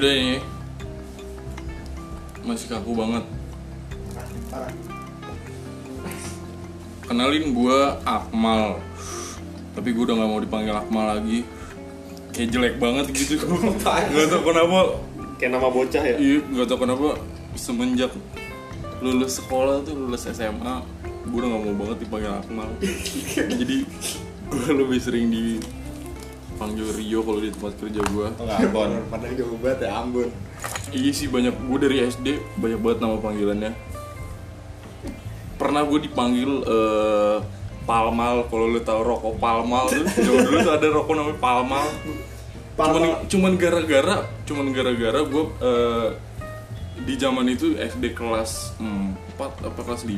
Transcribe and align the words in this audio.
udah 0.00 0.12
ini. 0.16 0.36
Masih 2.40 2.72
kaku 2.72 2.96
banget. 2.96 3.24
Kenalin 7.04 7.52
gua 7.52 8.00
Akmal. 8.08 8.80
Tapi 9.76 9.88
gue 9.92 10.02
udah 10.08 10.16
nggak 10.16 10.30
mau 10.32 10.40
dipanggil 10.40 10.72
Akmal 10.72 11.20
lagi. 11.20 11.44
Kayak 12.32 12.48
jelek 12.48 12.74
banget 12.80 13.06
gitu. 13.12 13.36
Nggak 13.84 14.26
tau 14.32 14.40
kenapa. 14.40 14.80
Kayak 15.36 15.52
nama 15.56 15.68
bocah 15.72 16.02
ya. 16.04 16.16
iya 16.20 16.44
nggak 16.44 16.68
tau 16.68 16.76
kenapa 16.76 17.16
semenjak 17.56 18.12
lulus 19.00 19.40
sekolah 19.40 19.80
tuh 19.80 19.96
lulus 19.96 20.28
SMA 20.28 20.84
gue 21.24 21.38
udah 21.40 21.48
nggak 21.48 21.62
mau 21.64 21.76
banget 21.84 21.96
dipanggil 22.04 22.32
Akmal. 22.32 22.68
Jadi 23.60 23.76
gue 24.48 24.70
lebih 24.72 24.98
sering 25.00 25.28
dipanggil 26.60 26.92
Rio 26.92 27.24
kalau 27.24 27.40
di 27.40 27.48
tempat 27.48 27.72
kerja 27.80 28.04
gue 28.04 28.26
Ambon. 28.36 28.90
Padahal 29.08 29.32
jauh 29.32 29.56
banget 29.64 29.88
ya 29.88 29.96
Ambon. 29.96 30.28
Iya 30.92 31.10
sih 31.16 31.32
banyak 31.32 31.56
gue 31.56 31.78
dari 31.80 32.04
SD 32.04 32.26
banyak 32.60 32.76
banget 32.84 32.98
nama 33.00 33.16
panggilannya. 33.16 33.72
Pernah 35.56 35.88
gue 35.88 36.04
dipanggil 36.04 36.60
eh, 36.68 37.40
Palmal 37.88 38.44
kalau 38.52 38.68
lu 38.68 38.76
tahu 38.84 39.00
rokok 39.00 39.40
Palmal. 39.40 39.88
Zaman 39.88 40.44
dulu 40.52 40.60
tuh 40.60 40.72
ada 40.76 40.86
rokok 40.92 41.16
namanya 41.16 41.40
Palmal. 41.40 41.88
Cuman 42.76 43.24
cuman 43.24 43.52
gara-gara 43.56 44.28
cuman 44.44 44.76
gara-gara 44.76 45.20
gue 45.24 45.44
eh, 45.64 46.08
di 47.08 47.16
zaman 47.16 47.48
itu 47.48 47.72
SD 47.80 48.12
kelas 48.12 48.76
4 48.76 49.40
apa 49.40 49.80
kelas 49.80 50.04
5 50.04 50.12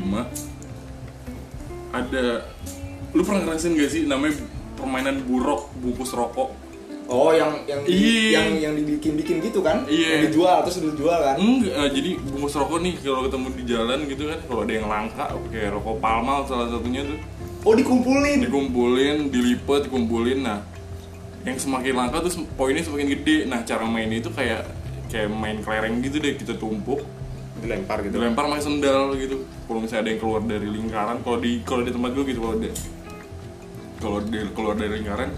ada 1.95 2.51
lu 3.15 3.23
pernah 3.23 3.47
ngerasain 3.47 3.79
gak 3.79 3.91
sih 3.95 4.03
namanya 4.11 4.43
permainan 4.83 5.23
buruk 5.23 5.71
bungkus 5.79 6.13
rokok 6.13 6.51
Oh, 7.13 7.29
yang 7.29 7.67
yang 7.69 7.83
di, 7.85 7.93
Iya. 7.93 8.31
yang 8.41 8.49
yang 8.57 8.75
dibikin-bikin 8.79 9.43
gitu 9.43 9.61
kan? 9.61 9.85
Iya. 9.85 10.17
Yang 10.17 10.33
dijual 10.33 10.65
terus 10.65 10.81
lu 10.81 10.97
jual 10.97 11.19
kan? 11.19 11.37
Enggak, 11.37 11.75
eh, 11.75 11.89
jadi 11.93 12.11
bungkus 12.17 12.55
rokok 12.57 12.79
nih 12.81 12.95
kalau 12.99 13.21
ketemu 13.27 13.47
di 13.53 13.65
jalan 13.69 13.99
gitu 14.07 14.23
kan 14.33 14.39
kalau 14.49 14.61
ada 14.65 14.73
yang 14.73 14.87
langka 14.89 15.25
kayak 15.51 15.71
rokok 15.77 15.97
Palmal 16.01 16.47
salah 16.47 16.73
satunya 16.73 17.03
tuh 17.05 17.19
Oh, 17.63 17.75
dikumpulin. 17.77 18.39
dikumpulin, 18.43 19.17
dilipet, 19.29 19.87
dikumpulin. 19.87 20.43
Nah, 20.43 20.67
yang 21.45 21.59
semakin 21.59 21.95
langka 21.95 22.23
tuh 22.23 22.43
poinnya 22.57 22.83
semakin 22.83 23.07
gede. 23.13 23.37
Nah, 23.47 23.63
cara 23.63 23.85
mainnya 23.85 24.19
itu 24.19 24.31
kayak 24.31 24.67
kayak 25.07 25.29
main 25.29 25.61
kelereng 25.61 26.01
gitu 26.01 26.17
deh, 26.17 26.35
kita 26.35 26.57
tumpuk, 26.57 27.03
Dilempar 27.61 28.03
gitu. 28.03 28.17
dilempar 28.17 28.49
pakai 28.49 28.65
sendal 28.65 29.15
gitu. 29.15 29.47
Kalau 29.69 29.79
misalnya 29.79 30.03
ada 30.03 30.11
yang 30.11 30.21
keluar 30.23 30.41
dari 30.43 30.67
lingkaran, 30.67 31.21
kalau 31.21 31.39
di 31.39 31.61
kalau 31.63 31.83
di 31.85 31.93
tempat 31.93 32.11
gue 32.17 32.25
gitu 32.27 32.41
kalau 32.41 32.55
ada 32.57 32.71
kalau 34.03 34.19
dia 34.27 34.43
keluar 34.51 34.75
dari 34.75 34.99
lingkaran 34.99 35.31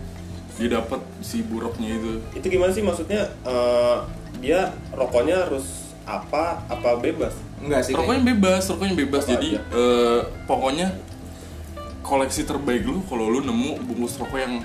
dia 0.55 0.69
dapat 0.81 1.03
si 1.21 1.43
buruknya 1.45 1.99
itu. 1.99 2.13
Itu 2.33 2.47
gimana 2.49 2.71
sih 2.73 2.81
maksudnya? 2.81 3.29
eh, 3.45 3.97
dia 4.41 4.73
rokoknya 4.95 5.45
harus 5.47 5.93
apa? 6.09 6.63
Apa 6.71 6.97
bebas? 6.97 7.35
Enggak 7.61 7.91
sih. 7.91 7.93
Rokoknya 7.93 8.23
bebas, 8.35 8.63
rokoknya 8.71 8.95
bebas. 8.97 9.23
Apa 9.27 9.31
Jadi 9.37 9.49
aja? 9.59 9.61
eh, 9.77 10.21
pokoknya 10.47 10.89
koleksi 12.05 12.45
terbaik 12.45 12.85
lu 12.85 13.01
kalau 13.09 13.33
lu 13.33 13.41
nemu 13.41 13.81
bungkus 13.83 14.21
rokok 14.21 14.37
yang 14.37 14.61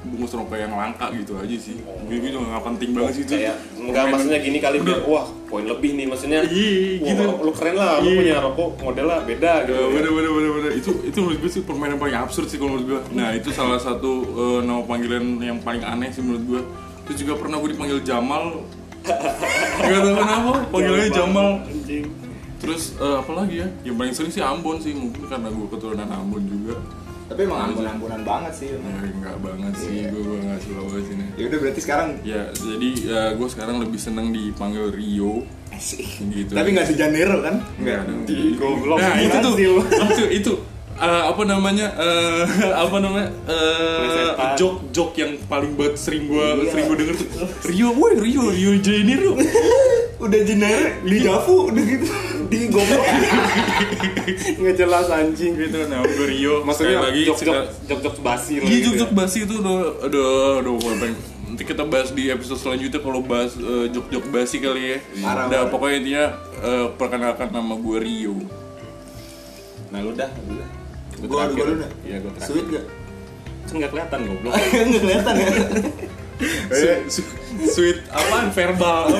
bungkus 0.00 0.32
rokok 0.32 0.56
yang 0.56 0.72
langka 0.72 1.12
gitu 1.12 1.36
aja 1.36 1.56
sih. 1.60 1.76
Gue 2.08 2.16
gue 2.24 2.30
juga 2.32 2.56
nggak 2.56 2.64
penting 2.72 2.90
banget 2.96 3.12
sih 3.12 3.22
itu. 3.28 3.34
Kayak 3.36 3.56
enggak 3.76 4.04
maksudnya 4.08 4.38
gini 4.40 4.58
kali 4.58 4.76
biar 4.80 5.00
wah 5.04 5.26
poin 5.46 5.64
lebih 5.68 5.90
nih 5.92 6.06
maksudnya. 6.08 6.40
Iya, 6.48 7.04
wah, 7.04 7.08
gitu. 7.12 7.22
Lu 7.44 7.52
keren 7.52 7.76
lah, 7.76 8.00
lu 8.00 8.08
Iya. 8.08 8.16
punya 8.16 8.36
rokok 8.40 8.68
modelnya 8.80 9.18
beda 9.28 9.52
gitu. 9.68 9.76
Ya, 9.76 9.86
bener 9.92 10.10
bener 10.16 10.30
bener 10.32 10.50
bener 10.56 10.72
itu 10.72 10.90
itu 11.04 11.18
menurut 11.20 11.38
gue 11.44 11.50
sih 11.52 11.62
permainan 11.62 11.98
paling 12.00 12.16
absurd 12.16 12.48
sih 12.48 12.56
kalau 12.56 12.80
menurut 12.80 12.86
gue. 12.88 13.00
Nah 13.12 13.28
itu 13.36 13.48
salah 13.52 13.76
satu 13.76 14.12
eh, 14.24 14.60
nama 14.64 14.80
panggilan 14.88 15.24
yang 15.38 15.58
paling 15.60 15.84
aneh 15.84 16.08
sih 16.08 16.24
menurut 16.24 16.44
gue. 16.48 16.62
Terus 17.04 17.16
juga 17.20 17.36
pernah 17.36 17.60
gue 17.60 17.70
dipanggil 17.76 18.00
Jamal. 18.00 18.64
Gak 19.00 20.00
tau 20.00 20.12
kenapa 20.16 20.52
panggilannya 20.68 21.10
Jamal. 21.12 21.48
Terus 22.60 22.96
eh, 22.96 23.16
apa 23.20 23.32
lagi 23.36 23.54
ya? 23.64 23.68
Yang 23.84 23.96
paling 23.96 24.14
sering 24.16 24.32
sih 24.32 24.42
Ambon 24.44 24.76
sih 24.80 24.92
mungkin 24.92 25.24
karena 25.28 25.48
gue 25.48 25.66
keturunan 25.68 26.08
Ambon 26.08 26.44
juga. 26.44 26.76
Tapi 27.30 27.46
emang 27.46 27.70
ambon-ambonan 27.70 28.22
banget 28.26 28.52
sih. 28.58 28.68
Enggak 28.74 29.38
banget 29.38 29.74
sih, 29.78 30.02
gue 30.10 30.18
gue 30.18 30.38
nggak 30.42 30.60
suka 30.66 30.80
banget 30.82 31.04
sini. 31.06 31.24
Ya 31.38 31.44
udah 31.46 31.58
berarti 31.62 31.80
sekarang 31.80 32.08
Ya, 32.26 32.42
jadi 32.50 32.88
ya, 33.06 33.22
gue 33.38 33.48
sekarang 33.48 33.76
lebih 33.78 34.00
seneng 34.02 34.34
dipanggil 34.34 34.90
Rio, 34.90 35.46
gitu. 36.34 36.52
tapi 36.52 36.68
nggak 36.74 36.90
di 36.90 36.96
Janeiro 36.98 37.38
kan? 37.38 37.62
Enggak 37.78 38.02
dong. 38.10 38.26
Goblok. 38.58 38.98
Nah, 38.98 39.14
itu 39.22 39.36
tuh, 39.38 39.54
itu 39.54 40.24
itu 40.42 40.52
eh, 41.00 41.22
apa 41.26 41.42
namanya, 41.42 41.86
eh, 41.96 42.44
apa 42.84 42.96
namanya, 42.96 43.28
Plesetan. 43.42 44.52
jok 44.54 44.74
jok 44.90 45.10
yang 45.14 45.32
paling 45.44 45.72
banget 45.72 45.96
sering 45.96 46.24
gue 46.26 46.46
Iya. 46.58 46.70
sering 46.70 46.84
gue 46.86 46.96
denger 46.98 47.16
tuh 47.16 47.28
Rio, 47.66 47.88
woi 47.92 48.12
Rio, 48.14 48.44
Rio 48.48 48.72
Janeiro. 48.78 49.32
udah 50.20 50.40
Janeiro, 50.42 50.84
di 51.00 51.16
Javu 51.18 51.72
udah 51.72 51.82
gitu. 51.82 52.06
Di 52.46 52.66
goblok. 52.66 53.04
Nggak 54.60 54.74
jelas 54.76 55.06
anjing. 55.08 55.54
gitu, 55.54 55.78
nah 55.86 56.02
gue 56.02 56.26
Rio. 56.28 56.60
Maksudnya 56.60 57.00
lagi, 57.00 57.24
jok 57.24 57.38
jok 57.40 57.56
jok 57.86 58.00
jok 58.02 58.16
basi 58.20 58.52
Iya 58.54 58.64
gitu 58.66 58.76
jok 58.76 58.92
ya. 58.92 59.00
jok 59.00 59.12
basi 59.12 59.38
itu 59.42 59.54
udah 59.56 59.80
gue 60.60 60.94
pengen 60.98 61.16
nanti 61.42 61.66
kita 61.66 61.82
bahas 61.82 62.10
di 62.10 62.28
episode 62.28 62.56
selanjutnya 62.56 63.00
kalau 63.00 63.20
bahas 63.20 63.52
eh, 63.54 63.90
jok 63.90 64.06
jok 64.08 64.24
basi 64.28 64.58
kali 64.58 64.82
ya. 64.86 64.98
Parah, 65.18 65.46
Udah 65.46 65.60
parah. 65.60 65.70
pokoknya 65.70 65.96
intinya 65.96 66.24
eh, 66.60 66.86
perkenalkan 66.94 67.48
nama 67.48 67.74
gue 67.74 67.98
Rio. 67.98 68.36
Nah 69.88 69.98
lu 69.98 70.12
dah, 70.12 70.30
lu 70.42 70.54
dah. 70.54 70.70
Terakhir. 71.22 71.58
dulu 71.58 71.74
dah. 71.76 71.90
Iya, 72.00 72.16
gua 72.18 72.30
terakhir. 72.32 72.48
Sweet 72.48 72.66
gak? 72.70 72.84
Kan 73.60 73.74
nggak 73.76 73.90
kelihatan 73.90 74.18
goblok. 74.24 74.52
Nggak 74.88 75.00
kelihatan 75.00 75.34
ya. 75.34 75.48
Su- 76.70 77.04
su- 77.14 77.30
Sweet 77.68 77.98
apaan 78.08 78.48
verbal? 78.50 79.02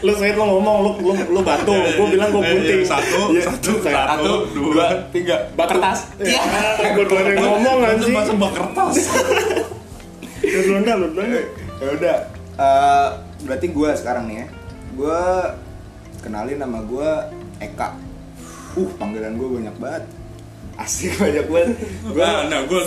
lu 0.00 0.12
sweet 0.12 0.32
lu 0.32 0.42
ngomong 0.42 0.76
lu 0.80 0.90
lu, 0.98 1.12
lu 1.30 1.40
batu, 1.40 1.72
gua 1.72 2.06
bilang 2.08 2.28
gua 2.30 2.40
Eh, 2.42 2.52
putih. 2.54 2.76
iya, 2.78 2.86
satu, 2.86 3.20
Iya, 3.30 3.42
satu, 3.46 3.70
satu, 3.78 4.32
dua, 4.50 4.86
tiga. 5.08 5.36
Batu. 5.52 5.76
Kertas. 5.76 6.08
Iya. 6.16 6.40
Gua 6.90 7.04
duluan 7.04 7.24
yang 7.26 7.40
ngomong 7.46 7.76
anjing. 7.82 8.12
Masa 8.12 8.32
bak 8.32 8.52
kertas? 8.52 8.96
Lu 10.40 10.58
duluan 10.62 10.82
dah, 10.82 10.94
lu 10.96 11.06
duluan. 11.10 11.28
dah. 11.30 11.44
ya 11.78 11.90
udah 11.94 12.16
Eh, 12.60 13.08
berarti 13.40 13.66
gue 13.66 13.88
sekarang 13.94 14.28
nih 14.28 14.36
ya 14.36 14.46
gue 14.92 15.22
kenalin 16.20 16.60
nama 16.60 16.84
gue 16.84 17.08
Eka 17.58 17.96
uh 18.74 18.90
panggilan 19.00 19.32
gue 19.32 19.48
banyak 19.50 19.76
banget 19.80 20.04
asik 20.80 21.12
banyak 21.20 21.46
banget 21.46 21.76
gue 21.80 22.16
Nah, 22.16 22.38
nah 22.48 22.60
gue 22.64 22.80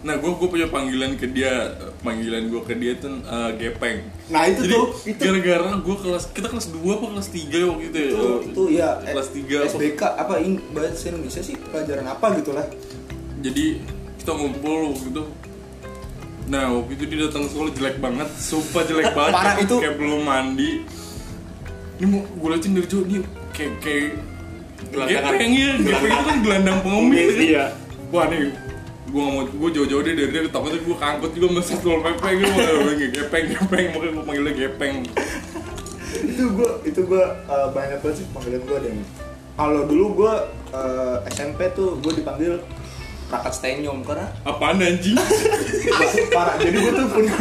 nah 0.00 0.16
gue 0.16 0.32
gue 0.32 0.48
punya 0.48 0.64
panggilan 0.72 1.12
ke 1.20 1.28
dia 1.28 1.76
panggilan 2.00 2.48
gue 2.48 2.60
ke 2.64 2.72
dia 2.72 2.96
tuh 2.96 3.20
eh, 3.20 3.50
gepeng. 3.60 4.00
Nah, 4.32 4.48
itu 4.48 4.64
Jadi, 4.64 4.72
tuh, 4.72 4.84
itu. 5.04 5.20
gara-gara 5.20 5.76
gue 5.76 5.96
kelas 6.00 6.24
kita 6.32 6.48
kelas 6.48 6.66
2 6.72 6.80
apa 6.88 7.06
kelas 7.12 7.28
3 7.28 7.68
waktu 7.68 7.84
itu 7.92 7.98
ya? 8.00 8.08
itu, 8.08 8.28
itu 8.48 8.62
ya 8.80 8.88
kelas 9.04 9.28
3 9.28 9.44
apa 9.44 9.68
SBK 9.76 10.02
apa 10.16 10.34
in, 10.40 10.52
bahasa 10.72 11.12
Indonesia 11.12 11.42
sih 11.44 11.56
pelajaran 11.68 12.06
apa 12.08 12.26
gitu 12.40 12.56
lah 12.56 12.64
jadi 13.44 13.66
kita 14.20 14.30
ngumpul 14.36 14.96
gitu 15.04 15.22
nah 16.48 16.72
waktu 16.72 16.92
itu 16.96 17.04
dia 17.12 17.18
datang 17.28 17.44
sekolah 17.46 17.70
jelek 17.76 17.96
banget 18.00 18.28
sumpah 18.40 18.82
jelek 18.88 19.12
banget 19.18 19.36
Parah, 19.36 19.56
itu. 19.60 19.76
kayak 19.80 19.96
belum 20.00 20.22
mandi 20.24 20.70
ini 22.00 22.06
mau 22.08 22.24
gue 22.24 22.48
liatin 22.48 22.72
dari 22.72 22.88
jauh 22.88 23.04
nih 23.04 23.20
kayak 23.52 23.72
kayak 23.84 24.08
Gelandangan. 24.90 25.32
gepeng 25.32 25.52
ya 25.52 25.70
gepeng 25.78 26.10
itu 26.10 26.24
kan 26.24 26.38
gelandang 26.42 26.78
pengemis 26.82 27.30
kan 27.30 27.44
Iya. 27.44 27.64
wah 28.10 28.24
nih 28.26 28.40
gue 29.10 29.24
mau 29.26 29.42
gue 29.42 29.70
jauh-jauh 29.72 30.02
deh 30.02 30.14
dari 30.14 30.30
dia 30.30 30.42
takutnya 30.46 30.78
gue 30.78 30.96
kangkut 30.96 31.30
juga 31.32 31.46
sama 31.50 31.62
satpol 31.62 31.98
pp 32.00 32.24
gitu 32.36 32.62
gepeng 33.12 33.44
gepeng 33.48 33.86
makanya 33.90 34.10
gue 34.12 34.24
panggilnya 34.24 34.52
gepeng 34.56 34.94
itu 36.20 36.44
gue 36.46 36.70
itu 36.84 37.00
gue 37.02 37.22
eh, 37.24 37.68
banyak 37.70 37.98
banget 38.00 38.16
sih 38.18 38.26
panggilan 38.30 38.62
gue 38.62 38.78
dan 38.80 38.96
kalau 39.54 39.80
dulu 39.84 40.06
gue 40.16 40.34
eh, 40.72 41.16
SMP 41.28 41.70
tuh 41.72 41.98
gue 41.98 42.12
dipanggil 42.16 42.62
Prakat 43.30 43.52
Stenyom 43.54 44.02
karena 44.02 44.26
apaan 44.42 44.76
anjing? 44.76 45.14
Parah 46.34 46.58
jadi 46.58 46.76
gue 46.76 46.92
tuh 46.92 47.06
punya 47.08 47.34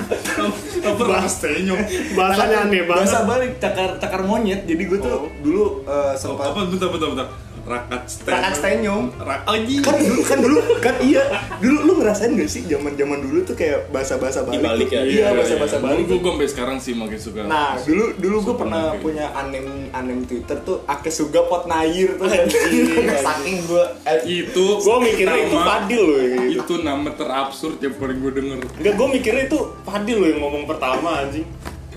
apa 0.80 1.04
rastenyong 1.04 1.82
Bahasanya 2.14 2.58
aneh 2.64 2.86
banget. 2.86 3.10
bahasa 3.10 3.26
balik 3.26 3.52
cakar 3.58 3.98
cakar 3.98 4.22
monyet. 4.22 4.64
Jadi 4.64 4.84
gue 4.86 5.00
tuh 5.00 5.10
Oh. 5.12 5.26
dulu 5.42 5.64
eh, 5.84 5.90
Oh, 5.90 6.14
sempat 6.14 6.54
apa? 6.54 6.70
Bentar 6.70 6.88
bentar 6.88 7.10
bentar 7.10 7.28
rakat 7.70 8.04
sten 8.10 8.34
Prakat 8.34 8.54
Stenyom 8.58 9.04
Rak 9.22 9.42
anjing 9.46 9.82
kan 9.86 9.96
dulu 10.02 10.22
kan 10.26 10.38
dulu 10.42 10.60
kan 10.82 10.96
iya 11.06 11.24
dulu 11.62 11.78
lu 11.86 11.92
ngerasain 12.02 12.34
gak 12.34 12.50
sih 12.50 12.66
zaman 12.66 12.98
zaman 12.98 13.22
dulu 13.22 13.46
tuh 13.46 13.54
kayak 13.54 13.94
bahasa 13.94 14.18
bahasa 14.18 14.42
balik 14.42 14.58
Dibalik 14.58 14.88
tuh. 14.90 14.98
ya? 14.98 15.02
iya 15.06 15.28
bahasa 15.38 15.54
bahasa 15.62 15.78
balik 15.78 16.04
gue 16.10 16.18
gue 16.18 16.32
sampai 16.34 16.50
sekarang 16.50 16.78
sih 16.82 16.94
makin 16.98 17.20
suka 17.22 17.46
nah 17.46 17.78
dulu 17.78 18.18
dulu 18.18 18.38
gue 18.42 18.56
pernah 18.58 18.84
pakai. 18.98 19.02
punya 19.06 19.26
anem 19.38 19.68
anem 19.94 20.20
twitter 20.26 20.58
tuh 20.66 20.82
ake 20.90 21.14
suga 21.14 21.46
pot 21.46 21.70
nair 21.70 22.18
tuh 22.18 22.26
Anjing, 22.26 23.06
saking 23.30 23.58
gue 23.70 23.84
eh, 24.10 24.20
itu 24.26 24.66
Gua 24.82 24.98
mikirnya 24.98 25.38
itu 25.46 25.58
Fadil 25.60 26.02
loh 26.02 26.20
yang 26.24 26.46
gitu. 26.50 26.62
itu 26.66 26.74
nama 26.82 27.10
terabsurd 27.14 27.78
yang 27.78 27.94
paling 28.00 28.18
gue 28.18 28.32
denger 28.34 28.58
Enggak, 28.82 28.94
gue 28.98 29.08
mikirnya 29.14 29.44
itu 29.46 29.60
Fadil 29.86 30.18
loh 30.18 30.28
yang 30.28 30.40
ngomong 30.42 30.64
pertama 30.66 31.22
anjing. 31.22 31.46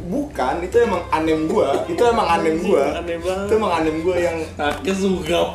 Bukan 0.06 0.54
itu 0.64 0.76
emang 0.82 1.02
anem 1.10 1.46
gue 1.46 1.68
itu 1.90 2.02
emang 2.02 2.26
anem 2.26 2.54
gue 2.58 2.84
Aneh 2.84 3.18
banget. 3.22 3.46
itu 3.46 3.52
emang 3.58 3.72
anem 3.78 3.96
gue 4.02 4.16
yang 4.18 4.38
Ake 4.58 4.92
sugap 4.94 5.48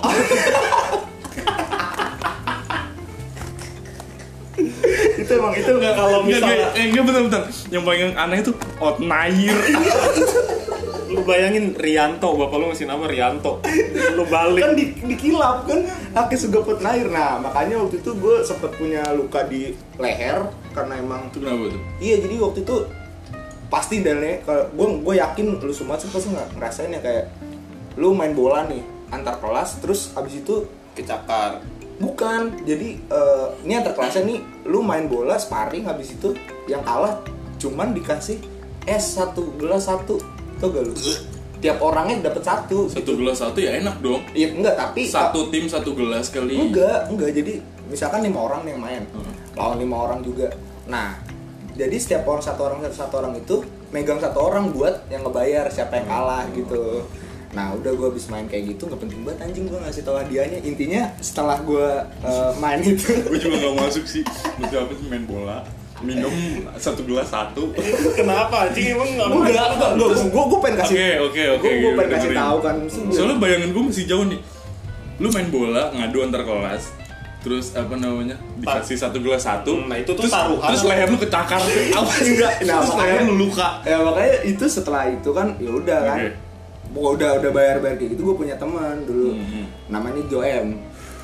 itu 5.17 5.31
emang 5.35 5.53
itu 5.53 5.69
Enggak 5.69 5.93
kalau 5.99 6.19
misalnya 6.23 6.71
eh, 6.73 6.85
enggak 6.89 7.03
bentar-bentar. 7.03 7.41
Yang 7.69 7.83
paling 7.83 8.01
aneh 8.15 8.37
itu 8.41 8.51
outnair. 8.79 9.55
lu 11.07 11.23
bayangin 11.23 11.71
Rianto, 11.71 12.35
bapak 12.35 12.57
lu 12.59 12.65
ngasih 12.71 12.87
nama 12.87 13.07
Rianto. 13.07 13.63
Lu 14.15 14.23
balik. 14.27 14.59
kan 14.59 14.71
di, 14.75 14.85
dikilap 15.03 15.63
kan 15.63 15.79
Ake 16.15 16.35
Sugapet 16.35 16.81
Nair 16.81 17.07
nah 17.07 17.37
makanya 17.39 17.79
waktu 17.79 18.01
itu 18.01 18.11
gue 18.17 18.41
sempet 18.43 18.73
punya 18.75 19.03
luka 19.13 19.45
di 19.47 19.71
leher 20.01 20.49
karena 20.73 20.93
emang 20.97 21.29
itu 21.29 21.37
kenapa 21.41 21.63
tuh? 21.73 21.81
iya 22.01 22.15
jadi 22.17 22.35
waktu 22.41 22.59
itu 22.65 22.75
pasti 23.67 23.99
dan 23.99 24.19
ya 24.19 24.39
kalau 24.41 24.63
gue 24.69 24.87
gue 25.03 25.13
yakin 25.17 25.59
lu 25.59 25.73
semua 25.73 25.95
sih 25.95 26.07
pasti 26.07 26.31
nggak 26.31 26.55
ngerasain 26.55 26.89
ya 26.89 27.01
kayak 27.01 27.25
lu 27.95 28.13
main 28.13 28.31
bola 28.31 28.63
nih 28.63 28.79
antar 29.09 29.37
kelas 29.37 29.79
terus 29.79 30.11
abis 30.13 30.39
itu 30.39 30.63
kecakar. 30.93 31.59
bukan 31.97 32.61
jadi 32.61 32.93
eh, 32.95 33.45
ini 33.63 33.73
antar 33.73 33.91
kelasnya 33.91 34.23
nih 34.23 34.39
lu 34.65 34.79
main 34.79 35.09
bola 35.09 35.35
sparring 35.35 35.83
habis 35.83 36.13
itu 36.13 36.31
yang 36.65 36.79
kalah 36.81 37.17
cuman 37.57 37.91
dikasih 37.91 38.37
es 38.85 39.17
satu 39.17 39.51
gelas 39.57 39.89
satu 39.89 40.21
tuh 40.57 40.67
gak 40.69 40.85
lu 40.85 40.93
tiap 41.57 41.81
orangnya 41.81 42.29
dapat 42.29 42.45
satu 42.45 42.85
Satu 42.85 43.17
gelas 43.17 43.41
satu 43.41 43.57
ya 43.57 43.73
enak 43.75 43.97
dong. 43.97 44.21
iya 44.31 44.53
enggak 44.53 44.77
tapi 44.77 45.09
Satu 45.09 45.49
tim 45.49 45.65
satu 45.65 45.97
gelas 45.97 46.29
kali. 46.29 46.53
Enggak, 46.53 47.09
enggak. 47.09 47.33
Jadi 47.33 47.53
misalkan 47.89 48.21
lima 48.21 48.45
orang 48.45 48.61
nih 48.61 48.71
yang 48.77 48.81
main, 48.85 49.03
Hmm. 49.09 49.33
lawan 49.57 49.77
lima 49.81 49.95
orang 49.97 50.19
juga. 50.21 50.53
Nah, 50.85 51.17
jadi 51.77 51.95
setiap 51.95 52.23
orang 52.25 52.41
satu 52.41 52.61
orang 52.63 52.79
satu, 52.81 52.95
satu 52.97 53.13
orang 53.17 53.33
itu 53.35 53.55
megang 53.87 54.17
satu 54.17 54.39
orang 54.41 54.69
buat 54.69 55.05
yang 55.07 55.23
ngebayar 55.23 55.69
siapa 55.69 55.95
yang 55.95 56.07
kalah 56.07 56.43
Hmm. 56.43 56.57
gitu. 56.57 57.05
Nah, 57.47 57.71
udah 57.71 57.89
gue 57.89 58.07
habis 58.07 58.27
main 58.27 58.45
kayak 58.45 58.75
gitu 58.75 58.85
nggak 58.85 58.99
penting 58.99 59.23
banget 59.23 59.39
anjing 59.41 59.65
gue 59.65 59.79
ngasih 59.79 60.01
tau 60.01 60.17
hadiahnya. 60.17 60.59
Intinya 60.61 61.09
setelah 61.17 61.57
gue 61.59 61.87
uh, 62.21 62.51
main 62.61 62.77
itu 62.79 63.07
Gue 63.23 63.39
juga 63.39 63.57
gak 63.63 63.75
masuk 63.79 64.03
sih. 64.03 64.21
Mesti 64.57 64.75
apa 64.75 64.91
sih 64.91 65.07
main 65.07 65.23
bola? 65.23 65.63
Minum 65.97 66.29
satu 66.77 67.01
gelas 67.01 67.25
satu. 67.27 67.73
Kenapa 68.13 68.69
anjing 68.69 68.93
emang 68.93 69.09
enggak 69.09 69.27
mau? 69.27 69.41
enggak, 69.41 69.67
enggak, 69.73 69.89
enggak, 69.95 70.09
gue 70.29 70.43
gue 70.43 70.59
pengen 70.61 70.77
kasih, 70.77 70.93
Oke, 70.93 71.07
oke, 71.17 71.43
oke. 71.55 71.63
gue 71.63 71.71
gue 71.79 71.91
pengen 71.95 72.11
kasih 72.13 72.29
tahu 72.35 72.57
kan. 72.61 72.75
Soalnya 73.09 73.35
bayangan 73.39 73.69
gue 73.71 73.83
masih 73.89 74.05
jauh 74.05 74.25
nih. 74.27 74.39
Lu 75.17 75.27
main 75.31 75.49
bola 75.49 75.83
ngadu 75.89 76.17
antar 76.21 76.41
kelas. 76.43 76.83
Terus 77.47 77.71
apa 77.73 77.95
namanya? 77.95 78.35
Dikasih 78.55 78.97
satu 78.97 79.17
gelas 79.17 79.39
satu. 79.41 79.79
Nah, 79.81 79.95
itu 79.95 80.11
tuh 80.11 80.19
terus, 80.19 80.33
taruhan. 80.33 80.67
Terus 80.67 80.83
leher 80.83 81.07
lu 81.07 81.17
kecakar. 81.17 81.61
Apa? 81.95 82.11
Enggak, 82.19 82.51
nah, 82.61 82.75
terus 82.77 82.91
leher 82.93 83.19
lu 83.23 83.33
luka. 83.39 83.67
ya 83.81 83.97
makanya 83.97 84.35
itu 84.43 84.65
setelah 84.67 85.07
itu 85.07 85.29
kan 85.31 85.55
ya 85.57 85.71
udah 85.71 85.99
kan 86.03 86.17
Oke. 86.19 86.29
Gua 86.89 87.07
udah 87.13 87.29
udah 87.37 87.51
bayar 87.51 87.75
bayar 87.77 87.95
kayak 87.95 88.11
gitu 88.11 88.21
gue 88.25 88.35
punya 88.37 88.55
teman 88.55 89.03
dulu 89.03 89.31
Hmm. 89.33 89.67
namanya 89.87 90.23
Joem 90.25 90.75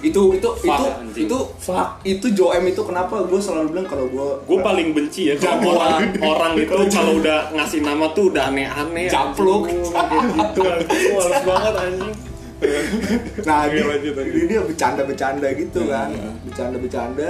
itu 0.01 0.19
itu 0.33 0.49
Fuck, 0.53 0.67
itu 0.67 0.83
anjing. 0.93 1.23
itu 1.23 1.37
fuck 1.57 1.89
itu 2.03 2.27
Joem 2.29 2.63
itu 2.65 2.81
kenapa 2.83 3.23
gue 3.23 3.39
selalu 3.39 3.71
bilang 3.71 3.87
kalau 3.87 4.05
gue 4.05 4.27
Gue 4.43 4.59
paling 4.59 4.91
benci 4.91 5.31
ya 5.31 5.35
kalau 5.35 5.73
orang 5.73 6.11
orang 6.19 6.51
itu 6.57 6.75
kalau 6.93 7.15
udah 7.17 7.47
ngasih 7.53 7.79
nama 7.79 8.11
tuh 8.11 8.27
udah 8.29 8.43
aneh-aneh. 8.49 9.07
Kayak 9.07 9.31
gitu 10.35 10.61
anjing. 10.61 11.07
Males 11.09 11.41
banget 11.41 11.73
anjing. 11.79 12.13
nah 13.47 13.65
dia, 13.65 13.83
lanjut, 13.83 14.13
lanjut. 14.13 14.33
dia, 14.33 14.45
dia 14.47 14.59
bercanda 14.61 15.01
bercanda 15.03 15.47
gitu 15.51 15.79
Hmm. 15.79 15.89
kan 15.89 16.09
bercanda 16.43 16.77
bercanda 16.77 17.29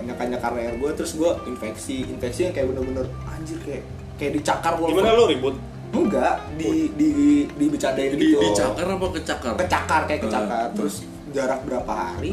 nyakar 0.00 0.26
nyakar 0.28 0.52
leher 0.52 0.74
gue 0.74 0.90
terus 0.92 1.12
gue 1.14 1.30
infeksi 1.46 2.06
infeksi 2.06 2.40
yang 2.44 2.52
kayak 2.52 2.66
bener-bener 2.68 3.06
anjir 3.26 3.58
kayak 3.60 3.82
kayak 4.14 4.32
dicakar 4.34 4.72
walaupun- 4.74 4.98
Gimana 4.98 5.14
lu 5.14 5.24
ribut? 5.26 5.54
enggak 5.92 6.40
di 6.56 6.88
di 6.90 7.08
di 7.46 7.64
bercandain 7.68 8.12
Di, 8.12 8.24
gitu 8.26 8.40
dicakar 8.42 8.86
apa 8.88 9.06
kecakar? 9.12 9.52
kecakar 9.56 10.00
kayak 10.06 10.20
kecakar 10.22 10.66
terus 10.72 11.04
jarak 11.30 11.60
berapa 11.62 11.92
hari 11.92 12.32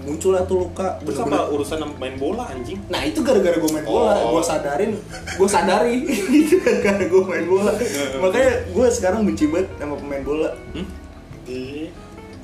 muncul 0.00 0.32
lah 0.32 0.48
tuh 0.48 0.64
luka 0.64 0.96
Terus 0.98 1.20
apa 1.20 1.52
urusan 1.52 1.76
main 2.00 2.16
bola 2.16 2.48
anjing? 2.48 2.80
Nah 2.88 3.04
itu 3.04 3.20
gara-gara 3.20 3.52
gue 3.52 3.68
main 3.68 3.84
bola, 3.84 4.16
Oh. 4.16 4.32
gue 4.32 4.42
sadarin, 4.42 4.96
gue 5.36 5.44
sadari 5.46 6.08
itu 6.40 6.56
gara-gara 6.56 7.04
gue 7.04 7.22
main 7.22 7.44
bola. 7.44 7.68
Makanya 8.16 8.52
gue 8.72 8.86
sekarang 8.88 9.28
benci 9.28 9.44
banget 9.44 9.68
sama 9.76 10.00
pemain 10.00 10.24
bola. 10.24 10.56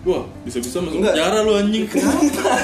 Wah, 0.06 0.22
bisa-bisa 0.46 0.78
masuk 0.78 1.02
Enggak. 1.02 1.18
penjara 1.18 1.38
lu 1.42 1.52
anjing. 1.58 1.84
Kenapa? 1.90 2.62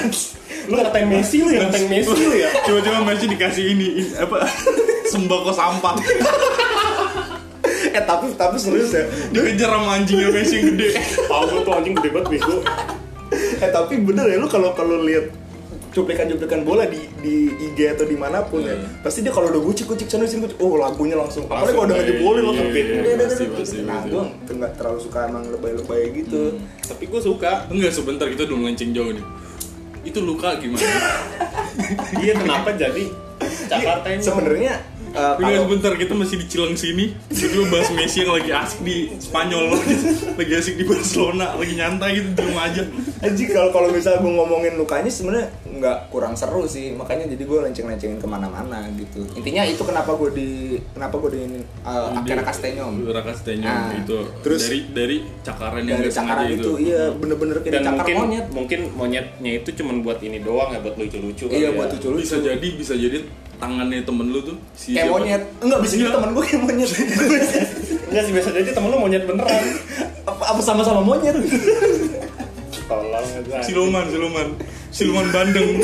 Lu 0.71 0.79
ngatain 0.79 1.07
Messi 1.11 1.43
lu 1.43 1.51
ya, 1.51 1.67
ngatain 1.67 1.87
Messi 1.91 2.21
lu 2.23 2.35
ya. 2.39 2.49
Coba-coba 2.63 2.99
Messi 3.11 3.25
dikasih 3.27 3.65
ini, 3.75 3.87
ini 3.99 4.11
apa? 4.15 4.47
Sembako 5.11 5.51
sampah. 5.51 5.99
eh 7.93 8.03
tapi 8.07 8.31
tapi 8.39 8.55
serius 8.55 8.95
ya. 8.95 9.03
Dikejar 9.35 9.69
sama 9.75 9.99
anjingnya 9.99 10.31
Messi 10.31 10.63
yang 10.63 10.73
gede. 10.73 10.95
Tahu 11.27 11.67
tuh 11.67 11.73
anjing 11.75 11.93
gede 11.99 12.09
banget 12.15 12.27
bego. 12.39 12.63
Eh 13.59 13.69
tapi 13.75 13.99
bener 13.99 14.25
ya 14.31 14.39
lu 14.39 14.47
kalau 14.47 14.71
kalau 14.71 15.03
lihat 15.03 15.27
cuplikan-cuplikan 15.93 16.65
bola 16.65 16.83
di 16.83 17.05
di 17.21 17.35
IG 17.53 17.93
atau 17.93 18.03
di 18.03 18.17
mana 18.17 18.41
pun 18.41 18.61
ya 18.61 18.73
Hmm. 18.73 18.99
pasti 18.99 19.21
dia 19.21 19.29
kalau 19.29 19.47
udah 19.47 19.61
gucik 19.61 19.85
gucik 19.85 20.09
sana 20.09 20.25
sini 20.25 20.43
gucik 20.43 20.57
oh 20.57 20.75
lagunya 20.75 21.13
langsung 21.13 21.45
apalagi 21.45 21.71
kalau 21.71 21.85
udah 21.85 21.97
ngejebolin 22.01 22.41
iya, 22.41 22.47
langsung 22.49 22.67
iya, 22.67 22.73
beat. 22.73 23.67
iya, 23.69 23.81
nah 23.85 24.01
gue 24.01 24.23
nggak 24.49 24.73
terlalu 24.73 24.99
suka 24.99 25.19
emang 25.29 25.43
lebay-lebay 25.47 26.01
gitu 26.15 26.41
Tapi 26.83 27.03
gue 27.05 27.21
suka. 27.21 27.51
Enggak, 27.69 27.91
sebentar 27.91 28.25
kita 28.25 28.43
udah 28.43 28.57
melenceng 28.59 28.91
jauh 28.91 29.13
nih. 29.13 29.25
Itu 30.03 30.19
luka 30.19 30.57
gimana? 30.57 30.83
Dia 32.19 32.33
kenapa 32.41 32.73
jadi 32.73 33.05
Jakarta 33.69 34.07
ini? 34.09 34.21
sebenarnya 34.21 34.73
eh, 35.13 35.33
Enggak, 35.37 35.37
kalau 35.39 35.63
sebentar 35.63 35.93
kita 35.93 36.13
masih 36.17 36.35
di 36.41 36.45
Cileng 36.49 36.75
sini. 36.75 37.05
Tiba-tiba 37.29 37.65
bahas 37.69 37.89
Messi 37.93 38.17
yang 38.21 38.33
lagi 38.33 38.51
asik 38.51 38.79
di 38.81 38.95
Spanyol 39.15 39.63
gitu. 39.79 40.05
Lagi 40.41 40.53
asik 40.57 40.75
di 40.75 40.83
Barcelona, 40.83 41.53
lagi 41.53 41.73
nyantai 41.77 42.09
gitu 42.17 42.29
di 42.33 42.41
rumah 42.41 42.65
aja. 42.65 42.83
Anjing 43.21 43.49
kalau 43.53 43.69
kalau 43.69 43.87
misalnya 43.93 44.19
gue 44.19 44.33
ngomongin 44.33 44.73
lukanya 44.75 45.07
sebenarnya 45.07 45.47
nggak 45.73 45.97
kurang 46.13 46.37
seru 46.37 46.63
sih 46.63 46.93
makanya 46.93 47.25
jadi 47.33 47.43
gue 47.43 47.59
lenceng-lencengin 47.65 48.19
ke 48.21 48.27
mana-mana 48.29 48.85
gitu 48.93 49.25
intinya 49.33 49.65
itu 49.65 49.81
kenapa 49.81 50.13
gue 50.13 50.29
di 50.31 50.49
kenapa 50.93 51.15
gue 51.17 51.29
di 51.33 51.41
uh, 51.83 52.13
akhirnya 52.13 52.45
Castellon 52.45 52.93
Nah, 53.67 53.91
itu 53.97 54.17
terus- 54.45 54.63
dari 54.63 54.79
dari 54.93 55.17
cakaran 55.41 55.83
yang 55.83 55.99
dari 55.99 56.11
cakaran 56.13 56.45
itu, 56.51 56.71
iya 56.79 57.09
bener-bener 57.11 57.57
kayak 57.59 57.73
dan 57.73 57.81
dicakar 57.83 57.95
mungkin 57.97 58.15
monyet 58.21 58.45
mungkin 58.53 58.79
monyetnya 58.93 59.51
itu 59.59 59.69
cuma 59.75 59.91
buat 59.99 60.19
ini 60.21 60.37
doang 60.39 60.69
ya 60.71 60.79
buat 60.79 60.95
lucu-lucu 60.95 61.45
iya 61.49 61.69
ya. 61.73 61.75
buat 61.75 61.89
lucu 61.91 62.07
lucu 62.13 62.21
Bisa 62.23 62.37
jadi, 62.39 62.67
bisa 62.77 62.93
jadi 62.95 63.17
tangannya 63.57 64.01
temen 64.01 64.27
lu 64.29 64.39
tuh 64.39 64.57
si 64.73 64.93
kayak 64.93 65.09
monyet 65.09 65.43
enggak 65.59 65.79
bisa 65.81 65.93
jadi 65.95 66.09
Iya. 66.09 66.15
temen 66.15 66.29
gue 66.31 66.43
kayak 66.43 66.61
monyet 66.61 66.89
Enggak 68.03 68.23
sih 68.23 68.33
biasa 68.33 68.49
jadi 68.51 68.71
temen 68.71 68.89
lu 68.91 68.97
monyet 68.99 69.23
beneran 69.23 69.63
apa, 70.23 70.43
apa 70.49 70.61
sama-sama 70.61 71.01
monyet 71.01 71.35
tolong 72.83 73.25
Siluman, 73.63 74.05
siluman, 74.11 74.47
siluman 74.91 75.25
bandeng. 75.31 75.79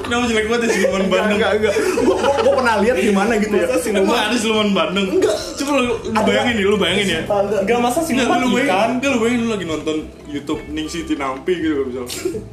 Kenapa 0.00 0.24
jelek 0.26 0.46
banget 0.50 0.62
ya 0.66 0.70
siluman 0.76 1.04
bandeng? 1.08 1.38
enggak 1.38 1.52
enggak 1.56 1.74
gue 1.74 2.14
gue 2.20 2.52
pernah 2.52 2.74
lihat 2.82 2.96
di 2.98 3.12
mana 3.14 3.32
gitu 3.38 3.54
ya 3.54 3.66
Masa 3.70 3.88
Emang 3.90 4.20
ada 4.20 4.36
siluman 4.36 4.68
bandeng? 4.74 5.06
Enggak. 5.18 5.36
Coba 5.56 5.72
lu, 5.78 5.94
lu 6.02 6.20
bayangin 6.20 6.54
nih, 6.58 6.66
lu 6.66 6.76
bayangin 6.76 7.06
ya. 7.08 7.20
enggak 7.62 7.78
masa 7.80 8.00
sih 8.04 8.12
Enggak, 8.14 8.28
lu 8.38 8.48
bayangin, 8.52 8.68
ikan 8.68 8.88
enggak, 8.98 9.10
lu 9.10 9.18
bayangin 9.22 9.40
lu 9.40 9.48
lagi 9.50 9.66
nonton 9.66 9.96
YouTube 10.26 10.60
Ningsih 10.68 11.02
Tinampi 11.06 11.52
gitu 11.58 11.82
misalnya. 11.88 12.10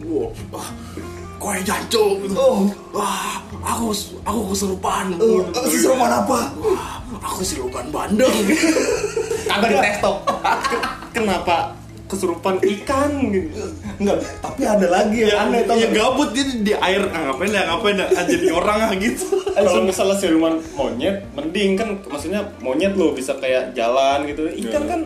Wah, 0.08 0.30
wah, 0.54 0.68
kue 1.48 1.64
jancuk 1.64 2.12
gitu. 2.28 2.36
oh 2.36 2.68
Wah, 2.92 3.40
aku 3.64 3.96
aku 4.28 4.52
kesurupan. 4.52 5.16
uh, 5.16 5.48
seserupan 5.64 6.12
apa 6.12 6.52
Wah, 6.60 7.00
aku 7.24 7.40
siluman 7.40 7.88
bandeng. 7.88 8.28
kagak 9.48 9.70
di 9.72 9.78
TikTok 9.80 10.18
kenapa 11.16 11.72
kesurupan 12.08 12.60
ikan 12.60 13.32
gitu 13.32 13.64
enggak 14.00 14.20
tapi 14.40 14.64
ada 14.64 14.88
lagi 14.88 15.24
yang 15.24 15.48
aneh 15.48 15.64
tau 15.64 15.76
ya 15.76 15.88
nggak? 15.88 15.96
gabut 15.96 16.30
dia 16.32 16.44
di 16.52 16.74
air 16.76 17.04
ah, 17.12 17.32
ngapain 17.32 17.52
ya 17.52 17.64
ngapain 17.68 17.96
ya 17.96 18.08
ah, 18.12 18.24
jadi 18.24 18.48
orang 18.52 18.80
ah 18.80 18.92
gitu 18.96 19.28
kalau 19.44 19.84
misalnya 19.84 20.16
siluman 20.16 20.56
monyet 20.76 21.24
mending 21.32 21.76
kan 21.76 22.00
maksudnya 22.08 22.44
monyet 22.60 22.96
lo 22.96 23.12
bisa 23.12 23.36
kayak 23.40 23.72
jalan 23.72 24.24
gitu 24.24 24.48
ikan 24.68 24.84
Iya. 24.84 24.92
kan 24.92 25.02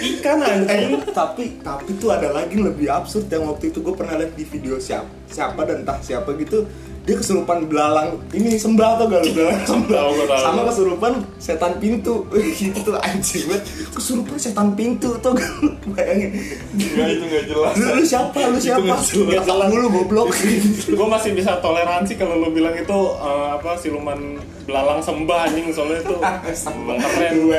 ikan 0.00 0.40
anjing 0.40 0.96
Eh, 0.96 1.12
tapi 1.12 1.60
tapi 1.60 1.90
tuh 2.00 2.10
ada 2.10 2.32
lagi 2.32 2.56
lebih 2.56 2.88
absurd 2.88 3.28
yang 3.28 3.46
waktu 3.46 3.68
itu 3.68 3.84
gue 3.84 3.94
pernah 3.94 4.16
lihat 4.16 4.32
di 4.34 4.44
video 4.48 4.80
siapa 4.80 5.08
siapa 5.28 5.60
dan 5.68 5.84
entah 5.84 6.00
siapa 6.00 6.32
gitu 6.40 6.64
dia 7.10 7.18
kesurupan 7.18 7.66
belalang 7.66 8.14
ini 8.30 8.54
sembah 8.54 8.94
atau 8.94 9.10
gak 9.10 9.26
lu? 9.26 9.34
Belalang 9.34 9.66
sembah. 9.74 10.00
Sama 10.38 10.62
kesurupan 10.70 11.12
setan 11.42 11.72
pintu. 11.82 12.22
Gitu 12.62 12.86
tuh 12.86 12.94
anjing 13.02 13.50
banget. 13.50 13.66
Kesurupan 13.90 14.38
setan 14.38 14.78
pintu 14.78 15.18
tuh 15.18 15.34
gak 15.34 15.50
lu? 15.58 15.74
Bayangin. 15.90 16.38
Enggak 16.78 17.08
itu 17.10 17.24
enggak 17.26 17.44
jelas. 17.50 17.74
Lu, 17.74 17.86
lu 17.98 18.04
siapa? 18.06 18.38
Lu 18.46 18.58
siapa? 18.62 18.94
nggak 18.94 19.42
jelas. 19.42 19.68
Dulu 19.74 19.86
goblok. 19.90 20.30
Gue 20.86 21.08
masih 21.10 21.34
bisa 21.34 21.58
toleransi 21.58 22.14
kalau 22.14 22.38
lo 22.38 22.54
bilang 22.54 22.78
itu 22.78 22.98
eh, 23.18 23.48
apa 23.58 23.74
siluman 23.74 24.38
belalang 24.62 25.02
sembah 25.02 25.50
anjing. 25.50 25.66
Soalnya 25.74 26.06
itu 26.06 26.14
keren. 27.02 27.32
Lu 27.42 27.50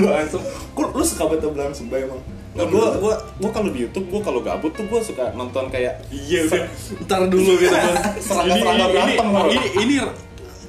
lu 0.00 0.06
langsung 0.08 0.40
kok 0.72 0.88
lu 0.96 1.04
suka 1.04 1.28
banget 1.28 1.52
belalang 1.52 1.76
sembah 1.76 1.98
emang 2.08 2.20
Nah, 2.54 2.64
gue 2.64 2.84
gua, 2.96 3.14
gua 3.34 3.50
kalau 3.50 3.68
di 3.68 3.82
YouTube 3.82 4.06
gue 4.08 4.20
kalau 4.22 4.38
gabut 4.38 4.70
tuh 4.70 4.86
gue 4.86 5.00
suka 5.02 5.34
nonton 5.34 5.66
kayak 5.68 6.06
iya 6.08 6.46
udah. 6.46 6.64
ntar 7.02 7.26
dulu 7.26 7.50
gitu 7.56 7.66
Bang. 7.68 7.98
Serangga-serangga 8.16 8.78
Ini- 8.78 8.92
berantem, 8.92 9.26
ini, 9.26 9.56
ini, 9.58 9.68
ini 9.76 9.94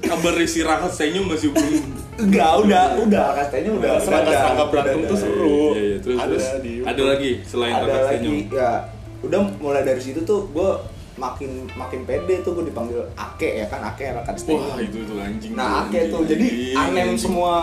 kabar 0.01 0.34
si 0.44 0.60
Rakat 0.60 0.92
Senyum 0.92 1.25
masih 1.27 1.50
belum. 1.50 1.86
Enggak 2.18 2.51
udah. 2.60 2.84
udah 3.00 3.27
katanya 3.36 3.70
udah 3.72 3.92
serangga-serangga 4.00 4.58
udah 4.58 4.68
berantem 4.68 5.00
tuh 5.04 5.18
seru. 5.20 5.62
Iya, 5.70 5.82
iya, 5.84 5.98
terus, 6.00 6.18
ada 6.18 6.27
terus. 6.32 6.46
di 6.60 6.74
ada 6.82 7.04
lagi 7.04 7.32
selain 7.44 7.74
lagi. 7.75 7.98
Senyum 8.10 8.36
ya. 8.50 8.72
Udah 9.22 9.39
mulai 9.56 9.82
dari 9.82 10.01
situ 10.01 10.20
tuh 10.22 10.50
gue 10.50 10.70
makin 11.15 11.48
makin 11.72 12.04
pede 12.04 12.42
tuh 12.42 12.51
gue 12.54 12.65
dipanggil 12.65 13.00
Ake 13.13 13.62
ya 13.62 13.65
kan? 13.65 13.80
Ake 13.86 14.10
rekan 14.12 14.36
stay 14.36 14.51
Wah 14.51 14.75
itu 14.77 15.00
tuh 15.01 15.15
anjing. 15.15 15.54
nah 15.54 15.86
Ake 15.86 16.01
Anjing, 16.01 16.12
tuh 16.12 16.22
jadi 16.25 16.46
anjing, 16.46 16.75
anem 16.75 16.98
anjing. 17.08 17.20
semua 17.22 17.54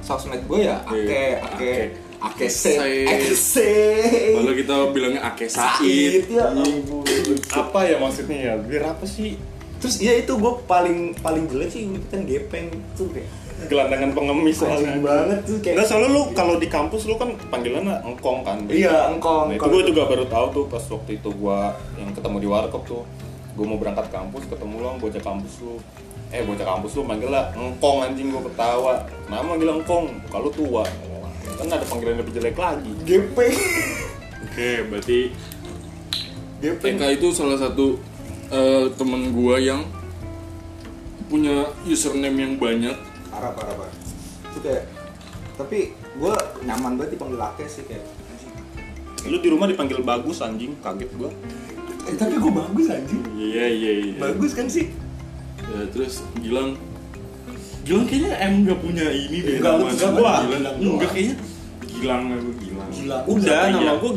sosmed 0.00 0.40
gue 0.40 0.60
ya 0.62 0.78
Ake 0.80 1.04
Iya, 1.04 1.36
Ake. 1.42 1.42
Ake. 1.44 1.74
Ake 2.24 2.48
se 2.48 2.72
Say. 2.80 3.04
Ake 3.04 3.34
se 3.36 3.68
Kalau 4.32 4.52
kita 4.56 4.74
bilangnya 4.96 5.20
Ake 5.28 5.46
Said. 5.46 6.24
Ya 6.32 6.48
ampun. 6.48 7.04
apa 7.52 7.78
ya 7.84 7.96
maksudnya 8.00 8.38
ya? 8.40 8.54
Biar 8.56 8.96
apa 8.96 9.04
sih? 9.04 9.36
Terus 9.76 10.00
iya 10.00 10.16
itu 10.16 10.32
gue 10.32 10.52
paling 10.64 11.12
paling 11.20 11.44
jelek 11.52 11.68
sih 11.68 11.84
kan 12.08 12.24
gepeng 12.24 12.72
tuh 12.96 13.12
kayak. 13.12 13.28
Gelandangan 13.68 14.10
pengemis 14.16 14.56
soalnya. 14.56 14.96
anjing 14.96 15.00
banget 15.04 15.38
tuh 15.44 15.56
kayak. 15.60 15.74
Nggak 15.76 15.86
soalnya 15.92 16.10
lu 16.10 16.22
kalau 16.32 16.54
di 16.56 16.68
kampus 16.72 17.02
lu 17.04 17.14
kan 17.20 17.30
panggilannya 17.52 17.96
engkong 18.02 18.40
kan? 18.40 18.56
Iya, 18.66 19.12
engkong. 19.12 19.52
Nah, 19.52 19.56
itu 19.60 19.68
gue 19.68 19.82
juga 19.92 20.02
baru 20.08 20.24
tahu 20.24 20.46
tuh 20.56 20.64
pas 20.72 20.84
waktu 20.88 21.10
itu 21.20 21.28
gue 21.28 21.58
yang 22.00 22.10
ketemu 22.16 22.36
di 22.40 22.48
warkop 22.48 22.82
tuh. 22.88 23.04
Gue 23.54 23.66
mau 23.68 23.76
berangkat 23.76 24.08
kampus 24.08 24.48
ketemu 24.48 24.74
lu 24.80 24.88
bocah 24.96 25.22
kampus 25.22 25.52
lu. 25.60 25.76
Eh 26.32 26.42
bocah 26.42 26.66
kampus 26.66 26.98
lu 26.98 27.06
manggil 27.06 27.30
lah 27.30 27.52
engkong 27.52 28.00
anjing 28.00 28.32
gue 28.32 28.42
ketawa. 28.48 29.04
Nama 29.28 29.44
manggil 29.44 29.68
engkong 29.70 30.08
kalau 30.32 30.48
tua 30.50 30.82
kan 31.54 31.66
ada 31.70 31.86
panggilan 31.86 32.18
lebih 32.20 32.32
jelek 32.34 32.56
lagi. 32.58 32.92
Gepeng. 33.06 33.54
Oke, 34.44 34.70
berarti 34.90 35.18
gepeng. 36.58 36.96
TK 36.98 37.02
itu 37.20 37.28
salah 37.30 37.58
satu 37.58 37.98
eh, 38.50 38.86
temen 38.94 39.30
gua 39.30 39.56
yang 39.58 39.86
punya 41.30 41.70
username 41.88 42.38
yang 42.38 42.54
banyak. 42.60 42.96
parah 43.32 43.50
parah 43.50 43.74
parah. 43.74 43.94
Itu 44.52 44.58
kayak 44.62 44.84
tapi 45.54 45.94
gue 45.94 46.34
nyaman 46.66 46.98
banget 46.98 47.14
dipanggil 47.18 47.38
Ake 47.38 47.66
sih 47.66 47.86
kayak. 47.86 48.02
Anjing. 48.02 49.30
lu 49.30 49.38
di 49.40 49.48
rumah 49.50 49.66
dipanggil 49.66 49.98
bagus 50.02 50.38
anjing. 50.42 50.78
Kaget 50.82 51.10
gue 51.14 51.30
eh, 52.04 52.16
tapi 52.20 52.36
gue 52.36 52.52
bagus 52.52 52.86
anjing. 52.92 53.22
Iya 53.34 53.66
iya 53.70 53.92
iya. 54.04 54.14
bagus 54.20 54.52
kan 54.52 54.68
sih? 54.68 54.92
Ya, 55.64 55.88
terus 55.90 56.20
Gilang 56.44 56.76
Gilang 57.84 58.04
kayaknya 58.08 58.32
em 58.40 58.52
nggak 58.64 58.78
punya 58.80 59.06
ini 59.08 59.38
deh. 59.38 59.54
Enggak, 59.60 59.72
nama 59.76 59.88
enggak, 59.92 60.10
gua. 60.16 60.32
Gilang 60.40 60.48
Gilang 60.48 60.76
enggak 60.80 61.10
kayaknya. 61.12 61.34
Gilang 61.84 62.22
aku 62.26 62.50
Gilang. 62.58 62.88
Gila 62.90 63.16
udah 63.28 63.60
nama 63.68 63.84
ya? 63.84 63.94
gue 64.00 64.12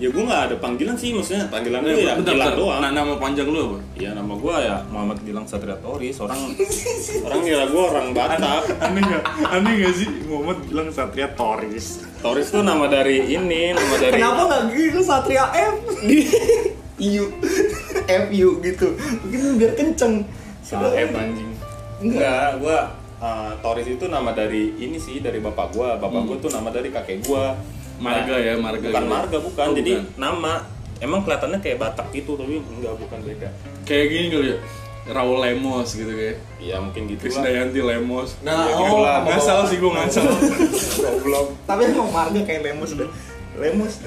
ya 0.00 0.08
gue 0.08 0.24
nggak 0.24 0.42
ada 0.48 0.56
panggilan 0.56 0.96
sih 0.96 1.12
maksudnya. 1.12 1.44
Panggilan 1.48 1.80
gue 1.80 1.92
ya 1.98 2.16
Bentar, 2.16 2.32
Gilang 2.32 2.48
bentar. 2.48 2.60
doang. 2.60 2.80
Nah, 2.80 2.90
nama 2.92 3.12
panjang 3.16 3.48
lu 3.48 3.58
apa? 3.60 3.78
Iya 3.96 4.10
nama 4.16 4.32
gue 4.32 4.54
ya 4.60 4.76
Muhammad 4.88 5.18
Gilang 5.24 5.44
Satria 5.44 5.76
Toris 5.76 6.16
orang 6.20 6.40
orang 7.28 7.40
kira 7.40 7.64
gue 7.68 7.82
orang 7.84 8.06
Batak. 8.12 8.62
Aneh 8.80 9.02
nggak? 9.04 9.22
Aneh 9.48 9.72
nggak 9.80 9.94
sih? 9.96 10.08
Muhammad 10.24 10.58
Gilang 10.64 10.88
Satria 10.88 11.28
Toris 11.32 11.86
Toris 12.20 12.46
tuh 12.48 12.60
nama 12.60 12.84
dari 12.84 13.28
ini 13.28 13.72
nama 13.72 13.94
dari 13.96 14.12
kenapa 14.16 14.42
nggak 14.44 14.62
gitu 14.72 15.00
Satria 15.00 15.44
F. 15.52 15.76
Iu 17.00 17.24
FU 18.04 18.48
gitu. 18.60 18.86
Mungkin 19.24 19.40
biar 19.56 19.72
kenceng. 19.72 20.24
Saeb 20.60 21.10
anjing 21.16 21.49
enggak 22.00 22.58
gue 22.58 22.76
uh, 23.20 23.52
Toris 23.60 23.86
itu 23.86 24.04
nama 24.08 24.32
dari 24.32 24.74
ini 24.76 24.96
sih 24.96 25.20
dari 25.20 25.38
bapak 25.38 25.66
gue 25.76 25.88
bapak 26.00 26.20
gue 26.26 26.36
tuh 26.40 26.50
nama 26.52 26.68
dari 26.72 26.88
kakek 26.88 27.24
gue 27.24 27.44
Marga 28.00 28.32
ya, 28.40 28.56
marga 28.56 28.80
bukan 28.80 29.02
gitu. 29.04 29.12
marga 29.12 29.38
bukan. 29.44 29.66
Oh, 29.68 29.76
jadi 29.76 29.92
bukan. 30.00 30.16
nama 30.16 30.52
emang 31.04 31.20
kelihatannya 31.20 31.60
kayak 31.60 31.78
Batak 31.84 32.08
gitu 32.16 32.32
tapi 32.32 32.56
enggak 32.56 32.96
bukan 32.96 33.18
beda. 33.20 33.48
Kayak 33.84 34.06
gini 34.08 34.26
kali 34.32 34.48
ya 34.48 34.58
Raul 35.12 35.36
Lemos 35.44 35.88
gitu 35.92 36.08
kayak. 36.08 36.40
Iya 36.64 36.80
mungkin 36.80 37.12
gitu 37.12 37.20
lah. 37.20 37.24
Krisdayanti 37.28 37.80
Lemos. 37.84 38.40
Nah, 38.40 38.72
Ya, 38.72 38.72
oh, 38.72 38.80
gitu 38.80 38.96
lah. 39.04 39.16
ngasal 39.28 39.68
sih 39.68 39.76
gue 39.76 39.92
ngasal. 39.92 40.24
Goblok. 41.04 41.46
Tapi 41.68 41.82
emang 41.92 42.08
marga 42.08 42.40
kayak 42.40 42.60
Lemos 42.64 42.90
deh 42.96 43.08
Lemos. 43.58 43.98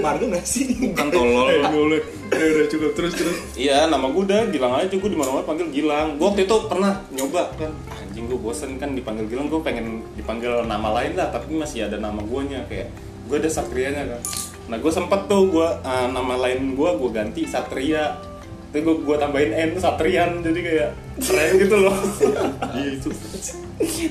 Marga 0.00 0.24
nggak 0.24 0.46
sih? 0.46 0.64
Kan 0.96 1.12
tolol. 1.12 1.52
Eh, 1.52 1.60
boleh. 1.60 2.00
Ya 2.32 2.44
udah 2.56 2.66
cukup. 2.72 2.90
Terus 2.96 3.12
terus. 3.12 3.38
Iya, 3.58 3.90
nama 3.92 4.08
gue 4.08 4.22
udah 4.24 4.48
Gilang 4.48 4.74
aja. 4.80 4.88
Gue 4.88 5.10
di 5.12 5.18
mana-mana 5.18 5.44
panggil 5.44 5.68
Gilang. 5.68 6.16
Gue 6.16 6.26
waktu 6.32 6.48
itu 6.48 6.56
pernah 6.66 7.04
nyoba 7.12 7.52
kan, 7.60 7.72
anjing 7.92 8.24
gue 8.30 8.38
bosen 8.40 8.80
kan 8.80 8.96
dipanggil 8.96 9.28
Gilang, 9.28 9.52
gue 9.52 9.60
pengen 9.60 10.00
dipanggil 10.16 10.64
nama 10.64 10.88
lain 10.96 11.12
lah, 11.18 11.28
tapi 11.28 11.52
masih 11.52 11.86
ada 11.90 12.00
nama 12.00 12.24
guanya. 12.24 12.64
Kayak 12.66 12.88
gue 13.28 13.36
ada 13.36 13.50
Satrianya 13.52 14.02
kan. 14.16 14.20
Nah 14.72 14.76
gue 14.80 14.92
sempet 14.94 15.20
tuh 15.28 15.52
gue 15.52 15.68
uh, 15.68 16.06
nama 16.08 16.34
lain 16.48 16.72
gue 16.72 16.90
gue 16.96 17.10
ganti 17.12 17.42
Satria. 17.44 18.16
Tapi 18.72 18.80
gue 18.88 19.04
gue 19.04 19.16
tambahin 19.20 19.52
N 19.52 19.70
Satrian. 19.76 20.40
Jadi 20.40 20.58
kayak 20.64 20.90
keren 21.20 21.52
gitu 21.60 21.76
loh. 21.76 21.96
Iya 22.72 22.88
itu 22.96 23.12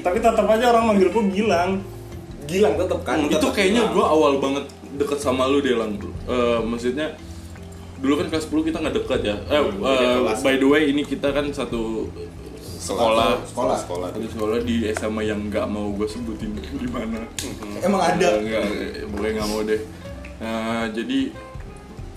tapi 0.04 0.20
tetap 0.20 0.44
aja 0.44 0.66
orang 0.76 0.94
manggil 0.94 1.10
gue 1.10 1.24
Gilang. 1.32 1.82
Gilang 2.52 2.76
tetep 2.76 3.00
kan 3.02 3.18
itu 3.24 3.32
tetep 3.32 3.52
kayaknya 3.56 3.88
gue 3.90 4.06
awal 4.06 4.38
banget 4.38 4.66
deket 5.00 5.20
sama 5.24 5.48
lu 5.48 5.64
deh 5.64 5.74
lang 5.74 5.96
Eh, 6.28 6.60
maksudnya 6.62 7.16
dulu 8.02 8.20
kan 8.20 8.28
kelas 8.28 8.46
10 8.50 8.68
kita 8.68 8.78
nggak 8.82 8.96
dekat 8.98 9.22
ya. 9.24 9.36
Eh 9.48 9.62
Hmm, 9.62 9.80
eh, 9.82 10.18
kelas. 10.20 10.40
by 10.44 10.56
the 10.60 10.68
way 10.68 10.92
ini 10.92 11.08
kita 11.08 11.32
kan 11.32 11.48
satu 11.54 12.12
sekolah. 12.82 13.46
Sekolah. 13.46 13.78
sekolah. 13.78 14.08
satu 14.10 14.28
sekolah 14.28 14.58
di 14.66 14.90
SMA 14.92 15.22
yang 15.24 15.48
nggak 15.48 15.70
mau 15.70 15.94
gue 15.94 16.10
sebutin 16.10 16.52
di 16.82 16.88
mana. 16.90 17.24
Emang 17.80 18.02
ada? 18.02 18.42
Nggak 18.42 18.66
boleh 19.08 19.30
nggak 19.38 19.48
mau 19.48 19.62
deh. 19.62 19.82
Nah, 20.42 20.90
jadi 20.90 21.30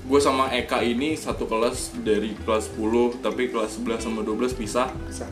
gue 0.05 0.21
sama 0.21 0.53
Eka 0.53 0.81
ini 0.81 1.17
satu 1.17 1.45
kelas 1.45 1.97
dari 2.01 2.33
kelas 2.45 2.73
10 2.77 3.21
tapi 3.21 3.49
kelas 3.49 3.77
11 3.77 4.01
sama 4.01 4.21
12 4.25 4.57
pisah. 4.57 4.89
Bisa. 5.05 5.29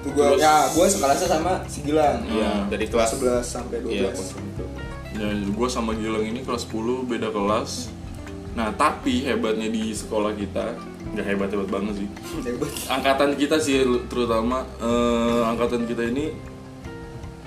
Tuh 0.00 0.10
gua, 0.16 0.32
Terus- 0.32 0.40
ya 0.40 0.54
gue 0.72 0.86
sekelasnya 0.88 1.28
sama 1.28 1.52
si 1.68 1.78
Gilang 1.84 2.24
Iya, 2.24 2.52
dari 2.72 2.86
kelas 2.88 3.10
11 3.14 3.44
sampai 3.44 3.84
12 3.84 3.92
Iya, 3.92 4.08
Ya, 5.10 5.28
gue 5.36 5.68
sama 5.68 5.92
Gilang 5.92 6.24
ini 6.24 6.40
kelas 6.40 6.64
10 6.64 7.04
beda 7.04 7.28
kelas. 7.28 7.92
Nah, 8.56 8.72
tapi 8.72 9.20
hebatnya 9.22 9.68
di 9.68 9.92
sekolah 9.92 10.32
kita, 10.32 10.72
nggak 11.12 11.26
hebat-hebat 11.26 11.68
banget 11.68 11.94
sih. 12.00 12.08
Hebat. 12.48 12.70
Angkatan 12.88 13.30
kita 13.36 13.60
sih 13.60 13.84
terutama 14.08 14.64
eh, 14.80 15.42
angkatan 15.44 15.84
kita 15.84 16.08
ini 16.08 16.32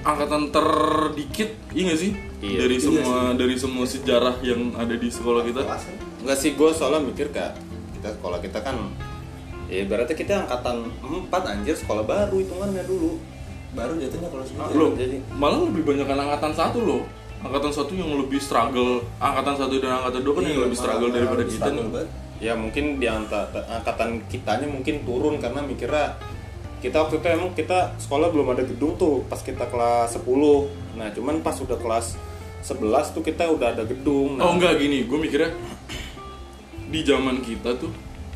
angkatan 0.03 0.51
terdikit, 0.51 1.50
iya 1.72 1.81
nggak 1.89 2.00
sih? 2.00 2.12
Iya. 2.43 2.57
Dari 2.67 2.75
Iya 2.77 2.86
semua 2.86 3.17
dari 3.33 3.55
semua 3.57 3.86
sejarah 3.88 4.36
yang 4.43 4.75
ada 4.75 4.93
di 4.93 5.10
sekolah 5.10 5.41
kita. 5.41 5.63
Enggak 6.22 6.38
sih, 6.38 6.53
gue 6.53 6.69
soalnya 6.75 7.01
mikir 7.01 7.31
kak 7.31 7.57
kita 7.98 8.19
sekolah 8.19 8.38
kita 8.43 8.60
kan 8.60 8.75
ya 9.74 9.84
berarti 9.89 10.13
kita 10.13 10.46
angkatan 10.46 10.86
4 11.01 11.34
anjir 11.34 11.74
sekolah 11.74 12.06
baru 12.06 12.38
hitungannya 12.38 12.86
dulu 12.86 13.18
baru 13.74 13.98
jatuhnya 13.98 14.30
kalau 14.30 14.46
segitu 14.46 14.74
Loh, 14.77 14.89
jadi 14.94 15.18
malah 15.34 15.65
lebih 15.65 15.82
banyak 15.82 16.06
kan 16.06 16.13
angkatan 16.13 16.53
satu 16.53 16.80
loh. 16.86 17.01
Angkatan 17.42 17.74
satu 17.74 17.92
yang 17.92 18.13
lebih 18.15 18.38
struggle, 18.38 19.01
angkatan 19.18 19.58
satu 19.58 19.82
dan 19.82 19.98
angkatan 19.98 20.22
dua 20.22 20.34
kan 20.38 20.44
yang 20.46 20.53
Iya, 20.53 20.63
lebih 20.70 20.77
struggle 20.77 21.10
malah 21.10 21.18
daripada 21.18 21.42
lebih 21.42 21.51
kita 21.51 21.65
struggle 21.65 21.82
nih. 21.82 21.94
banget. 21.98 22.10
ya 22.38 22.53
mungkin 22.53 22.86
di 23.01 23.08
angkatan 23.10 24.10
kitanya 24.30 24.68
mungkin 24.70 24.96
turun 25.01 25.42
karena 25.42 25.60
mikirnya 25.60 26.06
kita 26.80 27.01
waktu 27.01 27.15
itu 27.18 27.27
emang 27.32 27.51
kita 27.56 27.96
sekolah 27.98 28.27
belum 28.30 28.48
ada 28.51 28.63
gedung 28.63 28.94
tuh 28.94 29.24
pas 29.25 29.39
kita 29.39 29.65
kelas 29.65 30.20
10 30.20 30.27
nah 30.94 31.08
cuman 31.10 31.39
pas 31.39 31.56
udah 31.56 31.80
kelas 31.80 32.20
11 32.62 32.84
tuh 33.15 33.24
kita 33.24 33.48
udah 33.48 33.74
ada 33.74 33.84
gedung 33.88 34.36
nah, 34.38 34.51
Oh 34.51 34.60
enggak 34.60 34.75
gini, 34.77 35.08
gue 35.08 35.18
mikirnya 35.18 35.56
di 36.88 37.00
zaman 37.01 37.42
kita 37.42 37.74
tuh 37.75 37.89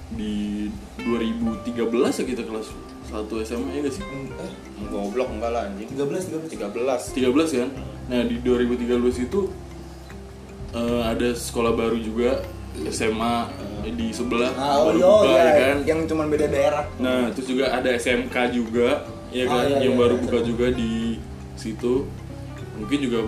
di 0.09 0.71
2013 0.97 1.73
ya 1.91 2.25
kita 2.25 2.43
kelas 2.43 2.67
1 3.07 3.27
SMA 3.43 3.69
ya 3.71 3.79
gak 3.81 3.93
sih? 3.93 4.03
Eh, 4.03 4.51
goblok 4.87 5.29
enggak 5.29 5.51
lah 5.51 5.67
anjing 5.67 5.87
13 5.89 6.47
13 6.47 7.11
13 7.15 7.15
13 7.15 7.59
kan? 7.59 7.69
Nah 8.07 8.21
di 8.23 8.35
2013 8.39 8.87
itu 9.21 9.39
eh, 10.73 11.01
ada 11.03 11.29
sekolah 11.31 11.71
baru 11.71 11.97
juga 11.97 12.39
SMA 12.87 13.35
di 13.89 14.11
sebelah 14.11 14.51
Ah, 14.53 14.77
oh, 14.77 14.91
baru 14.91 14.97
iya, 14.97 15.07
buka 15.07 15.25
iya, 15.25 15.41
ya 15.41 15.53
kan? 15.57 15.77
yang 15.83 15.99
cuma 16.05 16.23
beda 16.25 16.45
daerah. 16.45 16.83
Nah 16.97 17.31
terus 17.31 17.47
juga 17.47 17.71
ada 17.71 17.89
SMK 17.89 18.35
juga 18.53 19.01
ya 19.27 19.43
Oh, 19.43 19.51
kan? 19.53 19.65
iya, 19.65 19.77
yang 19.81 19.95
iya, 19.95 19.99
baru 19.99 20.15
iya, 20.15 20.23
buka 20.23 20.37
SMK. 20.39 20.47
juga 20.47 20.67
di 20.71 20.91
situ 21.55 21.93
mungkin 22.77 22.99
juga 23.01 23.19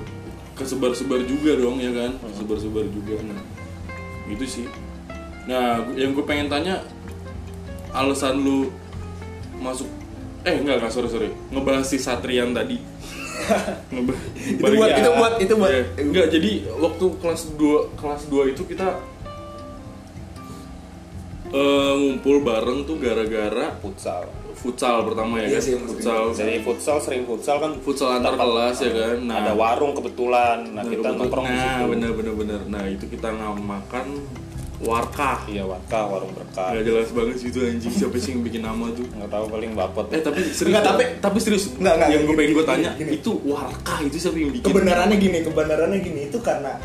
kesebar-sebar 0.53 1.23
juga 1.23 1.51
dong 1.55 1.79
ya 1.79 1.91
kan? 1.91 2.11
Hmm. 2.15 2.31
Sebar-sebar 2.35 2.85
juga 2.87 3.15
nah 3.25 3.41
gitu 4.27 4.45
sih. 4.45 4.65
Nah 5.45 5.85
yang 5.93 6.11
gue 6.11 6.25
pengen 6.25 6.49
tanya 6.49 6.83
alasan 7.91 8.41
lu 8.41 8.69
masuk 9.59 9.87
eh 10.43 10.55
enggak 10.55 10.79
enggak 10.81 10.91
sorry 10.91 11.07
sorry. 11.07 11.29
Ngebahas 11.51 11.85
si 11.85 11.97
Satrian 11.99 12.51
tadi. 12.51 12.79
Itu 14.59 14.61
buat 14.75 14.89
ya. 14.91 14.97
itu 14.99 15.09
buat 15.15 15.33
itu 15.39 15.53
buat. 15.55 15.71
Iya. 15.71 15.83
enggak 15.99 16.27
jadi 16.29 16.51
waktu 16.75 17.05
kelas 17.17 17.41
2 17.55 17.95
kelas 17.97 18.21
2 18.27 18.51
itu 18.51 18.61
kita 18.67 18.99
eh, 21.49 21.93
ngumpul 21.97 22.43
bareng 22.43 22.85
tuh 22.85 22.99
gara-gara 22.99 23.73
futsal. 23.79 24.29
futsal 24.59 25.07
pertama 25.07 25.39
ya 25.39 25.55
Iya 25.55 25.55
kan? 25.55 25.63
sih, 25.63 25.73
futsal. 25.79 26.21
Jadi 26.35 26.53
futsal 26.67 26.97
sering 26.99 27.23
futsal 27.23 27.63
kan 27.63 27.71
futsal 27.79 28.09
antar 28.11 28.35
kelas 28.35 28.75
ya 28.83 28.91
kan? 28.91 29.17
nah. 29.23 29.39
ada 29.39 29.55
warung 29.55 29.95
kebetulan. 29.95 30.75
Nah, 30.75 30.83
nah, 30.83 30.91
kita 30.91 31.07
nongkrong 31.15 31.45
nah 31.47 31.87
bener 31.87 32.11
bener 32.11 32.33
bener. 32.35 32.61
Nah 32.67 32.83
itu 32.91 33.07
kita 33.07 33.31
namakan 33.31 34.19
warkah 34.79 35.43
iya 35.45 35.61
warka 35.61 35.99
warung 36.05 36.31
berkah 36.31 36.71
nggak 36.71 36.83
jelas 36.83 37.09
banget 37.09 37.35
sih 37.35 37.47
itu 37.47 37.59
anjing 37.61 37.91
siapa 37.91 38.15
sih 38.15 38.31
yang 38.31 38.41
bikin 38.41 38.61
nama 38.61 38.87
tuh 38.89 39.03
nggak 39.09 39.27
tahu 39.27 39.45
paling 39.49 39.71
bapot 39.73 40.07
Eh 40.07 40.19
tapi 40.19 40.39
serius 40.49 40.71
Enggak, 40.71 40.85
tapi- 40.87 41.11
tapi 41.19 41.37
serius 41.37 41.63
Enggak, 41.75 41.93
enggak, 41.95 42.09
yang 42.09 42.21
gue 42.23 42.35
pengen 42.37 42.51
gue 42.53 42.65
tanya 42.65 42.89
gini. 42.93 43.09
itu 43.13 43.31
warkah 43.43 43.99
itu 43.99 44.15
siapa 44.17 44.37
yang 44.37 44.51
bikin? 44.51 44.65
kebenarannya 44.65 45.17
gini 45.17 45.37
kebenarannya 45.41 45.99
gini 45.99 46.21
itu 46.27 46.37
karena 46.39 46.79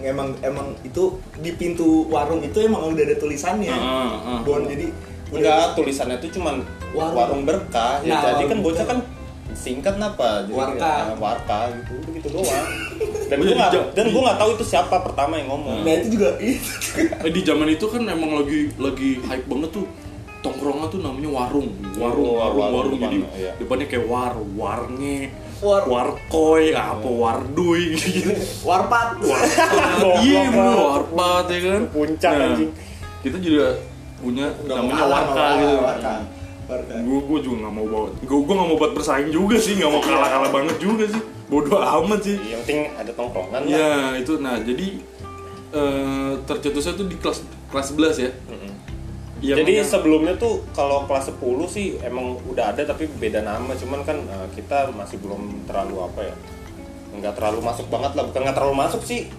emang 0.00 0.30
emang 0.40 0.78
itu 0.80 1.02
di 1.36 1.50
pintu 1.52 2.06
warung 2.06 2.38
itu 2.40 2.58
emang 2.60 2.86
udah 2.88 3.04
ada 3.04 3.16
tulisannya 3.16 3.70
Ah, 3.70 4.10
ah. 4.16 4.40
Bon 4.42 4.62
jadi 4.62 4.90
Enggak, 5.28 5.74
tulisannya 5.74 6.16
tuh 6.18 6.30
cuman 6.32 6.64
Warung. 6.88 7.14
warung, 7.14 7.42
berkah. 7.44 8.00
Ya, 8.00 8.16
Nah, 8.16 8.32
jadi 8.32 8.48
kan 8.48 8.58
bocah 8.58 8.86
kan 8.86 8.98
singkat 9.52 10.00
napa? 10.00 10.40
Jadi 10.42 10.56
Warka. 10.56 10.92
ya, 11.04 11.14
warka 11.14 11.58
gitu, 11.74 12.00
udah 12.00 12.12
gitu 12.16 12.28
doang. 12.32 12.66
Dan 13.28 13.38
gue 13.38 13.52
nggak 13.52 13.72
dan 13.96 14.06
gue 14.08 14.20
nggak 14.20 14.38
tahu 14.38 14.50
itu 14.54 14.64
siapa 14.66 14.96
pertama 14.98 15.36
yang 15.36 15.48
ngomong. 15.48 15.84
nah 15.84 15.92
itu 15.94 16.08
juga 16.10 16.28
Eh, 17.24 17.30
di 17.30 17.40
zaman 17.42 17.68
itu 17.68 17.84
kan 17.84 18.02
emang 18.02 18.34
lagi 18.34 18.72
lagi 18.76 19.20
hype 19.20 19.44
banget 19.44 19.70
tuh 19.70 19.84
tongkrongan 20.38 20.88
tuh 20.88 21.00
namanya 21.00 21.28
warung. 21.28 21.68
Warung 21.94 22.24
Oh, 22.24 22.34
warung 22.38 22.58
warung 22.58 22.72
warung. 22.72 22.92
Jadi 22.94 23.16
depannya, 23.18 23.28
iya. 23.36 23.52
depannya 23.54 23.86
kayak 23.86 24.04
war 24.04 24.34
warnge 24.54 25.18
War- 25.58 25.86
warkoy 25.86 26.70
apa 26.70 27.02
warduy. 27.04 27.92
Gitu 27.98 28.30
warpat. 28.62 29.18
Iya 30.20 30.40
bro 30.48 30.70
warpat 30.88 31.44
ya 31.48 31.58
kan? 31.66 31.82
Puncak, 31.90 32.32
Nah, 32.32 32.46
anjing. 32.48 32.70
kita 33.18 33.36
juga 33.38 33.66
punya 34.18 34.46
namanya 34.64 35.04
warka 35.04 35.44
gitu. 35.58 35.76
warka 35.80 36.12
gue 36.68 37.20
gue 37.24 37.38
juga 37.40 37.56
nggak 37.64 37.74
mau 37.74 37.86
bawa 37.88 38.06
gue 38.12 38.38
gue 38.44 38.54
nggak 38.54 38.68
mau 38.68 38.76
buat 38.76 38.92
bersaing 38.92 39.32
juga 39.32 39.56
sih 39.56 39.80
nggak 39.80 39.88
mau 39.88 40.02
kalah 40.04 40.28
kalah 40.28 40.50
banget 40.52 40.76
juga 40.76 41.04
sih. 41.08 41.22
Bodoh 41.48 41.80
amat 41.80 42.20
sih. 42.20 42.36
Yang 42.36 42.60
penting 42.68 42.80
ada 42.92 43.12
tongkrongan 43.16 43.62
lah. 43.64 43.72
ya 43.72 43.92
itu. 44.20 44.36
Nah 44.36 44.60
jadi 44.60 44.86
eh, 45.72 46.32
tercetusnya 46.44 46.92
tuh 46.92 47.08
di 47.08 47.16
kelas 47.16 47.40
kelas 47.72 47.86
11 47.96 48.20
ya. 48.20 48.30
Mm-mm. 48.52 48.72
Yang 49.38 49.58
Jadi 49.64 49.72
sebelumnya 49.86 50.34
tuh 50.36 50.66
kalau 50.74 51.06
kelas 51.08 51.30
10 51.30 51.40
sih 51.72 51.96
emang 52.04 52.36
udah 52.44 52.76
ada 52.76 52.84
tapi 52.84 53.08
beda 53.08 53.40
nama. 53.40 53.72
Cuman 53.72 54.04
kan 54.04 54.20
eh, 54.20 54.48
kita 54.52 54.92
masih 54.92 55.16
belum 55.24 55.64
terlalu 55.64 56.04
apa 56.04 56.20
ya 56.20 56.34
nggak 57.08 57.32
terlalu 57.32 57.64
masuk 57.64 57.88
banget 57.88 58.12
lah. 58.12 58.28
Bukan 58.28 58.40
nggak 58.44 58.56
terlalu 58.60 58.76
masuk 58.76 59.02
sih 59.08 59.32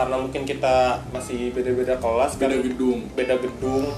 karena 0.00 0.14
mungkin 0.16 0.46
kita 0.46 1.02
masih 1.10 1.52
beda-beda 1.52 2.00
kelas 2.00 2.40
beda 2.40 2.56
kan 2.56 2.64
gedung. 2.64 2.98
Beda 3.12 3.36
gedung 3.36 3.92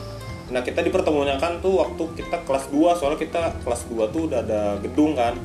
nah 0.50 0.60
kita 0.60 0.80
dipertemukan 0.80 1.30
tuh 1.58 1.78
waktu 1.78 2.02
kita 2.16 2.42
kelas 2.42 2.66
2 2.68 2.92
soalnya 2.92 3.18
kita 3.18 3.40
kelas 3.60 3.86
2 3.86 4.10
tuh 4.10 4.26
udah 4.26 4.38
ada 4.40 4.62
gedung 4.78 5.14
kan. 5.14 5.38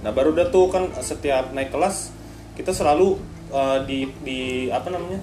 Nah 0.00 0.10
baru 0.10 0.30
udah 0.30 0.48
tuh 0.48 0.66
kan 0.66 0.90
setiap 0.96 1.50
naik 1.50 1.70
kelas 1.70 2.10
kita 2.52 2.70
selalu 2.70 3.16
eh, 3.48 3.78
di 3.84 3.98
di 4.20 4.40
apa 4.68 4.90
namanya? 4.90 5.22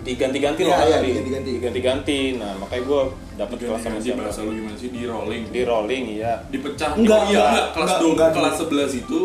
Diganti-ganti 0.00 0.64
loh 0.64 0.72
Iya, 0.72 0.82
iya, 0.82 0.98
di- 0.98 1.12
diganti-ganti. 1.12 1.50
diganti-ganti. 1.52 2.18
Nah 2.34 2.56
makanya 2.56 2.82
gue 2.82 3.02
dapet 3.36 3.56
kelas 3.60 3.80
sama 3.80 3.98
siapa? 3.98 4.20
bahasa 4.24 4.40
lu 4.40 4.52
gimana 4.52 4.74
sih? 4.74 4.88
Di 4.88 5.02
rolling. 5.04 5.42
Di 5.48 5.62
rolling 5.62 6.04
iya. 6.10 6.32
Dipecah. 6.48 6.90
Enggak, 6.96 7.20
oh, 7.20 7.28
iya 7.28 7.36
enggak, 7.36 7.46
enggak. 7.46 7.66
Kelas 7.70 7.86
enggak, 7.86 8.00
dua 8.00 8.10
enggak. 8.10 8.30
kelas 8.32 8.54
11 8.90 9.02
itu 9.04 9.18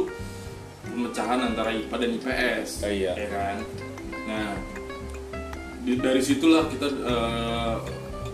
pemecahan 0.86 1.39
antara 1.41 1.70
IPA 1.72 1.96
dan 1.98 2.10
IPS 2.13 2.70
Oh, 2.84 2.91
iya. 2.91 3.12
ya 3.15 3.27
kan? 3.27 3.55
Nah 4.27 4.48
di- 5.82 5.98
dari 5.98 6.22
situlah 6.22 6.67
kita 6.67 6.88
eh, 6.91 7.74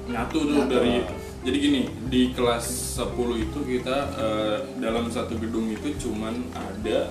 nyatu 0.03 0.37
tuh 0.41 0.55
Nyatu. 0.59 0.71
dari 0.71 0.93
jadi 1.41 1.57
gini 1.59 1.81
di 2.07 2.31
kelas 2.31 2.65
10 2.95 3.11
itu 3.39 3.59
kita 3.59 3.97
eh, 4.13 4.57
dalam 4.77 5.05
satu 5.07 5.33
gedung 5.35 5.67
itu 5.67 5.89
cuman 5.99 6.37
ada 6.51 7.09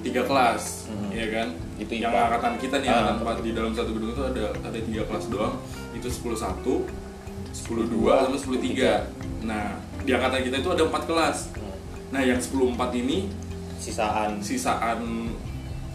tiga 0.00 0.22
kelas 0.22 0.86
Hmm. 0.88 1.10
ya 1.10 1.26
kan 1.28 1.48
Itu 1.76 1.94
yang 1.94 2.10
IPA. 2.10 2.22
angkatan 2.28 2.54
kita 2.56 2.76
nih 2.78 2.88
Ah. 2.88 2.96
angkatan 3.04 3.16
4 3.20 3.38
di 3.40 3.50
dalam 3.52 3.70
satu 3.70 3.90
gedung 3.90 4.10
itu 4.10 4.22
ada 4.24 4.44
ada 4.56 4.78
tiga 4.80 5.02
kelas 5.04 5.24
doang 5.28 5.54
itu 5.92 6.08
10 6.08 6.34
1 6.34 6.86
10 7.52 7.86
2 7.86 8.24
sama 8.24 8.36
10 8.36 8.58
3 8.58 9.10
nah 9.42 9.74
di 10.00 10.10
angkatan 10.10 10.40
kita 10.40 10.56
itu 10.58 10.70
ada 10.70 10.82
empat 10.84 11.02
kelas 11.04 11.38
Hmm. 11.52 11.74
nah 12.08 12.20
yang 12.20 12.38
10 12.38 12.70
4 12.70 12.94
ini 12.96 13.28
sisaan 13.78 14.38
sisaan 14.38 15.30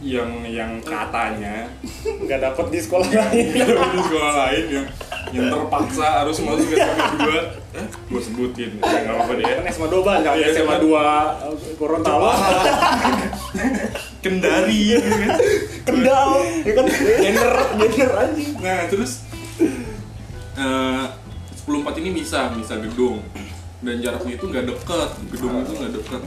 yang 0.03 0.43
yang 0.43 0.71
katanya 0.83 1.71
nggak 2.03 2.39
dapet 2.43 2.65
di 2.75 2.79
sekolah 2.83 3.07
lain. 3.07 3.47
Di 3.55 3.99
sekolah 4.03 4.33
lain 4.45 4.65
yang 4.67 4.85
yang 5.31 5.47
terpaksa 5.49 6.21
harus 6.21 6.37
masuk 6.43 6.67
ke 6.67 6.75
SMA 6.75 7.07
2 7.23 7.79
eh, 7.79 7.87
gue 8.11 8.21
sebutin. 8.21 8.71
Ya 8.83 8.99
nggak 9.07 9.15
apa-apa 9.15 9.33
deh. 9.39 9.43
Ya. 9.47 9.55
kan 9.57 9.65
SMA 9.71 9.87
2 9.87 10.03
banyak 10.03 10.33
Iya, 10.35 10.47
SMA 10.59 10.75
2 10.83 11.79
Gorontalo. 11.79 12.31
Kendari 14.23 14.79
gitu 14.91 15.07
kan. 15.07 15.29
kendal 15.87 16.29
ya 16.67 16.71
kan? 16.75 16.85
Gender 17.23 17.51
gender 17.79 18.11
anjing. 18.19 18.53
Nah 18.59 18.79
terus 18.91 19.11
eh 20.59 21.05
10 21.63 21.79
4 21.79 22.01
ini 22.03 22.09
bisa 22.11 22.51
bisa 22.59 22.75
gedung. 22.83 23.23
Dan 23.83 23.99
jaraknya 23.99 24.35
itu 24.35 24.45
nggak 24.47 24.63
dekat 24.67 25.09
gedung 25.31 25.63
itu 25.63 25.71
nggak 25.79 25.91
dekat 25.95 26.21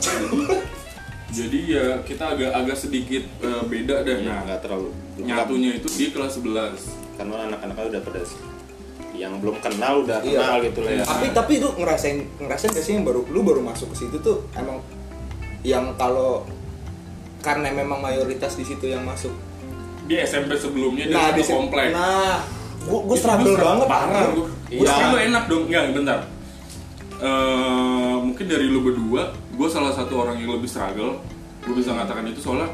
jadi 1.26 1.58
ya 1.66 1.86
kita 2.06 2.38
agak 2.38 2.50
agak 2.54 2.76
sedikit 2.78 3.24
eh, 3.42 3.62
beda 3.66 4.06
deh. 4.06 4.22
Iya, 4.22 4.30
nah 4.30 4.38
nggak 4.46 4.60
terlalu 4.62 4.90
nyatunya 5.18 5.70
itu 5.74 5.88
di 5.90 6.14
kelas 6.14 6.38
11 6.38 7.18
karena 7.18 7.34
anak-anaknya 7.50 7.84
udah 7.98 8.02
pada 8.04 8.20
yang 9.16 9.32
belum 9.40 9.56
kenal 9.64 10.04
udah 10.04 10.20
Iya. 10.22 10.38
kenal 10.38 10.54
gitu 10.62 10.80
lah 10.84 10.92
ya. 10.92 11.04
Tapi 11.08 11.26
tapi 11.32 11.52
lu 11.58 11.68
ngerasain 11.74 12.18
ngerasain 12.38 12.70
gak 12.76 12.84
sih 12.84 12.92
yang 13.00 13.04
baru 13.08 13.24
lu 13.32 13.40
baru 13.42 13.64
masuk 13.64 13.90
ke 13.96 14.06
situ 14.06 14.16
tuh 14.20 14.44
emang 14.52 14.78
yang 15.64 15.96
kalau 15.96 16.44
karena 17.40 17.72
memang 17.72 17.98
mayoritas 17.98 18.54
di 18.54 18.64
situ 18.68 18.86
yang 18.92 19.02
masuk? 19.02 19.32
Di 20.06 20.20
SMP 20.22 20.54
sebelumnya 20.54 21.10
nah 21.10 21.32
di 21.34 21.42
komplek. 21.42 21.90
Nah 21.90 22.44
gua 22.86 23.00
gua 23.02 23.16
struggle 23.18 23.56
banget. 23.56 23.86
parah 23.88 24.24
gua. 24.30 24.46
Iya. 24.68 24.84
Gua 24.84 25.10
lu 25.10 25.18
enak 25.18 25.44
dong. 25.50 25.62
Enggak 25.66 25.84
bentar. 25.96 26.20
Eh, 27.16 28.14
mungkin 28.20 28.44
dari 28.44 28.68
lu 28.68 28.84
berdua 28.84 29.32
gue 29.56 29.68
salah 29.68 29.90
satu 29.90 30.20
orang 30.20 30.36
yang 30.36 30.52
lebih 30.52 30.68
struggle 30.68 31.18
gue 31.64 31.74
bisa 31.74 31.90
mengatakan 31.90 32.28
itu 32.28 32.38
soalnya 32.38 32.68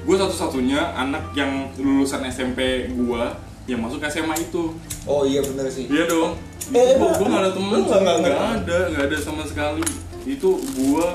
gue 0.00 0.16
satu-satunya 0.16 0.96
anak 0.96 1.34
yang 1.34 1.68
lulusan 1.76 2.24
SMP 2.24 2.88
gue 2.88 3.22
yang 3.68 3.84
masuk 3.84 4.00
SMA 4.02 4.34
itu. 4.40 4.74
Oh 5.04 5.22
iya 5.22 5.44
bener 5.44 5.68
sih. 5.68 5.86
Iya 5.86 6.08
dong. 6.08 6.34
Eh, 6.70 6.74
gue 6.74 6.96
emang- 6.96 7.14
gue 7.14 7.26
gak 7.28 7.38
ada 7.38 7.50
temen 7.52 7.78
nggak- 7.78 8.00
nggak 8.00 8.16
nggak- 8.18 8.50
ada 8.56 8.78
nggak 8.90 9.04
ada 9.06 9.16
sama 9.20 9.42
sekali. 9.44 9.84
Itu 10.24 10.56
gue 10.56 11.06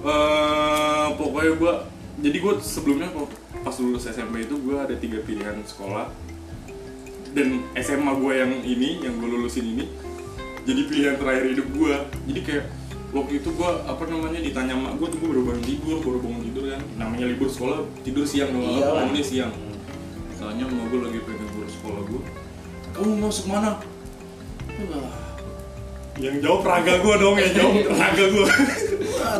eh 0.00 1.06
pokoknya 1.14 1.52
gue 1.54 1.72
jadi 2.20 2.36
gue 2.36 2.52
sebelumnya 2.58 3.08
kok 3.12 3.28
pas 3.60 3.76
lulus 3.76 4.08
SMP 4.08 4.42
itu 4.42 4.56
gue 4.56 4.74
ada 4.74 4.94
tiga 4.96 5.20
pilihan 5.20 5.60
sekolah. 5.62 6.08
Dan 7.30 7.62
SMA 7.76 8.12
gue 8.16 8.32
yang 8.34 8.52
ini 8.60 8.98
yang 8.98 9.14
gue 9.14 9.28
lulusin 9.28 9.62
ini 9.68 9.84
jadi 10.60 10.80
pilihan 10.86 11.16
terakhir 11.16 11.44
hidup 11.48 11.68
gue 11.70 11.94
jadi 12.26 12.40
kayak 12.42 12.64
waktu 13.10 13.42
itu 13.42 13.48
gue 13.50 13.70
apa 13.84 14.02
namanya 14.06 14.38
ditanya 14.38 14.74
mak 14.78 14.92
gue 14.96 15.06
tuh 15.10 15.18
gue 15.18 15.28
baru 15.34 15.42
bangun 15.50 15.64
tidur 15.66 15.96
baru 15.98 16.18
bangun 16.22 16.42
tidur 16.46 16.64
kan. 16.70 16.82
Namanya 16.96 17.24
libur 17.26 17.48
sekolah 17.48 17.78
tidur 18.00 18.24
siang 18.24 18.50
dong 18.50 18.62
Iya 18.62 18.86
bangunnya 18.86 19.24
siang. 19.24 19.52
Tanya 20.38 20.64
sama 20.64 20.82
gue 20.88 21.00
lagi 21.02 21.18
pengen 21.22 21.42
libur 21.44 21.66
sekolah 21.66 22.02
gue 22.06 22.22
kamu 22.90 23.22
masuk 23.22 23.46
mana? 23.46 23.78
Wah, 24.90 25.14
yang 26.18 26.36
jawab 26.42 26.66
raga 26.66 26.98
gue 26.98 27.14
dong 27.16 27.36
yang 27.38 27.52
jawab 27.54 27.74
raga 28.02 28.24
gue 28.28 28.46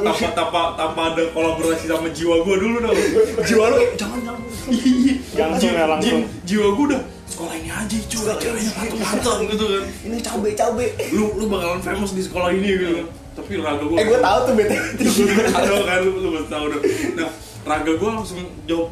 tanpa 0.01 0.27
tanpa 0.33 0.61
tanpa 0.79 1.03
ada 1.13 1.23
kolaborasi 1.35 1.91
sama 1.91 2.09
jiwa 2.09 2.47
gue 2.47 2.57
dulu 2.57 2.77
dong. 2.81 2.97
Jiwa 3.43 3.65
lu 3.69 3.79
jangan 3.99 4.19
jangan. 4.23 4.43
Iya. 4.71 5.15
Langsung 5.51 5.73
ya, 5.75 5.85
langsung. 5.91 6.21
Ji- 6.23 6.29
jiwa 6.47 6.69
gue 6.73 6.85
udah 6.95 7.03
sekolah 7.27 7.55
ini 7.59 7.71
aja 7.71 7.97
cuy 8.07 8.25
ceweknya 8.39 8.73
mantap 9.03 9.39
gitu 9.47 9.65
kan. 9.67 9.85
Ini 10.07 10.17
cabe 10.23 10.49
cabe 10.55 10.87
lu 11.11 11.25
lu 11.37 11.45
bakalan 11.51 11.81
famous 11.81 12.13
di 12.15 12.23
sekolah 12.23 12.51
ini 12.55 12.69
gitu 12.71 12.93
kan 13.03 13.07
tapi 13.31 13.53
raga 13.57 13.85
gue 13.85 13.97
eh 13.97 14.05
gua 14.05 14.19
tahu 14.19 14.38
tuh 14.43 14.55
bete. 14.59 14.77
Ada 15.59 15.75
kan 15.87 15.99
lu 16.03 16.11
lu 16.19 16.29
pasti 16.35 16.49
tahu 16.51 16.64
dong. 16.69 16.83
Nah 17.14 17.31
raga 17.62 17.93
gue 17.95 18.11
langsung 18.11 18.40
jawab 18.64 18.88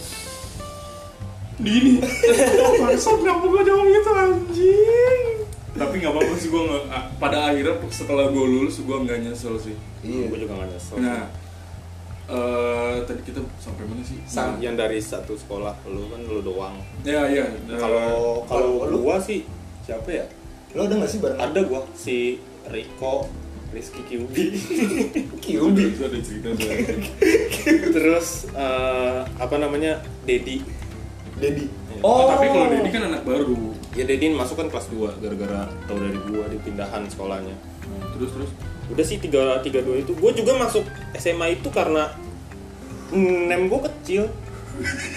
di 1.59 1.71
ini 1.75 1.93
maksud 2.79 3.19
kenapa 3.19 3.45
gue 3.45 3.63
jawab 3.67 3.87
gitu 3.91 4.11
anjing? 4.15 5.23
Tapi 5.75 5.95
nggak 5.99 6.13
apa-apa 6.15 6.35
sih 6.39 6.49
gue 6.49 6.63
nggak 6.65 6.83
ah, 6.89 7.05
pada 7.19 7.39
akhirnya 7.51 7.75
setelah 7.91 8.31
gue 8.31 8.45
lulus 8.47 8.79
gue 8.79 8.95
nggak 8.95 9.19
nyesel 9.27 9.59
sih. 9.59 9.75
Iya. 10.07 10.31
Gue 10.31 10.39
juga 10.39 10.55
nggak 10.55 10.71
nyesel. 10.71 10.97
Nah 11.03 11.27
eh 12.29 12.97
tadi 13.09 13.21
kita 13.25 13.41
sampai 13.57 13.89
mana 13.89 14.05
sih? 14.05 14.21
Sam- 14.29 14.61
yang 14.61 14.77
dari 14.77 15.01
satu 15.01 15.33
sekolah 15.33 15.73
lu 15.89 16.13
kan 16.13 16.21
lu 16.23 16.45
doang. 16.45 16.77
Ya 17.03 17.25
ya. 17.27 17.49
Kalau 17.75 18.45
kalau 18.45 18.85
kalau 18.85 18.93
lu- 18.93 19.03
gua 19.03 19.17
sih 19.19 19.49
siapa 19.83 20.07
ya? 20.13 20.29
Lo 20.77 20.85
ada 20.85 21.01
gak 21.01 21.09
sih 21.09 21.19
bareng? 21.19 21.41
Ada 21.41 21.61
gua 21.65 21.81
si 21.97 22.37
Riko 22.69 23.25
Rizky 23.69 24.01
Kyubi 24.09 24.45
Kyubi 25.45 25.83
itu 25.93 26.01
ada 26.05 26.19
cerita 26.25 26.49
terus 27.93 28.49
eh, 28.57 29.21
apa 29.27 29.57
namanya 29.61 30.01
Dedi 30.25 30.65
Dedi 31.39 31.69
oh 32.03 32.31
tapi 32.31 32.47
kalau 32.51 32.67
Dedi 32.71 32.89
kan 32.91 33.03
anak 33.11 33.23
baru. 33.27 33.75
Ya 33.97 34.05
Dedi 34.07 34.31
masuk 34.31 34.59
kan 34.59 34.69
kelas 34.71 34.87
2 34.91 35.19
gara-gara 35.23 35.67
tahu 35.91 35.99
dari 35.99 36.19
gua 36.31 36.45
di 36.47 36.59
pindahan 36.63 37.03
sekolahnya. 37.11 37.57
Terus 38.15 38.31
terus? 38.35 38.51
Udah 38.89 39.05
sih 39.05 39.19
tiga 39.21 39.61
tiga 39.61 39.85
dua 39.85 40.01
itu. 40.01 40.17
Gue 40.17 40.33
juga 40.33 40.57
masuk 40.57 40.85
SMA 41.19 41.61
itu 41.61 41.69
karena 41.69 42.15
mm, 43.13 43.53
nem 43.53 43.69
gue 43.69 43.81
kecil 43.85 44.33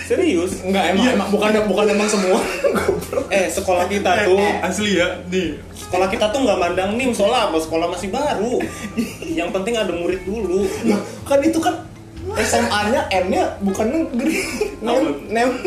serius? 0.07 0.61
Enggak 0.65 0.93
emang, 0.95 1.05
emang 1.13 1.29
bukan 1.29 1.49
bukan 1.67 1.85
emang 1.91 2.09
semua. 2.09 2.39
Eh 3.31 3.47
sekolah 3.47 3.87
kita 3.87 4.27
tuh. 4.27 4.43
Asli 4.59 4.99
ya 4.99 5.07
nih. 5.31 5.55
Sekolah 5.71 6.11
kita 6.11 6.27
tuh 6.35 6.43
nggak 6.43 6.59
mandang 6.59 6.99
nim 6.99 7.15
soalnya 7.15 7.47
apa? 7.47 7.63
Sekolah 7.63 7.87
masih 7.87 8.11
baru. 8.11 8.59
Yang 9.39 9.49
penting 9.55 9.73
ada 9.79 9.91
murid 9.95 10.19
dulu. 10.27 10.67
Kan 11.23 11.39
itu 11.39 11.59
kan 11.63 11.79
SMA-nya 12.35 13.07
M-nya 13.23 13.55
bukan 13.63 13.87
negeri. 13.87 14.35
Nem 14.83 15.03
nem. 15.31 15.49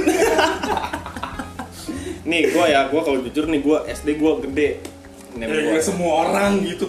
Nih 2.24 2.48
gue 2.52 2.64
ya 2.68 2.88
gue 2.88 3.00
kalau 3.04 3.18
jujur 3.20 3.44
nih 3.48 3.60
gue 3.60 3.78
SD 3.84 4.16
gue 4.16 4.32
gede. 4.48 4.70
Nem 5.36 5.48
Ya, 5.50 5.60
gua. 5.64 5.76
ya. 5.76 5.82
semua 5.82 6.12
orang 6.28 6.60
gitu. 6.64 6.88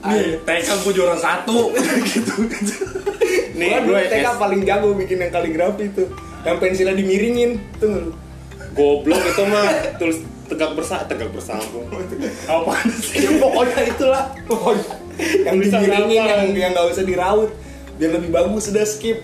Nih, 0.00 0.40
TK 0.48 0.68
gue 0.80 0.92
juara 0.96 1.16
satu. 1.20 1.68
Gitu. 1.76 2.32
nih 3.60 3.68
Gua 3.84 4.00
gue 4.00 4.00
TK 4.08 4.26
paling 4.40 4.60
jago 4.64 4.96
bikin 4.96 5.20
yang 5.20 5.32
kaligrafi 5.32 5.92
tuh. 5.92 6.08
Yang 6.42 6.56
pensilnya 6.58 6.96
dimiringin 6.96 7.50
tuh. 7.76 8.16
nggak 8.60 8.76
goblok 8.76 9.18
itu 9.18 9.42
mah 9.50 9.66
tulis 9.98 10.18
tegak 10.46 10.78
bersa 10.78 11.02
tegak 11.04 11.30
bersambung 11.34 11.90
Apa 12.46 12.74
sih? 13.02 13.26
Ya, 13.26 13.30
pokoknya 13.36 13.82
itulah. 13.86 14.24
Pokoknya 14.46 14.94
yang 15.42 15.56
dimiringin 15.58 16.20
apa? 16.22 16.30
yang 16.30 16.40
yang 16.54 16.70
nggak 16.72 16.86
usah 16.88 17.04
diraut. 17.04 17.50
Biar 17.98 18.16
lebih 18.16 18.30
bagus 18.30 18.70
udah 18.70 18.86
skip. 18.86 19.20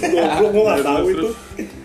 goblok 0.00 0.50
gue 0.52 0.62
gak 0.62 0.78
Terus, 0.78 0.86
tahu 0.86 1.04
terus. 1.04 1.14
itu 1.14 1.28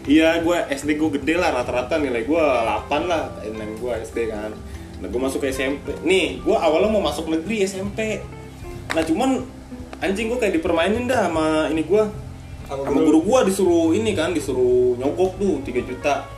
iya 0.10 0.42
gue 0.42 0.58
SD 0.74 0.98
gue 0.98 1.10
gede 1.22 1.38
lah 1.38 1.54
rata-rata 1.54 2.02
nilai 2.02 2.26
gue 2.26 2.42
8 2.42 2.90
lah 3.06 3.30
nem 3.46 3.78
gue 3.78 3.92
SD 4.02 4.26
kan 4.26 4.50
nah 5.00 5.08
gue 5.08 5.22
masuk 5.22 5.46
ke 5.46 5.54
SMP 5.54 5.94
nih 6.02 6.42
gue 6.42 6.58
awalnya 6.58 6.90
mau 6.90 7.00
masuk 7.00 7.30
negeri 7.30 7.62
SMP 7.64 8.18
nah 8.90 9.06
cuman 9.06 9.46
anjing 10.02 10.28
gue 10.28 10.38
kayak 10.42 10.58
dipermainin 10.58 11.06
dah 11.06 11.30
sama 11.30 11.70
ini 11.70 11.86
gue 11.86 12.04
Sama 12.70 12.86
sama 12.86 13.00
guru 13.02 13.20
gue 13.26 13.40
disuruh 13.50 13.90
ini 13.92 14.14
kan 14.14 14.30
disuruh 14.30 14.94
nyogok 14.96 15.42
tuh 15.42 15.54
3 15.66 15.90
juta 15.90 16.30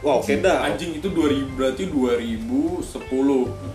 wah 0.00 0.16
oke 0.16 0.32
dah 0.40 0.64
Anjing 0.64 0.96
itu 0.96 1.08
2000 1.08 1.56
berarti 1.56 1.82
2010. 1.88 2.88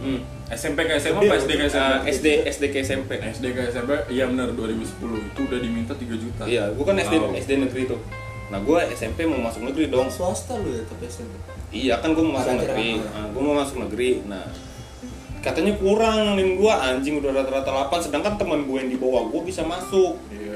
Hmm. 0.02 0.20
SMP 0.50 0.90
ke 0.90 0.98
SMA 0.98 1.22
apa 1.22 1.38
SD 1.38 1.52
ke 1.54 1.66
SMP? 1.70 1.86
Uh, 1.86 2.00
SD 2.10 2.28
SD 2.50 2.64
ke 2.74 2.78
SMP 2.82 3.10
SD 3.22 3.46
ke 3.54 3.62
SMP, 3.70 3.92
iya 4.10 4.26
benar 4.26 4.50
2010 4.50 4.82
itu 5.30 5.40
udah 5.46 5.60
diminta 5.62 5.94
3 5.94 6.10
juta. 6.18 6.44
iya 6.50 6.74
gue 6.74 6.82
kan 6.82 6.98
SD 6.98 7.14
Wow. 7.16 7.38
SD 7.38 7.52
negeri 7.62 7.84
tuh 7.86 8.02
nah 8.50 8.58
gue 8.58 8.80
SMP 8.98 9.30
mau 9.30 9.38
masuk 9.38 9.62
negeri 9.62 9.94
dong 9.94 10.10
swasta 10.10 10.58
lu 10.58 10.74
ya 10.74 10.82
tapi 10.82 11.06
SMP. 11.06 11.30
Iya 11.70 12.02
kan 12.02 12.18
gue 12.18 12.24
mau 12.26 12.34
masuk 12.34 12.58
negeri, 12.58 12.98
nah, 12.98 13.30
gue 13.30 13.42
mau 13.46 13.54
masuk 13.54 13.78
negeri. 13.86 14.10
Nah 14.26 14.42
katanya 15.40 15.78
kurang 15.78 16.34
nih 16.34 16.58
gue 16.58 16.74
anjing 16.74 17.22
udah 17.22 17.30
rata-rata 17.32 17.70
8 17.94 18.10
sedangkan 18.10 18.42
teman 18.42 18.66
gue 18.66 18.78
yang 18.82 18.90
di 18.90 18.98
bawah 18.98 19.30
gue 19.30 19.42
bisa 19.46 19.62
masuk. 19.62 20.18
Iya, 20.34 20.49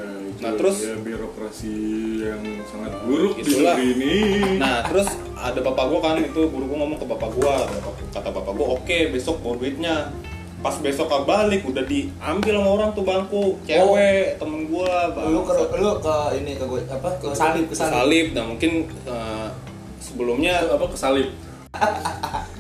Nah, 0.44 0.52
terus- 0.54 0.82
ya, 0.82 0.96
birokrasi 0.96 1.76
yang 2.22 2.42
sangat 2.64 2.92
buruk 3.02 3.34
di 3.36 3.42
Itulah. 3.46 3.74
negeri 3.74 3.86
ini. 3.94 4.14
Nah 4.58 4.84
terus 4.84 5.08
ada 5.34 5.60
bapak 5.60 5.86
gue 5.88 6.00
kan 6.00 6.16
itu 6.18 6.42
guru 6.46 6.66
gue 6.66 6.78
ngomong 6.78 6.98
ke 6.98 7.06
bapak 7.06 7.30
gue, 7.32 7.56
kata 8.12 8.30
bapak 8.30 8.52
gue 8.52 8.68
oke 8.70 8.98
besok 9.10 9.40
mau 9.40 9.54
duitnya. 9.54 10.12
Pas 10.60 10.76
besok 10.78 11.08
ke 11.08 11.18
balik 11.24 11.62
udah 11.64 11.84
diambil 11.84 12.54
sama 12.56 12.70
orang 12.72 12.90
tuh 12.92 13.04
bangku 13.04 13.60
cewek 13.64 14.36
temen 14.38 14.64
gue. 14.66 14.96
Lu 15.26 15.40
ke 15.42 15.52
lu 15.74 15.92
ke 15.98 16.16
ini 16.38 16.52
ke 16.54 16.64
gue 16.64 16.80
apa? 16.88 17.10
Ke 17.18 17.32
salib 17.32 17.66
ke 17.66 17.74
salib. 17.74 17.92
salib. 17.94 18.26
Nah 18.32 18.44
mungkin 18.46 18.72
eh, 19.04 19.48
sebelumnya 20.00 20.64
apa 20.66 20.88
kesalip? 20.88 21.28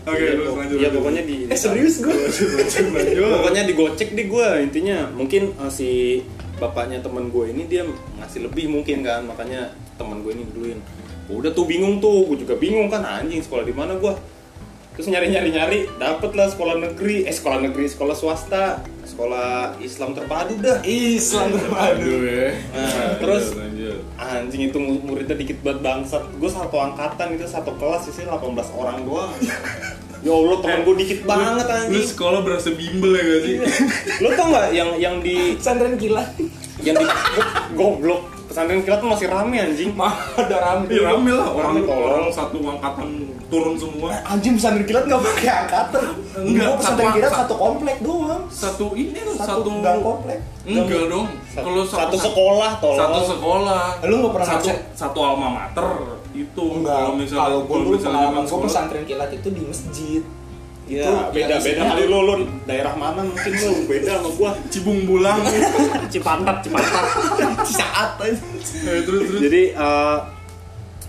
Oke, 0.04 0.20
Iya, 0.20 0.36
terus 0.36 0.52
lanjut. 0.52 0.76
Lanjut. 0.76 0.92
pokoknya 1.00 1.24
di 1.24 1.38
Eh 1.48 1.56
serius 1.56 1.96
gue. 2.00 2.12
pokoknya 3.16 3.64
digocek 3.64 4.10
deh 4.12 4.26
gue 4.26 4.48
intinya 4.62 5.08
mungkin 5.10 5.56
eh, 5.56 5.72
si 5.72 5.90
bapaknya 6.64 7.04
temen 7.04 7.28
gue 7.28 7.46
ini 7.52 7.68
dia 7.68 7.84
ngasih 8.20 8.48
lebih 8.48 8.72
mungkin 8.72 9.04
kan 9.04 9.28
makanya 9.28 9.76
temen 10.00 10.24
gue 10.24 10.32
ini 10.32 10.44
duluin. 10.56 10.80
Udah 11.28 11.52
tuh 11.52 11.68
bingung 11.68 12.00
tuh 12.00 12.28
gue 12.32 12.48
juga 12.48 12.56
bingung 12.56 12.88
kan 12.88 13.04
anjing 13.04 13.44
sekolah 13.44 13.64
di 13.68 13.76
mana 13.76 14.00
gue 14.00 14.14
terus 14.94 15.10
nyari 15.10 15.34
nyari 15.34 15.50
nyari 15.50 15.80
dapet 15.98 16.38
lah 16.38 16.54
sekolah 16.54 16.78
negeri 16.78 17.26
eh 17.26 17.34
sekolah 17.34 17.66
negeri 17.66 17.90
sekolah 17.90 18.14
swasta 18.14 18.86
sekolah 19.04 19.78
Islam 19.82 20.16
terpadu 20.16 20.54
dah. 20.62 20.80
Islam 20.86 21.54
terpadu. 21.54 22.14
Ya. 22.24 22.56
Nah, 22.72 23.10
terus 23.20 23.46
anjing 24.16 24.72
itu 24.72 24.78
muridnya 24.80 25.36
dikit 25.36 25.60
banget 25.66 25.80
bangsat. 25.82 26.24
Gue 26.38 26.50
satu 26.50 26.78
angkatan 26.80 27.36
itu 27.36 27.46
satu 27.50 27.76
kelas 27.78 28.10
sih 28.10 28.24
18 28.24 28.40
orang 28.74 28.98
doang 29.04 29.34
ya 30.24 30.32
Allah 30.32 30.58
temen 30.58 30.80
gue 30.82 30.96
dikit 30.98 31.20
banget 31.24 31.54
Lu 31.62 31.74
anjing 31.76 32.08
sekolah 32.08 32.40
berasa 32.42 32.70
bimbel 32.72 33.12
ya 33.12 33.24
gak 33.24 33.42
sih? 33.42 33.56
lo 34.24 34.30
tau 34.32 34.46
nggak 34.48 34.68
yang 34.72 34.90
yang 34.98 35.16
di 35.20 35.56
Pesantren 35.56 35.96
kilat. 35.96 36.30
yang 36.80 36.96
di 36.96 37.06
goblok 37.74 38.22
pesantren 38.44 38.82
kilat 38.82 39.00
tuh 39.00 39.10
masih 39.10 39.28
rame 39.28 39.56
anjing 39.58 39.92
Mah 39.92 40.14
ada 40.36 40.58
rame. 40.62 40.86
Iya 40.88 41.02
rame 41.10 41.32
lah 41.32 41.48
orang 41.50 41.72
Rame, 41.74 41.80
tolong. 41.84 42.08
orang 42.08 42.26
satu 42.30 42.58
angkatan 42.62 43.10
turun 43.48 43.76
semua. 43.76 44.10
Anjing 44.24 44.54
pesantren 44.56 44.84
kilat 44.84 45.04
nggak 45.06 45.22
pakai 45.24 45.50
angkatan. 45.60 46.04
Enggak, 46.40 46.66
Gua 46.66 46.76
pesantren 46.76 47.04
satu- 47.04 47.16
kilat 47.16 47.30
satu- 47.30 47.42
satu 47.42 47.56
komplek 47.58 47.98
doang. 48.00 48.44
Satu 48.48 48.86
ini 48.94 49.20
loh, 49.20 49.36
Satu, 49.36 49.50
satu 49.60 49.70
gang 49.82 50.00
komplek. 50.02 50.40
Enggak 50.64 51.04
dong. 51.08 51.28
Kalau 51.54 51.84
satu 51.84 52.16
sekolah 52.18 52.72
tolong 52.78 53.00
Satu 53.00 53.20
sekolah. 53.30 53.84
Lu 54.04 54.16
nggak 54.18 54.32
pernah 54.34 54.48
satu, 54.50 54.68
satu 54.94 55.20
alma 55.20 55.48
mater 55.52 55.86
itu 56.34 56.64
Enggak. 56.66 56.98
kalau 56.98 57.14
misalnya 57.14 57.42
Kalau 57.44 57.60
gue 57.62 57.78
dulu 57.78 57.90
misalnya 57.94 58.18
pengalaman 58.20 58.44
gue 58.44 58.60
pesantren 58.62 59.04
kilat 59.06 59.32
itu 59.32 59.48
di 59.50 59.62
masjid. 59.62 60.22
Iya, 60.84 61.08
Itu 61.08 61.14
beda 61.32 61.48
yang 61.48 61.64
beda 61.64 61.84
kali 61.88 62.04
lu 62.06 62.20
lu 62.20 62.34
daerah 62.66 62.94
mana 62.94 63.22
mungkin 63.24 63.52
lu 63.56 63.88
beda 63.88 64.12
sama 64.20 64.30
gua 64.36 64.52
Cibung 64.68 65.00
Bulang. 65.06 65.40
Cipatat 66.14 66.58
Cipatat 66.60 67.06
saat 67.80 68.12
aja. 68.20 68.36
Terus 69.00 69.24
terus. 69.24 69.40
jadi 69.40 69.62
eh, 69.72 70.18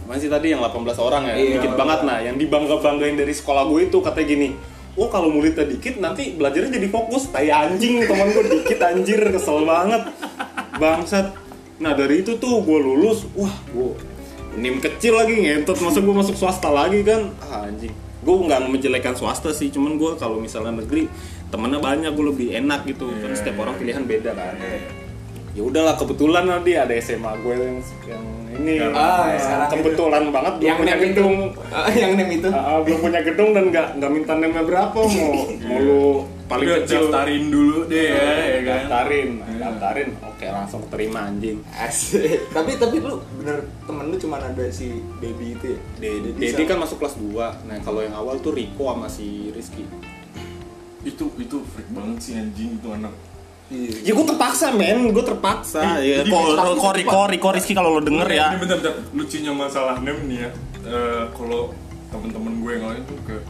masih 0.04 0.28
tadi 0.28 0.52
yang 0.52 0.60
18 0.60 0.78
orang 0.96 1.26
ya 1.26 1.34
Iya. 1.34 1.58
dikit 1.58 1.74
banget 1.74 2.00
nah 2.04 2.18
yang 2.20 2.36
dibangga 2.36 2.76
banggain 2.76 3.16
dari 3.16 3.32
sekolah 3.32 3.66
gue 3.66 3.88
itu 3.88 3.98
katanya 3.98 4.28
gini 4.28 4.48
Oh 4.94 5.10
kalau 5.10 5.26
muridnya 5.26 5.66
dikit 5.66 5.98
nanti 5.98 6.38
belajarnya 6.38 6.70
jadi 6.70 6.86
fokus 6.86 7.26
Tai 7.26 7.42
anjing 7.42 8.06
teman 8.06 8.30
gue 8.30 8.46
dikit 8.46 8.78
anjir 8.78 9.18
kesel 9.26 9.66
banget 9.66 10.06
Bangsat 10.76 11.34
Nah 11.76 11.98
dari 11.98 12.22
itu 12.22 12.38
tuh 12.38 12.62
gue 12.62 12.78
lulus 12.78 13.26
Wah 13.34 13.50
gue 13.66 13.90
NIM 14.54 14.78
kecil 14.78 15.14
lagi 15.14 15.34
ngentot. 15.36 15.78
Masa 15.78 15.98
gue 16.00 16.14
masuk 16.14 16.34
swasta 16.34 16.70
lagi 16.70 17.02
kan? 17.02 17.30
Ah, 17.42 17.66
Anjing. 17.66 17.92
Gue 18.24 18.36
nggak 18.40 18.72
menjelekan 18.72 19.12
swasta 19.12 19.52
sih 19.52 19.68
Cuman 19.68 20.00
gue 20.00 20.16
kalau 20.16 20.40
misalnya 20.40 20.80
negeri 20.80 21.12
Temennya 21.52 21.76
banyak 21.76 22.10
gue 22.10 22.26
lebih 22.32 22.48
enak 22.56 22.82
gitu. 22.88 23.06
Kan 23.06 23.30
Iya, 23.30 23.36
setiap 23.36 23.54
iya. 23.54 23.62
orang 23.62 23.74
pilihan 23.78 24.04
beda 24.04 24.30
kan. 24.34 24.54
Ya 25.54 25.62
udahlah 25.62 25.94
kebetulan 25.94 26.50
nanti 26.50 26.74
ada 26.74 26.90
SMA 26.98 27.30
gue 27.38 27.54
yang 27.54 27.78
yang 28.10 28.24
ini. 28.58 28.74
Ah, 28.90 29.30
ya, 29.30 29.70
kebetulan 29.70 30.34
banget 30.34 30.58
belum 30.58 30.66
Yang 30.66 30.78
punya 30.82 30.94
itu. 30.94 31.04
gedung. 31.06 31.34
Ah, 31.70 31.86
yang 31.94 32.12
nem 32.18 32.30
itu. 32.32 32.48
Ah, 32.50 32.78
belum 32.82 32.98
punya 32.98 33.20
gedung 33.22 33.50
dan 33.54 33.64
nggak 33.70 33.86
nggak 34.02 34.10
minta 34.10 34.32
nemnya 34.34 34.62
berapa 34.66 34.98
mau 34.98 35.30
mau 35.62 35.78
lu 35.78 36.06
paling 36.54 36.66
Udah, 36.66 36.78
kecil 36.80 37.02
daftarin 37.04 37.44
dulu 37.48 37.78
deh 37.84 38.06
ya, 38.06 38.14
ya 38.14 38.60
kan. 38.60 38.64
daftarin 38.64 39.28
daftarin 39.56 40.08
oke 40.22 40.46
langsung 40.48 40.82
terima 40.86 41.20
anjing 41.24 41.58
Asik. 41.68 42.38
tapi 42.56 42.70
tapi 42.76 42.96
lu 42.98 43.18
bener 43.34 43.56
temen 43.82 44.04
lu 44.06 44.16
cuma 44.16 44.38
ada 44.38 44.64
si 44.70 44.86
baby 45.18 45.46
itu 45.52 45.66
ya. 45.68 45.78
Dedi. 46.00 46.30
Dedi 46.40 46.62
kan 46.62 46.78
masuk 46.78 46.96
kelas 46.96 47.18
2 47.18 47.66
nah 47.66 47.76
kalau 47.82 48.00
yang 48.00 48.14
awal 48.14 48.38
tuh 48.38 48.50
Riko 48.50 48.86
sama 48.88 49.06
si 49.06 49.50
Rizky 49.50 49.82
Itu 51.02 51.28
itu 51.36 51.60
freak 51.66 51.90
banget 51.90 52.16
sih 52.18 52.32
anjing 52.32 52.78
itu 52.78 52.88
anak. 52.88 53.12
Iya. 53.66 53.96
ya 54.02 54.12
gue 54.12 54.26
terpaksa 54.26 54.66
men 54.70 55.08
gue 55.10 55.24
terpaksa 55.24 55.80
Eh, 55.98 56.20
ya 56.20 56.22
kok 56.22 56.44
Riko 56.54 56.88
Riko 56.94 57.20
Riko 57.26 57.48
Rizky 57.50 57.72
kalau 57.72 57.90
lo 57.90 58.00
denger 58.00 58.28
ya 58.30 58.46
Ini 58.52 58.58
bentar 58.58 58.76
bentar. 58.78 58.94
Lucunya 59.10 59.52
masalah 59.52 59.98
nem 59.98 60.16
nih 60.22 60.38
ya. 60.38 60.50
Eh, 60.84 61.24
kalau 61.30 61.72
temen-temen 62.08 62.54
gue 62.56 62.70
yang 62.72 62.86
lain 62.86 63.02
tuh 63.04 63.18
kayak 63.24 63.42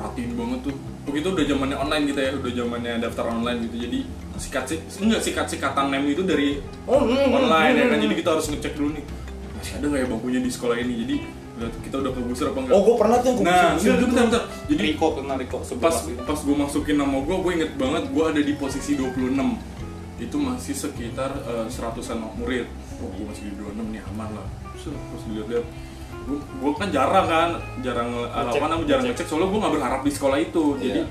perhatiin 0.00 0.32
banget 0.32 0.58
tuh. 0.64 0.74
Begitu 1.04 1.26
udah 1.28 1.44
zamannya 1.44 1.76
online 1.76 2.04
gitu 2.08 2.20
ya, 2.20 2.30
udah 2.32 2.52
zamannya 2.56 2.92
daftar 2.98 3.24
online 3.28 3.58
gitu. 3.68 3.76
Jadi 3.84 3.98
sikat 4.40 4.64
sih 4.64 4.78
enggak 4.98 5.20
sikat 5.20 5.46
sikatan 5.46 5.92
nem 5.92 6.08
itu 6.08 6.24
dari 6.24 6.64
Oh, 6.88 7.04
mm, 7.04 7.12
mm, 7.12 7.28
online 7.28 7.74
ya 7.76 7.84
mm, 7.84 7.90
kan. 7.92 7.98
mm. 8.00 8.04
Jadi 8.08 8.14
kita 8.16 8.28
harus 8.32 8.46
ngecek 8.48 8.72
dulu 8.72 8.88
nih. 8.96 9.04
Masih 9.52 9.72
ada 9.76 9.84
nggak 9.86 10.00
ya 10.00 10.06
bangkunya 10.08 10.40
di 10.40 10.50
sekolah 10.50 10.76
ini? 10.80 10.94
Jadi 11.04 11.16
kita 11.60 12.00
udah 12.00 12.12
kegusur 12.16 12.46
apa 12.48 12.58
enggak? 12.64 12.72
Oh, 12.72 12.80
gue 12.80 12.96
pernah 12.96 13.18
tuh 13.20 13.32
Nah, 13.44 13.76
kegusur. 13.76 13.92
bentar, 13.92 14.08
bentar, 14.08 14.24
bentar. 14.24 14.42
Jadi 14.64 14.80
Riko 14.80 15.06
kena 15.12 15.34
Riko 15.36 15.56
pas 15.60 15.68
sebelas 15.68 15.96
pas 16.24 16.40
gue 16.40 16.56
masukin 16.56 16.96
nama 16.96 17.16
gue, 17.20 17.36
gue 17.36 17.52
inget 17.52 17.72
banget 17.76 18.04
gue 18.08 18.24
ada 18.24 18.40
di 18.40 18.52
posisi 18.56 18.96
26 18.96 19.36
itu 20.20 20.36
masih 20.36 20.72
sekitar 20.74 21.32
eh, 21.44 21.66
seratusan 21.68 22.20
murid 22.36 22.64
oh 22.96 23.08
gue 23.08 23.24
masih 23.24 23.48
di 23.48 23.54
26 23.56 23.88
nih 23.88 24.02
aman 24.08 24.28
lah 24.36 24.46
Terus 24.72 24.92
terus 24.92 25.22
dilihat-lihat 25.28 25.64
gue 26.20 26.36
gue 26.36 26.72
kan 26.74 26.88
jarang 26.88 27.26
kan 27.26 27.50
jarang 27.80 28.08
apa 28.24 28.48
Ngecek, 28.48 28.60
namanya 28.62 28.86
jarang 28.86 29.04
ngecek. 29.08 29.26
soalnya 29.26 29.48
gue 29.48 29.58
nggak 29.58 29.74
berharap 29.74 30.00
di 30.00 30.12
sekolah 30.12 30.38
itu. 30.38 30.64
Jadi 30.76 31.00
Iya. 31.00 31.06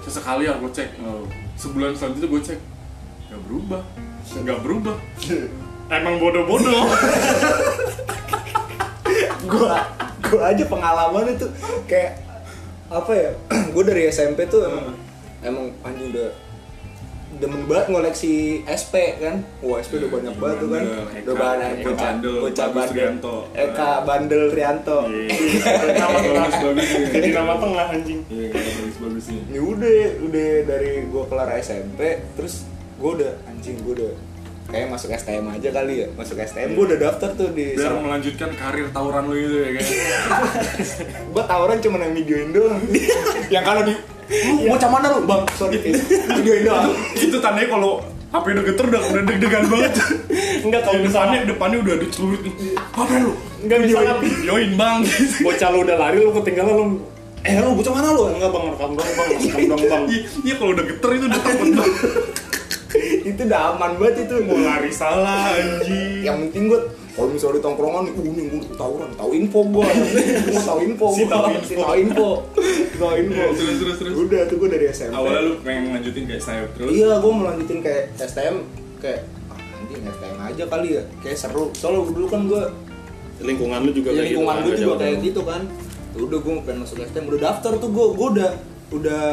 sesekali 0.00 0.44
ya 0.44 0.54
gue 0.54 0.70
cek. 0.70 0.88
Oh, 1.00 1.24
sebulan 1.54 1.92
selanjutnya 1.92 2.28
gue 2.28 2.42
cek. 2.44 2.60
Nggak 3.28 3.40
berubah. 3.44 3.82
Nggak 4.34 4.58
berubah. 4.60 4.96
Emang 5.92 6.16
bodoh-bodoh. 6.18 6.84
Gua 9.44 9.74
gua 10.22 10.42
aja 10.48 10.64
pengalaman 10.64 11.28
itu 11.28 11.44
kayak 11.84 12.16
apa 12.88 13.12
ya 13.12 13.30
gue 13.74 13.84
dari 13.84 14.06
SMP 14.06 14.46
tuh 14.46 14.64
emang 14.64 14.94
emang 15.42 15.66
anjing 15.82 16.08
udah 16.08 16.30
demen 17.32 17.64
banget 17.64 17.86
ngoleksi 17.88 18.34
SP 18.66 18.94
kan? 19.16 19.40
Wah 19.60 19.78
SP 19.78 19.96
udah 19.98 20.10
banyak 20.10 20.34
banget 20.36 20.56
tuh 20.58 20.68
kan? 20.68 20.82
Eka, 20.82 21.02
udah 21.22 21.34
banyak 21.34 21.68
Eka 21.72 21.82
bocah 21.82 21.96
Bandel, 21.98 22.34
bocah 22.38 22.68
bandel. 22.68 22.94
Rianto. 22.94 23.36
Eka 23.52 23.90
Bandel 24.02 24.44
Rianto. 24.50 24.98
Nama 25.02 26.18
tengah 26.18 26.42
bagus 26.42 26.58
bagus 26.62 26.88
nih 26.88 27.06
jadi 27.10 27.28
nama 27.32 27.52
tengah 27.56 27.86
anjing. 27.90 28.20
Iya 28.26 28.48
bagus 28.52 28.96
bagus 28.98 29.24
nih 29.28 29.40
ini 29.44 29.58
udah 29.60 29.94
udah 30.22 30.48
dari 30.64 30.92
gue 31.04 31.22
kelar 31.24 31.48
SMP 31.58 32.00
terus 32.34 32.54
gue 32.96 33.10
udah 33.14 33.32
anjing 33.44 33.76
gue 33.80 33.94
udah 33.96 34.12
kayak 34.64 34.88
masuk 34.88 35.10
STM 35.10 35.44
aja 35.48 35.68
kali 35.70 35.94
ya. 36.00 36.08
Masuk 36.12 36.36
STM 36.38 36.68
gue 36.72 36.84
udah 36.86 36.98
daftar 37.00 37.30
tuh 37.32 37.48
di 37.50 37.74
biar 37.74 37.90
sama- 37.90 38.04
melanjutkan 38.04 38.50
karir 38.52 38.86
tawuran 38.88 39.24
lu 39.24 39.36
itu 39.36 39.56
ya 39.58 39.70
kan? 39.74 39.84
Gue 41.28 41.44
tawaran 41.44 41.78
cuma 41.78 41.96
yang 41.98 42.14
videoin 42.14 42.50
doang. 42.50 42.80
Yang 43.52 43.64
kalau 43.66 43.82
di 43.82 43.94
lu 44.32 44.72
bocah 44.72 44.88
mana 44.88 45.06
lu? 45.12 45.20
Bang 45.28 45.42
sorry 45.60 45.78
videoin 45.78 46.62
doang 46.64 46.92
itu 47.16 47.36
tandanya 47.38 47.68
kalau 47.68 48.00
HP 48.32 48.44
udah 48.56 48.64
geter 48.64 48.84
udah 48.88 49.02
udah 49.12 49.22
deg-degan 49.28 49.64
banget. 49.68 49.92
Enggak 50.64 50.88
kalau 50.88 50.98
depannya 51.04 51.04
misalnya 51.04 51.38
depannya 51.44 51.78
udah 51.84 51.92
ada 52.00 52.06
celurit 52.08 52.40
nih 52.48 52.54
apa 52.80 53.14
lu? 53.20 53.32
Enggak 53.60 53.78
misalnya 53.84 54.14
videoin. 54.24 54.70
bang? 54.80 54.98
Bocah 55.44 55.68
lu 55.68 55.78
udah 55.84 55.96
lari 56.00 56.16
lu 56.16 56.32
ketinggalan 56.40 56.74
lu 56.80 56.86
eh 57.44 57.58
lu 57.60 57.76
bocah 57.76 57.92
mana 57.92 58.08
lu? 58.16 58.22
Enggak 58.32 58.50
bang 58.56 58.64
rekam 58.72 58.90
dong 58.96 59.10
bang 59.12 59.28
rekam 59.36 59.60
dong 59.68 59.82
bang. 59.84 60.04
Iya, 60.08 60.20
iya 60.48 60.54
kalau 60.56 60.70
udah 60.72 60.84
geter 60.88 61.10
itu 61.12 61.24
udah 61.28 61.40
takut 61.44 61.68
banget 61.76 61.94
itu 63.22 63.40
udah 63.48 63.60
aman 63.76 63.90
banget 64.00 64.16
itu. 64.24 64.34
Mau 64.48 64.58
lari 64.64 64.92
salah 64.92 65.52
anjing. 65.52 66.24
Yang 66.24 66.36
penting 66.48 66.62
gue 66.72 66.80
kalau 67.12 67.28
misalnya 67.28 67.60
di 67.60 67.62
tongkrongan 67.68 68.02
nih, 68.08 68.12
uh 68.16 68.24
nih 68.24 68.44
gue 68.48 68.60
tawuran, 68.72 69.10
tahu 69.20 69.30
info 69.36 69.60
gue, 69.68 69.84
gue 70.48 70.62
tahu 70.64 70.78
info, 70.80 71.06
Si 71.12 71.24
tahu 71.28 71.44
gua. 71.44 71.52
info. 71.52 71.64
si 71.68 71.74
tahu 71.76 71.94
info, 72.00 72.28
tahu 72.96 73.14
info. 73.20 73.44
Terus, 73.52 73.76
terus, 73.76 73.96
terus. 74.00 74.14
Udah 74.16 74.40
tuh 74.48 74.56
gue 74.56 74.68
dari 74.72 74.86
SMP. 74.88 75.12
awalnya 75.12 75.40
lu 75.44 75.52
pengen 75.60 75.92
lanjutin 75.92 76.24
kayak 76.24 76.42
saya 76.42 76.64
terus 76.72 76.88
Iya, 76.88 77.20
gue 77.20 77.32
mau 77.36 77.44
lanjutin 77.44 77.78
kayak 77.84 78.02
STM, 78.16 78.56
kayak 79.04 79.20
ah, 79.52 79.60
anjing 79.60 80.00
STM 80.08 80.36
aja 80.40 80.64
kali 80.72 80.88
ya, 80.96 81.02
kayak 81.20 81.36
seru. 81.36 81.64
Soalnya 81.76 82.00
dulu 82.08 82.26
kan 82.32 82.40
gue 82.48 82.62
lingkungan 83.44 83.78
lu 83.84 83.90
juga 83.92 84.08
ya, 84.08 84.16
kayak 84.16 84.26
lingkungan 84.32 84.54
gitu, 84.56 84.64
gue 84.64 84.72
kan, 84.72 84.80
juga 84.80 84.94
kayak 84.96 85.16
gitu 85.20 85.40
kan. 85.44 85.62
Udah 86.16 86.38
gue 86.40 86.52
pengen 86.64 86.78
masuk 86.80 86.96
STM, 87.04 87.24
udah 87.28 87.40
daftar 87.44 87.72
tuh 87.76 87.90
gue, 87.92 88.06
gue 88.16 88.28
udah 88.40 88.50
udah 88.92 89.24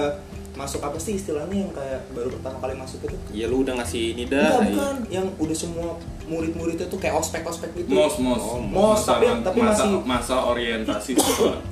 masuk 0.59 0.83
apa 0.83 0.99
sih 0.99 1.15
istilahnya 1.15 1.55
yang 1.63 1.71
kayak 1.71 2.03
baru 2.11 2.27
pertama 2.35 2.59
kali 2.59 2.75
masuk 2.75 2.99
itu? 3.07 3.15
Iya 3.31 3.47
lu 3.47 3.63
udah 3.63 3.79
ngasih 3.79 4.03
ini 4.11 4.23
dah. 4.27 4.59
Enggak, 4.59 4.75
bukan, 4.75 4.95
yang 5.07 5.27
udah 5.39 5.55
semua 5.55 5.95
murid-muridnya 6.29 6.85
tuh 6.85 6.95
kayak 6.95 7.17
ospek-ospek 7.17 7.73
gitu. 7.75 7.89
mos 7.89 8.15
mos 8.15 8.37
Oh, 8.39 8.61
mos, 8.61 9.01
Masa- 9.01 9.17
tapi- 9.17 9.27
tapi 9.41 9.57
masa, 9.59 9.83
masih- 9.83 10.03
masa 10.05 10.35
orientasi 10.45 11.11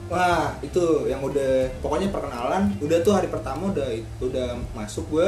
Wah 0.08 0.58
itu 0.60 0.84
yang 1.06 1.22
udah 1.22 1.70
pokoknya 1.80 2.10
perkenalan 2.10 2.74
udah 2.80 2.98
tuh 3.00 3.14
hari 3.14 3.28
pertama 3.28 3.70
udah 3.70 3.86
udah 4.20 4.48
masuk 4.74 5.06
gue 5.10 5.28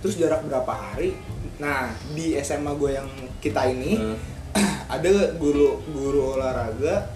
terus 0.00 0.16
jarak 0.16 0.42
berapa 0.42 0.68
hari 0.68 1.14
nah 1.56 1.86
di 2.10 2.34
SMA 2.34 2.74
gue 2.74 2.90
yang 2.92 3.06
kita 3.38 3.64
ini 3.66 3.94
Hmm. 3.94 4.18
ada 4.90 5.10
guru 5.34 5.78
guru 5.88 6.34
olahraga 6.34 7.08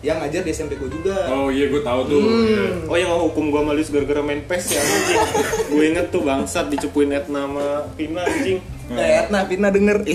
yang 0.00 0.16
ngajar 0.16 0.40
di 0.40 0.50
SMP 0.50 0.74
gue 0.74 0.88
juga 0.88 1.28
oh 1.28 1.48
iya 1.48 1.68
gue 1.68 1.80
tahu 1.80 2.00
tuh 2.06 2.20
Hmm. 2.20 2.44
iya. 2.46 2.64
Oh 2.84 2.96
yang 2.96 3.12
hukum 3.22 3.48
gua 3.48 3.62
malis 3.62 3.88
gara-gara 3.88 4.20
main 4.20 4.40
PES 4.42 4.64
ya 4.70 4.80
anjing. 4.80 5.20
gue 5.70 5.84
inget 5.86 6.06
tuh 6.08 6.22
bangsat 6.22 6.66
dicepuin 6.68 7.12
Etna 7.12 7.44
sama 7.44 7.66
Pina 7.94 8.22
anjing. 8.22 8.64
Eh, 8.90 9.22
nah 9.28 9.44
Pina 9.44 9.68
denger 9.68 10.00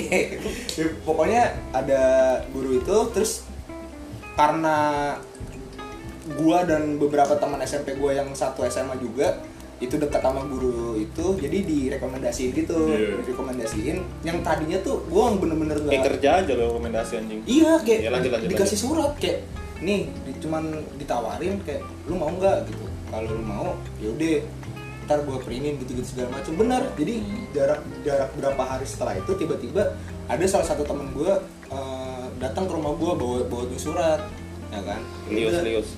Ya, 0.76 0.86
pokoknya 1.02 1.44
ada 1.72 2.02
guru 2.50 2.76
itu 2.76 2.98
terus 3.10 3.46
karena 4.34 4.78
gua 6.36 6.66
dan 6.66 6.98
beberapa 6.98 7.38
teman 7.38 7.62
SMP 7.62 7.94
gua 7.94 8.12
yang 8.12 8.34
satu 8.34 8.66
SMA 8.66 8.98
juga 8.98 9.40
itu 9.78 9.94
dekat 9.94 10.20
sama 10.20 10.42
guru 10.46 10.96
itu 10.96 11.36
jadi 11.36 11.58
direkomendasiin 11.62 12.52
gitu 12.54 12.90
Iya. 12.90 13.22
direkomendasiin 13.22 13.98
yang 14.24 14.42
tadinya 14.42 14.80
tuh 14.82 15.04
gua 15.06 15.36
bener-bener 15.36 15.78
Kayak 15.78 15.92
nggak 15.94 16.06
kerja 16.10 16.30
aja 16.38 16.52
lo 16.54 16.64
rekomendasi 16.70 17.14
anjing. 17.18 17.40
iya 17.46 17.72
kayak 17.78 18.00
Ya, 18.02 18.10
lanjut, 18.10 18.32
lanjut, 18.34 18.50
dikasih 18.50 18.80
surat 18.82 19.14
kayak 19.16 19.46
nih 19.80 20.08
di- 20.24 20.38
cuman 20.40 20.64
ditawarin 20.96 21.60
kayak 21.64 21.84
lu 22.06 22.16
mau 22.16 22.30
nggak? 22.30 22.68
Gitu. 22.68 22.86
Kalau 23.10 23.30
lu 23.32 23.44
mau 23.44 23.68
yaudah 24.00 24.44
ntar 25.06 25.22
gue 25.22 25.38
printin 25.38 25.78
gitu-gitu 25.78 26.18
segala 26.18 26.42
macam 26.42 26.58
benar 26.58 26.82
jadi 26.98 27.22
jarak 27.54 27.78
jarak 28.02 28.30
berapa 28.34 28.58
hari 28.58 28.90
setelah 28.90 29.14
itu 29.14 29.38
tiba-tiba 29.38 29.94
ada 30.26 30.46
salah 30.50 30.66
satu 30.66 30.82
temen 30.82 31.14
gue 31.14 31.30
eh, 31.70 32.26
datang 32.42 32.66
ke 32.66 32.74
rumah 32.74 32.98
gue 32.98 33.12
bawa 33.14 33.38
bawa 33.46 33.64
tuh 33.70 33.78
surat 33.80 34.22
ya 34.74 34.82
kan? 34.82 35.02
Lius 35.30 35.54
Udah. 35.54 35.62
Lius. 35.62 35.90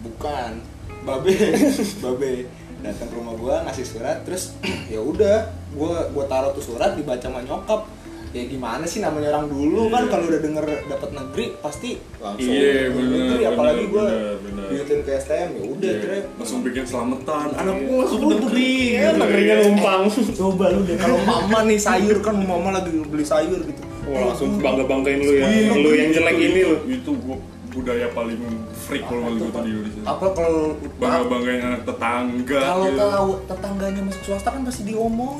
bukan. 0.00 0.52
Babe. 1.00 1.32
Babe. 2.04 2.48
Datang 2.80 3.08
ke 3.08 3.14
rumah 3.14 3.36
gua 3.36 3.60
ngasih 3.64 3.84
surat 3.84 4.24
terus 4.24 4.56
ya 4.92 4.96
udah 4.96 5.44
gua 5.76 6.08
gua 6.08 6.24
taruh 6.24 6.52
tuh 6.52 6.64
surat 6.64 6.96
dibaca 6.96 7.20
sama 7.20 7.44
nyokap 7.44 7.84
ya 8.30 8.46
gimana 8.46 8.84
sih 8.84 8.98
namanya 8.98 9.28
orang 9.32 9.46
dulu 9.48 9.88
kan 9.88 10.00
Iya. 10.00 10.08
kalau 10.08 10.24
udah 10.24 10.40
denger 10.40 10.64
dapat 10.86 11.10
negeri 11.12 11.44
pasti 11.58 11.90
Langsung. 12.16 12.46
iya 12.48 12.86
bener 12.88 13.10
negeri 13.10 13.34
bener, 13.36 13.50
apalagi 13.50 13.84
bener. 13.86 14.66
diutin 14.70 15.00
ke 15.00 15.10
STM 15.16 15.48
ya 15.50 15.62
udah 15.66 15.90
Iya, 15.92 16.18
langsung 16.36 16.60
bikin 16.62 16.84
selamatan 16.84 17.46
Iya. 17.48 17.58
anakku 17.58 17.92
masuk 17.96 18.18
Oh, 18.20 18.28
negeri 18.30 18.70
Ya, 18.88 19.02
gitu. 19.04 19.18
negerinya 19.18 19.54
numpang. 19.60 20.02
coba 20.40 20.64
lu 20.68 20.80
deh 20.84 20.96
kalau 20.96 21.18
mama 21.20 21.58
nih 21.64 21.78
sayur 21.78 22.16
kan 22.18 22.34
mama 22.36 22.68
lagi 22.72 22.90
beli 23.02 23.24
sayur 23.24 23.60
gitu 23.60 23.82
Wah, 24.02 24.20
langsung 24.26 24.56
bangga-banggain 24.56 25.18
lu 25.18 25.32
ya. 25.32 25.44
Iya, 25.44 25.74
Lu 25.76 25.90
yang 25.92 26.10
jelek 26.10 26.34
itu- 26.34 26.46
ini 26.46 26.60
lu. 26.64 26.76
itu 26.88 27.10
gua 27.20 27.36
budaya 27.70 28.10
paling 28.10 28.34
freak 28.76 29.06
kalau 29.06 29.30
gitu 29.30 29.46
di 29.56 29.70
Indonesia 29.70 30.02
apa 30.04 30.26
kalau 30.32 30.74
bangga 30.98 31.22
banggain 31.24 31.62
anak 31.62 31.82
tetangga 31.84 32.58
kalau 32.60 32.82
gitu. 32.84 32.98
tahu 32.98 33.30
tetangganya 33.46 34.02
masuk 34.02 34.22
swasta 34.24 34.48
kan 34.50 34.62
pasti 34.64 34.82
diomong 34.84 35.38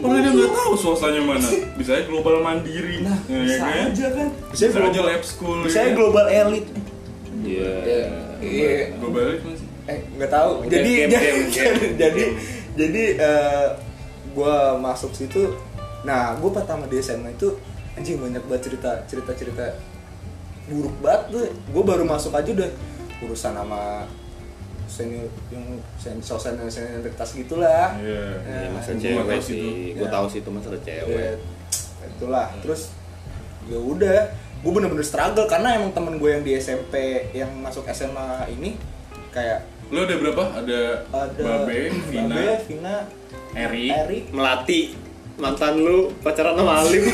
Padahal 0.00 0.20
dia 0.22 0.30
nggak 0.30 0.48
goblok." 0.48 0.58
tahu 0.58 0.74
swastanya 0.76 1.20
mana. 1.22 1.48
Bisa 1.76 1.90
aja 1.94 2.04
global 2.06 2.34
mandiri. 2.40 2.96
Nah, 3.02 3.18
Ya 3.26 3.38
bisa 3.42 3.58
kan? 3.60 3.86
aja 3.90 4.06
kan. 4.12 4.28
Bisa 4.52 4.64
aja 4.68 5.00
lab 5.02 5.22
school. 5.22 5.58
Bisa 5.64 5.78
ya 5.78 5.84
aja 5.84 5.92
global 5.94 6.26
elite. 6.26 6.70
Iya. 7.44 7.72
Iya. 8.40 8.70
Global 8.98 9.22
elite 9.30 9.42
mana 9.44 9.56
sih? 9.56 9.68
Eh, 9.86 9.98
nggak 10.18 10.30
tahu. 10.30 10.50
Jadi 10.66 10.90
game, 10.90 11.10
jadi 11.10 11.26
game, 11.30 11.42
game. 11.56 11.80
jadi 11.94 12.24
jadi 12.76 13.02
eh, 13.16 13.66
gua 14.34 14.76
masuk 14.76 15.14
situ. 15.14 15.54
Nah, 16.02 16.34
gua 16.38 16.50
pertama 16.52 16.84
di 16.86 16.98
SMA 16.98 17.32
itu 17.32 17.54
anjing 17.94 18.18
banyak 18.18 18.42
banget 18.46 18.62
cerita 18.68 18.90
cerita 19.06 19.32
cerita 19.32 19.64
buruk 20.66 20.94
banget 20.98 21.22
tuh. 21.30 21.46
Gua 21.70 21.82
baru 21.86 22.02
masuk 22.02 22.34
aja 22.34 22.50
udah 22.50 22.70
urusan 23.22 23.54
sama 23.54 24.04
senior 24.96 25.24
yang 25.50 25.64
sen- 25.94 26.18
senior 26.20 26.64
senioritas 26.66 27.30
gitulah. 27.30 27.92
Iya. 27.96 28.24
Ya, 28.40 28.56
Ya, 28.58 28.68
masa 28.70 28.90
cewek 28.92 29.38
sih 29.38 29.60
itu. 29.92 29.98
Gue 29.98 30.06
Ya. 30.06 30.10
tahu 30.10 30.26
sih 30.26 30.38
itu 30.40 30.50
masalah 30.50 30.78
Ya, 30.78 30.84
cewek. 31.04 31.34
itulah 32.08 32.48
terus 32.58 32.96
ya 33.64 33.76
udah 33.76 34.18
gue 34.56 34.72
bener-bener 34.72 35.04
struggle 35.04 35.44
karena 35.44 35.76
emang 35.76 35.92
temen 35.92 36.16
gue 36.16 36.30
yang 36.30 36.40
di 36.40 36.56
SMP 36.56 36.94
yang 37.30 37.52
masuk 37.56 37.84
SMA 37.86 38.24
ini 38.50 38.78
kayak 39.28 39.68
Lu 39.86 40.02
ada 40.02 40.16
berapa? 40.16 40.42
Ada, 40.56 40.80
ada 41.06 41.42
Babe, 41.62 41.94
Vina, 42.08 42.34
Babe, 42.34 42.54
Vina, 42.64 42.96
Eri. 43.54 43.86
Eri, 43.86 44.18
Melati 44.28 44.96
mantan 45.36 45.78
lu 45.78 46.10
pacaran 46.18 46.56
sama 46.56 46.80
Alim. 46.80 47.04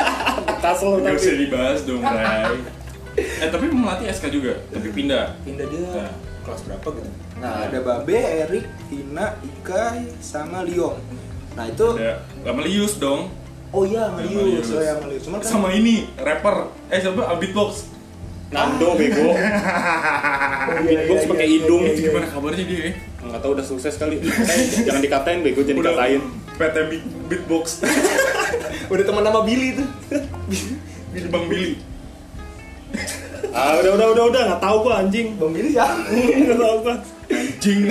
Bekas 0.50 0.78
lu 0.80 1.00
Gak 1.00 1.10
usah 1.10 1.26
tapi. 1.26 1.40
dibahas 1.40 1.78
dong, 1.82 2.02
Ray. 2.04 2.54
Eh 3.42 3.48
tapi 3.48 3.66
melatih 3.66 4.06
SK 4.08 4.30
juga, 4.30 4.54
tapi 4.68 4.88
pindah. 4.90 5.34
pindah 5.42 5.66
dia 5.66 5.82
Nah. 5.82 6.14
Kelas 6.40 6.60
berapa 6.64 6.88
gitu 6.92 7.10
nah 7.36 7.64
ada 7.64 7.78
Babe, 7.78 8.16
Erik, 8.44 8.66
Vina, 8.86 9.34
Ika, 9.40 9.84
sama 10.18 10.62
Liong 10.62 10.96
nah 11.50 11.64
itu 11.64 11.86
Ada 11.94 12.22
Gamalius 12.40 12.96
dong. 12.96 13.28
oh 13.68 13.82
iya 13.82 14.06
Melius 14.08 14.30
Gamalius. 14.30 14.68
oh 14.68 14.80
iya 14.80 14.94
Melius 14.96 15.22
cuman 15.24 15.38
kan 15.38 15.48
Sama 15.48 15.68
ini, 15.70 16.06
rapper. 16.16 16.56
Eh 16.86 16.98
siapa? 16.98 17.22
Beatbox. 17.36 17.90
Nando 18.48 18.94
bego. 18.94 19.30
Oh, 20.60 20.78
iya, 20.80 21.02
Beatbox 21.02 21.18
iya, 21.18 21.28
pakai 21.28 21.46
iya, 21.46 21.54
hidung. 21.56 21.82
iya, 21.82 21.92
iya. 21.92 22.02
Gimana 22.04 22.26
kabarnya 22.26 22.64
dia? 22.64 22.80
ya? 22.80 22.92
Enggak 23.20 23.40
tahu 23.40 23.50
udah 23.52 23.62
sukses 23.64 23.94
kali. 23.94 24.16
Eh, 24.18 24.58
jangan 24.84 24.98
dikatain 25.00 25.40
bego, 25.40 25.60
jangan 25.62 25.80
Udah 25.80 25.92
dikatain. 25.92 26.20
PT 26.52 26.76
Beat- 26.86 27.10
Beatbox. 27.26 27.64
udah 28.92 29.04
teman 29.04 29.22
sama 29.22 29.40
Billy 29.42 29.68
tuh 29.74 29.88
Bang 31.28 31.46
Billy. 31.46 31.78
Ah, 33.50 33.74
udah 33.76 33.92
udah 33.98 34.06
udah 34.14 34.24
udah 34.30 34.42
enggak 34.46 34.62
tahu 34.62 34.76
gua 34.82 34.94
anjing. 35.02 35.34
Bang 35.34 35.50
Billy 35.50 35.70
siapa? 35.74 35.94
Enggak 36.06 36.58
tahu 36.62 36.76
gua. 36.82 36.94
Anjing 37.30 37.80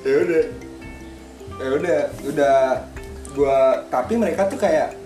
ya 0.00 0.16
udah 0.20 0.42
ya 1.60 1.68
udah 1.76 1.98
udah 2.28 2.56
gua 3.32 3.56
tapi 3.88 4.16
mereka 4.16 4.48
tuh 4.48 4.56
kayak 4.56 4.96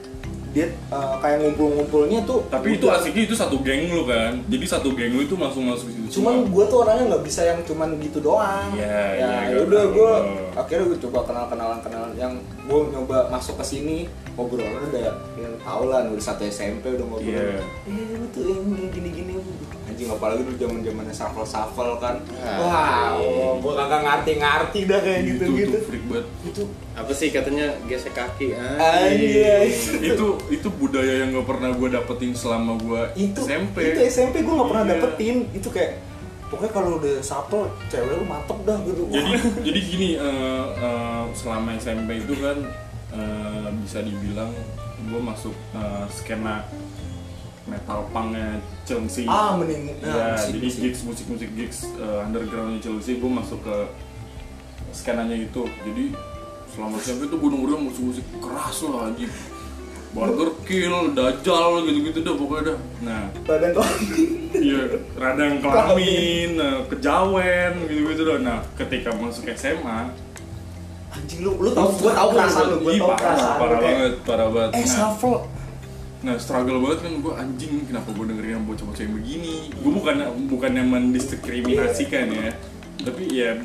dia 0.55 0.71
eh, 0.71 1.15
kayak 1.19 1.43
ngumpul-ngumpulnya 1.43 2.23
tuh 2.23 2.47
Tapi 2.47 2.79
itu 2.79 2.87
asiknya 2.87 3.27
itu 3.27 3.35
satu 3.35 3.59
geng 3.59 3.91
lu 3.91 4.07
kan. 4.07 4.39
Jadi 4.47 4.65
satu 4.71 4.95
geng 4.95 5.19
lu 5.19 5.27
itu 5.27 5.35
langsung 5.35 5.67
masuk 5.67 5.91
situ. 5.91 6.23
cuman 6.23 6.47
gua 6.47 6.65
tuh 6.67 6.87
orangnya 6.87 7.11
nggak 7.11 7.25
bisa 7.27 7.43
yang 7.43 7.59
cuman 7.67 7.99
gitu 7.99 8.23
doang 8.23 8.71
Iya, 8.79 8.87
ya 8.87 9.07
iya, 9.19 9.31
ya 9.51 9.59
gua 9.59 9.63
udah 9.67 9.83
gua 9.91 10.13
akhirnya 10.55 10.85
gua 10.95 10.99
coba 11.03 11.19
kenal 11.27 11.45
kenalan 11.51 11.79
kenalan 11.83 12.13
yang 12.15 12.33
gua 12.71 12.87
nyoba 12.87 13.19
masuk 13.31 13.59
ke 13.59 13.65
sini 13.67 13.99
ngobrolnya 14.35 14.83
udah 14.85 15.03
yang 15.37 15.55
tau 15.59 15.87
lah 15.87 16.03
udah 16.05 16.19
satu 16.21 16.43
SMP 16.45 16.91
udah 16.91 17.07
ngobrol 17.07 17.31
Iya. 17.31 17.63
eh 17.87 18.05
lu 18.13 18.27
tuh 18.29 18.43
yang 18.45 18.63
gini 18.91 19.09
gini 19.11 19.33
anjing 19.85 20.09
apalagi 20.09 20.43
dulu 20.43 20.57
zaman 20.57 20.79
zamannya 20.81 21.13
shuffle 21.13 21.45
shuffle 21.45 21.95
kan 21.97 22.19
Ah, 22.37 23.15
wow 23.15 23.57
gua 23.57 23.73
kagak 23.77 24.01
ngerti 24.03 24.33
ngerti 24.37 24.79
dah 24.85 25.01
kayak 25.01 25.21
gitu 25.25 25.43
itu 25.45 25.53
gitu 25.57 25.71
tuh 25.71 25.83
freak 25.85 26.05
banget. 26.05 26.27
itu 26.45 26.63
Apa 26.95 27.11
sih 27.11 27.29
katanya 27.29 27.67
gesek 27.85 28.11
kaki? 28.13 28.55
Anjay. 28.55 29.67
itu 30.01 30.27
itu 30.49 30.69
budaya 30.73 31.15
yang 31.17 31.33
gak 31.33 31.49
pernah 31.49 31.71
gue 31.71 31.89
dapetin 31.89 32.33
selama 32.33 32.75
gue 32.77 33.03
itu 33.17 33.39
SMP. 33.41 33.77
itu 33.85 34.01
SMP 34.05 34.35
gue 34.41 34.51
nggak 34.53 34.69
pernah 34.69 34.85
Iya. 34.85 34.93
dapetin 34.97 35.37
itu 35.51 35.69
kayak 35.69 36.03
pokoknya 36.45 36.73
kalau 36.73 36.91
udah 36.97 37.15
supple 37.19 37.63
cewek 37.89 38.15
lu 38.15 38.25
mantep 38.25 38.59
dah 38.63 38.79
gitu 38.81 39.03
Jadi 39.09 39.31
jadi 39.63 39.81
gini 39.85 40.09
eh, 40.17 40.67
eh, 40.77 41.23
selama 41.33 41.75
SMP 41.77 42.19
itu 42.19 42.35
kan 42.37 42.59
eh, 43.15 43.69
bisa 43.79 43.99
dibilang 44.01 44.51
gue 45.01 45.21
masuk 45.21 45.55
eh, 45.73 46.05
skena 46.11 46.67
metal 47.65 48.05
punknya 48.11 48.61
Chelsea 48.83 49.25
Ah, 49.25 49.57
mending 49.57 49.89
ya 49.89 49.95
nah, 50.03 50.37
musik- 50.37 50.53
jadi 50.53 50.59
musik. 50.61 50.81
gigs 50.83 51.01
musik 51.03 51.27
musik 51.27 51.51
gigs 51.55 51.79
eh, 51.91 52.19
undergroundnya 52.23 52.79
Chelsea 52.79 53.17
gue 53.17 53.31
masuk 53.31 53.61
ke 53.61 53.77
skenanya 54.93 55.35
itu 55.37 55.63
jadi 55.81 56.05
selama 56.69 56.99
SMP 56.99 57.27
tuh 57.27 57.39
gue 57.39 57.51
dengerin 57.51 57.83
musik 57.83 58.03
musik 58.05 58.25
keras 58.37 58.79
lah 58.85 59.09
anjing 59.09 59.31
Burger 60.15 60.55
Kill, 60.63 61.11
Dajjal 61.11 61.83
gitu-gitu 61.83 62.23
dah 62.23 62.39
pokoknya 62.39 62.63
dah. 62.71 62.79
Nah, 63.03 63.23
Badan 63.43 63.75
kok. 63.75 63.83
Iya, 64.55 64.83
radang 65.19 65.59
kelamin, 65.59 66.55
kejawen 66.87 67.73
gitu-gitu 67.83 68.23
dah. 68.23 68.39
Nah, 68.39 68.59
ketika 68.79 69.11
masuk 69.11 69.43
SMA, 69.51 70.15
Anjing 71.15 71.41
lu, 71.41 71.51
lu 71.57 71.71
tau, 71.71 71.89
gua 71.93 72.13
tau 72.13 72.29
perasaan 72.31 72.67
lu, 72.69 72.77
gua 72.81 72.91
Ih, 72.91 72.99
tau 72.99 73.09
parah, 73.09 73.21
perasaan 73.21 73.57
parah 73.57 73.79
banget, 73.81 74.13
parah 74.23 74.49
banget. 74.49 74.71
Eh, 74.73 74.81
Nah, 74.81 74.89
shuffle. 74.89 75.39
Nah 76.21 76.41
struggle 76.41 76.81
banget 76.81 76.99
kan 77.01 77.13
gue 77.21 77.33
anjing 77.37 77.73
kenapa 77.85 78.09
gue 78.09 78.25
dengerin 78.25 78.51
yang 78.51 78.65
bocah-bocah 78.65 78.97
yang 78.99 79.13
begini 79.13 79.69
Gue 79.77 79.93
bukan 79.93 80.17
bukannya 80.49 80.81
mendiskriminasikan 80.83 82.33
ya 82.33 82.49
Tapi 82.99 83.23
ya 83.29 83.61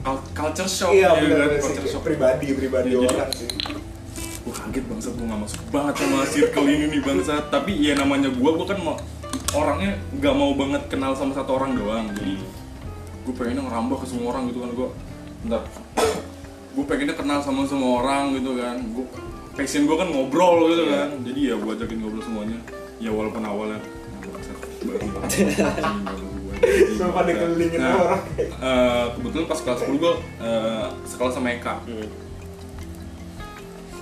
cul- 0.00 0.24
culture 0.32 0.64
shock 0.66 0.88
Iya, 0.90 1.12
ya 1.12 1.20
benar 1.20 1.48
kan 1.52 1.60
culture 1.60 1.84
shock 1.86 2.00
Pribadi, 2.02 2.48
pribadi 2.50 2.88
jadi- 2.90 3.04
orang 3.04 3.28
sih. 3.30 3.44
Gue 4.40 4.54
kaget 4.56 4.84
bangsa 4.88 5.08
gue 5.12 5.20
gak 5.22 5.40
masuk 5.42 5.62
banget 5.68 5.94
sama 5.94 6.18
circle 6.24 6.64
ini 6.66 6.84
nih 6.88 7.00
bangsa 7.02 7.34
Tapi 7.46 7.72
ya 7.76 7.92
namanya 7.92 8.32
gue, 8.32 8.50
gue 8.50 8.66
kan 8.66 8.78
mau 8.80 8.96
orangnya 9.52 9.92
gak 10.16 10.32
mau 10.34 10.50
banget 10.54 10.82
kenal 10.88 11.12
sama 11.12 11.36
satu 11.36 11.60
orang 11.60 11.76
doang 11.76 12.08
Jadi 12.10 12.40
gue 13.20 13.34
pengennya 13.36 13.62
ngerambah 13.62 14.00
ke 14.00 14.06
semua 14.08 14.32
orang 14.32 14.48
gitu 14.48 14.58
kan 14.58 14.70
gue 14.72 14.88
Bentar 15.44 15.60
Gue 16.72 16.84
pengennya 16.84 17.12
kenal 17.12 17.38
sama 17.38 17.62
semua 17.62 18.00
orang 18.00 18.32
gitu 18.34 18.56
kan 18.56 18.76
Gue 18.88 19.04
passion 19.52 19.84
gue 19.84 19.94
kan 19.94 20.08
ngobrol 20.08 20.68
gitu 20.68 20.82
Iya. 20.82 20.92
kan 20.98 21.08
Jadi 21.22 21.40
ya 21.42 21.54
gue 21.54 21.70
ajakin 21.70 21.98
ngobrol 21.98 22.22
semuanya 22.22 22.58
Ya 22.96 23.10
walaupun 23.10 23.42
awalnya 23.42 23.76
"Nah, 23.76 24.20
bangsat, 24.26 24.56
baru 24.80 24.98
Sumpah 24.98 25.20
bangsat." 27.12 27.26
dikelilingin 27.26 27.78
Nah, 27.78 27.94
orang. 27.98 28.22
eh, 28.38 29.04
kebetulan 29.12 29.46
pas 29.46 29.58
kelas 29.58 29.80
10 29.82 29.98
gue 29.98 30.14
eh, 30.40 30.84
sekolah 31.04 31.30
sama 31.30 31.48
Eka 31.50 31.74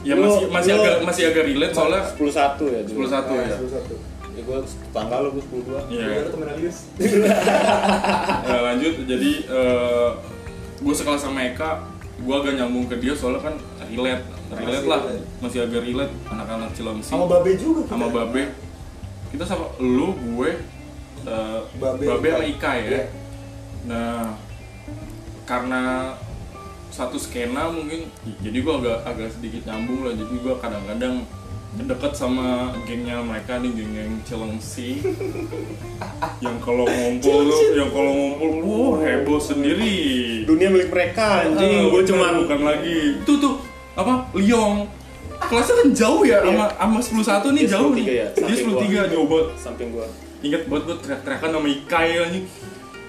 Ya 0.01 0.15
Lu- 0.15 0.25
masih 0.25 0.47
masih 0.49 0.71
lu- 0.71 0.81
agak 0.81 0.97
masih 1.03 1.23
agak 1.27 1.45
relate 1.45 1.75
soalnya 1.75 2.03
10-1 2.07 2.65
ya 2.67 2.81
dulu. 2.83 3.05
10 3.05 3.37
ya. 3.37 3.57
Satu. 3.69 3.95
Ya 4.31 4.43
gue 4.43 4.59
tetangga 4.63 5.17
lu 5.19 5.29
gue 5.31 5.43
10-2 5.43 5.77
Iya. 5.91 6.07
Gua 6.07 6.31
temen 6.31 6.49
Alius. 6.49 6.79
Ya, 8.43 8.59
lanjut 8.67 8.95
jadi 9.05 9.31
gue 10.79 10.95
sekelas 10.95 11.21
sama 11.21 11.41
Eka 11.47 11.71
gue 12.21 12.35
agak 12.37 12.55
nyambung 12.55 12.85
ke 12.85 12.97
dia 12.97 13.13
soalnya 13.13 13.41
kan 13.41 13.55
relate 13.83 14.25
relate 14.51 14.77
Masih 14.77 14.87
lah 14.87 15.01
relate. 15.03 15.25
masih 15.41 15.59
agak 15.63 15.83
relate 15.83 16.13
anak-anak 16.27 16.71
Cilengsi 16.73 17.09
Sama 17.09 17.25
Babe 17.27 17.51
juga 17.55 17.81
kita. 17.81 17.91
sama 17.91 18.07
Babe 18.09 18.43
kita 19.31 19.45
sama 19.45 19.67
lu 19.79 20.09
gue 20.13 20.51
eh, 21.23 21.61
Babe, 21.77 22.03
Babe, 22.03 22.29
sama 22.29 22.45
Ika 22.47 22.71
ya 22.75 22.83
Iya. 22.83 23.01
nah 23.83 24.37
karena 25.45 26.15
satu 26.91 27.17
skena 27.17 27.71
mungkin 27.71 28.11
jadi 28.39 28.59
gue 28.59 28.75
agak 28.77 28.99
agak 29.05 29.29
sedikit 29.31 29.63
nyambung 29.65 30.05
lah 30.05 30.13
jadi 30.13 30.35
gue 30.37 30.55
kadang-kadang 30.59 31.15
deket 31.71 32.13
sama 32.19 32.75
gengnya 32.83 33.23
mereka 33.23 33.63
nih 33.63 33.71
geng-geng 33.71 34.19
Cilengsi 34.27 34.99
yang 36.45 36.59
kalau 36.59 36.83
ngumpul 36.83 37.47
yang 37.79 37.91
kalau 37.95 38.11
ngumpul 38.11 38.51
wah 38.67 38.95
heboh 39.07 39.39
sendiri. 39.39 40.43
Dunia 40.51 40.67
milik 40.67 40.91
mereka 40.91 41.47
anjing, 41.47 41.87
gue 41.87 42.03
bener, 42.03 42.09
cuman 42.11 42.33
bukan 42.43 42.61
lagi. 42.67 42.99
Itu 43.23 43.33
tuh. 43.39 43.55
Apa? 43.95 44.27
Liong 44.35 44.91
kelasnya 45.41 45.75
kan 45.81 45.89
jauh 45.97 46.23
ya 46.27 46.39
sama 46.45 47.01
sama 47.01 47.23
10 47.25 47.57
nih 47.57 47.65
Dia 47.65 47.73
jauh 47.73 47.91
10-3 47.91 47.97
nih. 47.97 48.05
ya, 48.13 48.27
dia 48.35 48.55
gua. 48.67 48.81
10 49.09 49.15
jauh 49.15 49.27
banget. 49.31 49.49
Samping 49.57 49.89
gue 49.95 50.07
ingat 50.41 50.63
banget 50.73 50.83
gue 50.89 50.97
teriak-teriakan 51.05 51.51
sama 51.53 51.69
Ikai 51.69 52.09
anjing. 52.19 52.47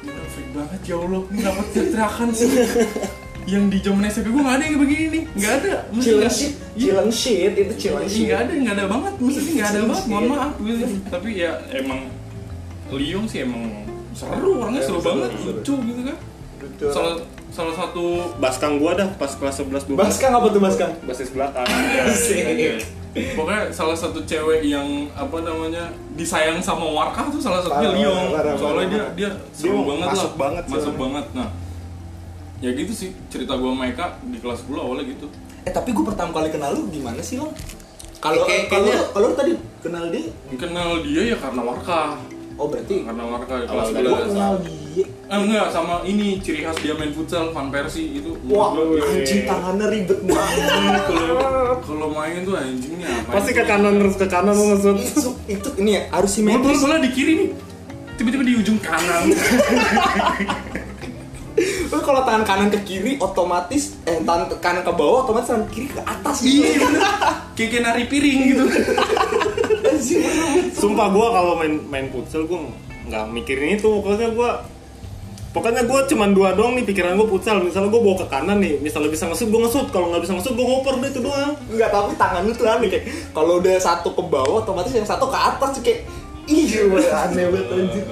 Gila 0.02 0.24
freak 0.30 0.50
banget 0.54 0.82
ya 0.86 0.96
Allah. 1.00 1.22
Ini 1.22 1.38
kenapa 1.42 1.62
teriak-teriakan 1.74 2.28
sih 2.36 2.50
yang 3.44 3.68
di 3.68 3.78
zaman 3.78 4.04
SMP 4.04 4.28
gue 4.28 4.40
gak 4.40 4.56
ada 4.56 4.64
yang 4.64 4.78
begini 4.78 5.06
nih 5.10 5.24
gak 5.36 5.54
ada 5.58 5.74
Cileng 5.94 6.22
nggak- 6.22 6.32
shit, 6.32 6.54
Iya. 6.72 6.84
cileng 6.94 7.12
shit, 7.12 7.52
itu 7.54 7.74
cileng 7.76 8.02
Iya 8.02 8.10
shit. 8.10 8.24
nggak 8.24 8.40
ada, 8.40 8.54
nggak 8.56 8.76
ada 8.76 8.86
banget, 8.88 9.14
maksudnya 9.18 9.52
nggak 9.52 9.68
ada 9.68 9.80
banget, 9.84 10.06
mohon 10.06 10.26
maaf. 10.28 10.52
Tapi 11.10 11.30
ya 11.36 11.52
emang 11.72 12.00
Liung 12.90 13.26
sih 13.26 13.40
emang 13.42 13.64
seru, 14.12 14.60
orangnya 14.60 14.82
seru 14.82 15.00
seru, 15.00 15.08
banget, 15.08 15.30
seru. 15.34 15.48
lucu 15.54 15.76
gitu 15.86 16.02
kan. 16.04 16.18
Betul. 16.58 16.90
Salah 16.92 17.16
salah 17.50 17.74
satu 17.74 18.04
Baskang 18.38 18.74
gue 18.78 18.92
dah 18.94 19.08
pas 19.16 19.28
kelas 19.30 19.56
11 19.58 19.84
12 19.86 19.98
Baskang 19.98 20.32
apa 20.32 20.48
tuh 20.48 20.62
Baskang? 20.62 20.92
basis 21.02 21.30
belakang 21.30 21.66
ya, 21.66 22.04
Asik. 22.06 22.38
ya, 22.38 22.52
ya. 22.54 22.74
Pokoknya 23.34 23.68
salah 23.70 23.92
satu 23.94 24.20
cewek 24.22 24.64
yang 24.66 24.88
apa 25.12 25.38
namanya 25.42 25.88
disayang 26.14 26.60
sama 26.60 26.84
Warkah 26.86 27.28
tuh 27.28 27.40
salah 27.40 27.60
satunya 27.60 27.92
Liong. 27.98 28.32
parah, 28.32 28.56
Soalnya 28.56 28.88
dia 28.88 29.04
dia 29.18 29.30
seru 29.52 29.72
Dia 29.74 29.88
banget 29.90 30.08
masuk 30.10 30.24
lah, 30.24 30.38
banget 30.38 30.64
masuk 30.70 30.94
banget. 30.96 31.26
Nah, 31.34 31.50
ya 32.62 32.70
gitu 32.72 32.92
sih 32.92 33.10
cerita 33.28 33.54
gua 33.54 33.74
sama 33.74 33.84
Eka 33.88 34.06
di 34.24 34.38
kelas 34.38 34.62
10 34.64 34.78
awalnya 34.78 35.06
gitu. 35.08 35.28
Eh 35.62 35.70
tapi 35.70 35.92
gue 35.92 36.02
pertama 36.04 36.30
kali 36.32 36.50
kenal 36.50 36.72
lu 36.72 36.88
gimana 36.88 37.20
sih 37.20 37.36
Long? 37.36 37.50
Kalau 38.18 38.46
Kayak- 38.46 38.70
kalau 38.70 38.90
kalau 39.12 39.30
tadi 39.34 39.54
kenal 39.80 40.08
dia 40.08 40.30
Kenal 40.52 41.02
dia 41.02 41.22
ya 41.28 41.38
karena 41.38 41.62
Warkah. 41.64 42.22
Oh 42.56 42.66
berarti 42.66 43.02
Karena 43.02 43.24
Warkah 43.26 43.58
kelas 43.64 43.88
11. 43.90 43.98
gue 44.04 44.22
kenal 44.28 44.54
dia 44.60 45.06
Eh, 45.32 45.40
enggak 45.40 45.72
sama 45.72 46.04
ini 46.04 46.38
ciri 46.38 46.62
khas 46.62 46.76
dia 46.78 46.92
main 46.92 47.10
futsal 47.10 47.50
Van 47.50 47.72
Persie 47.72 48.20
itu. 48.20 48.36
Wah 48.46 48.76
anjing 48.76 49.48
tangannya 49.48 49.88
ribet 49.88 50.20
banget 50.22 51.02
Kalau 51.08 51.40
kalau 51.80 52.08
main 52.12 52.44
tuh 52.44 52.54
anjingnya 52.54 53.08
apa? 53.08 53.40
pasti 53.40 53.52
ke 53.52 53.64
kanan 53.64 53.96
terus 53.98 54.20
ke 54.20 54.28
kanan 54.28 54.52
lu 54.52 54.66
maksud 54.70 55.00
Itu, 55.00 55.30
itu 55.48 55.70
ini 55.80 55.96
ya 55.96 56.02
harus 56.12 56.30
Bola 56.36 56.60
simetris 56.60 56.78
bola 56.78 56.96
di 57.00 57.10
kiri 57.10 57.34
nih. 57.38 57.50
Tiba-tiba 58.14 58.44
di 58.44 58.54
ujung 58.56 58.78
kanan. 58.78 59.32
Lu 61.90 62.00
kalau 62.02 62.22
tangan 62.24 62.44
kanan 62.44 62.70
ke 62.72 62.80
kiri 62.86 63.18
otomatis 63.22 63.98
eh 64.08 64.22
tangan 64.22 64.48
ke 64.50 64.58
kanan 64.60 64.82
ke 64.82 64.94
bawah 64.94 65.26
otomatis 65.26 65.52
tangan 65.52 65.68
kiri 65.70 65.88
ke 65.90 66.02
atas 66.02 66.42
gitu. 66.44 66.66
Iya 66.66 66.70
bener. 66.82 67.02
Kayak 67.58 67.82
nari 67.86 68.04
piring 68.10 68.40
gitu. 68.54 68.66
Sumpah 70.74 71.08
gue 71.14 71.28
kalau 71.30 71.54
main 71.60 71.74
main 71.88 72.08
futsal 72.10 72.50
gue 72.50 72.60
nggak 73.10 73.26
mikirin 73.34 73.78
itu 73.78 73.86
pokoknya 73.86 74.30
gue 74.34 74.50
pokoknya 75.52 75.84
gue 75.84 76.00
cuman 76.16 76.32
dua 76.32 76.56
doang 76.56 76.80
nih 76.80 76.86
pikiran 76.88 77.20
gue 77.20 77.28
futsal 77.28 77.60
misalnya 77.60 77.92
gue 77.92 78.02
bawa 78.02 78.16
ke 78.24 78.28
kanan 78.32 78.58
nih 78.64 78.80
misalnya 78.80 79.12
bisa 79.12 79.28
ngesut 79.28 79.52
gue 79.52 79.60
ngesut 79.60 79.88
kalau 79.92 80.10
nggak 80.14 80.24
bisa 80.24 80.34
ngesut 80.38 80.54
gue 80.56 80.64
ngoper 80.64 80.96
deh 81.02 81.10
itu 81.12 81.20
doang 81.20 81.54
Enggak 81.68 81.90
tapi 81.92 82.16
tangan 82.16 82.42
lu 82.48 82.54
tuh 82.56 82.66
aneh 82.72 82.88
kayak 82.88 83.06
kalau 83.36 83.60
udah 83.60 83.76
satu 83.78 84.16
ke 84.16 84.24
bawah 84.24 84.64
otomatis 84.64 84.96
yang 84.96 85.04
satu 85.04 85.28
ke 85.28 85.38
atas 85.38 85.70
tuh 85.76 85.84
kayak 85.84 86.08
iya 86.48 86.82
aneh 87.28 87.46
banget 87.52 87.68
anjing. 87.68 88.06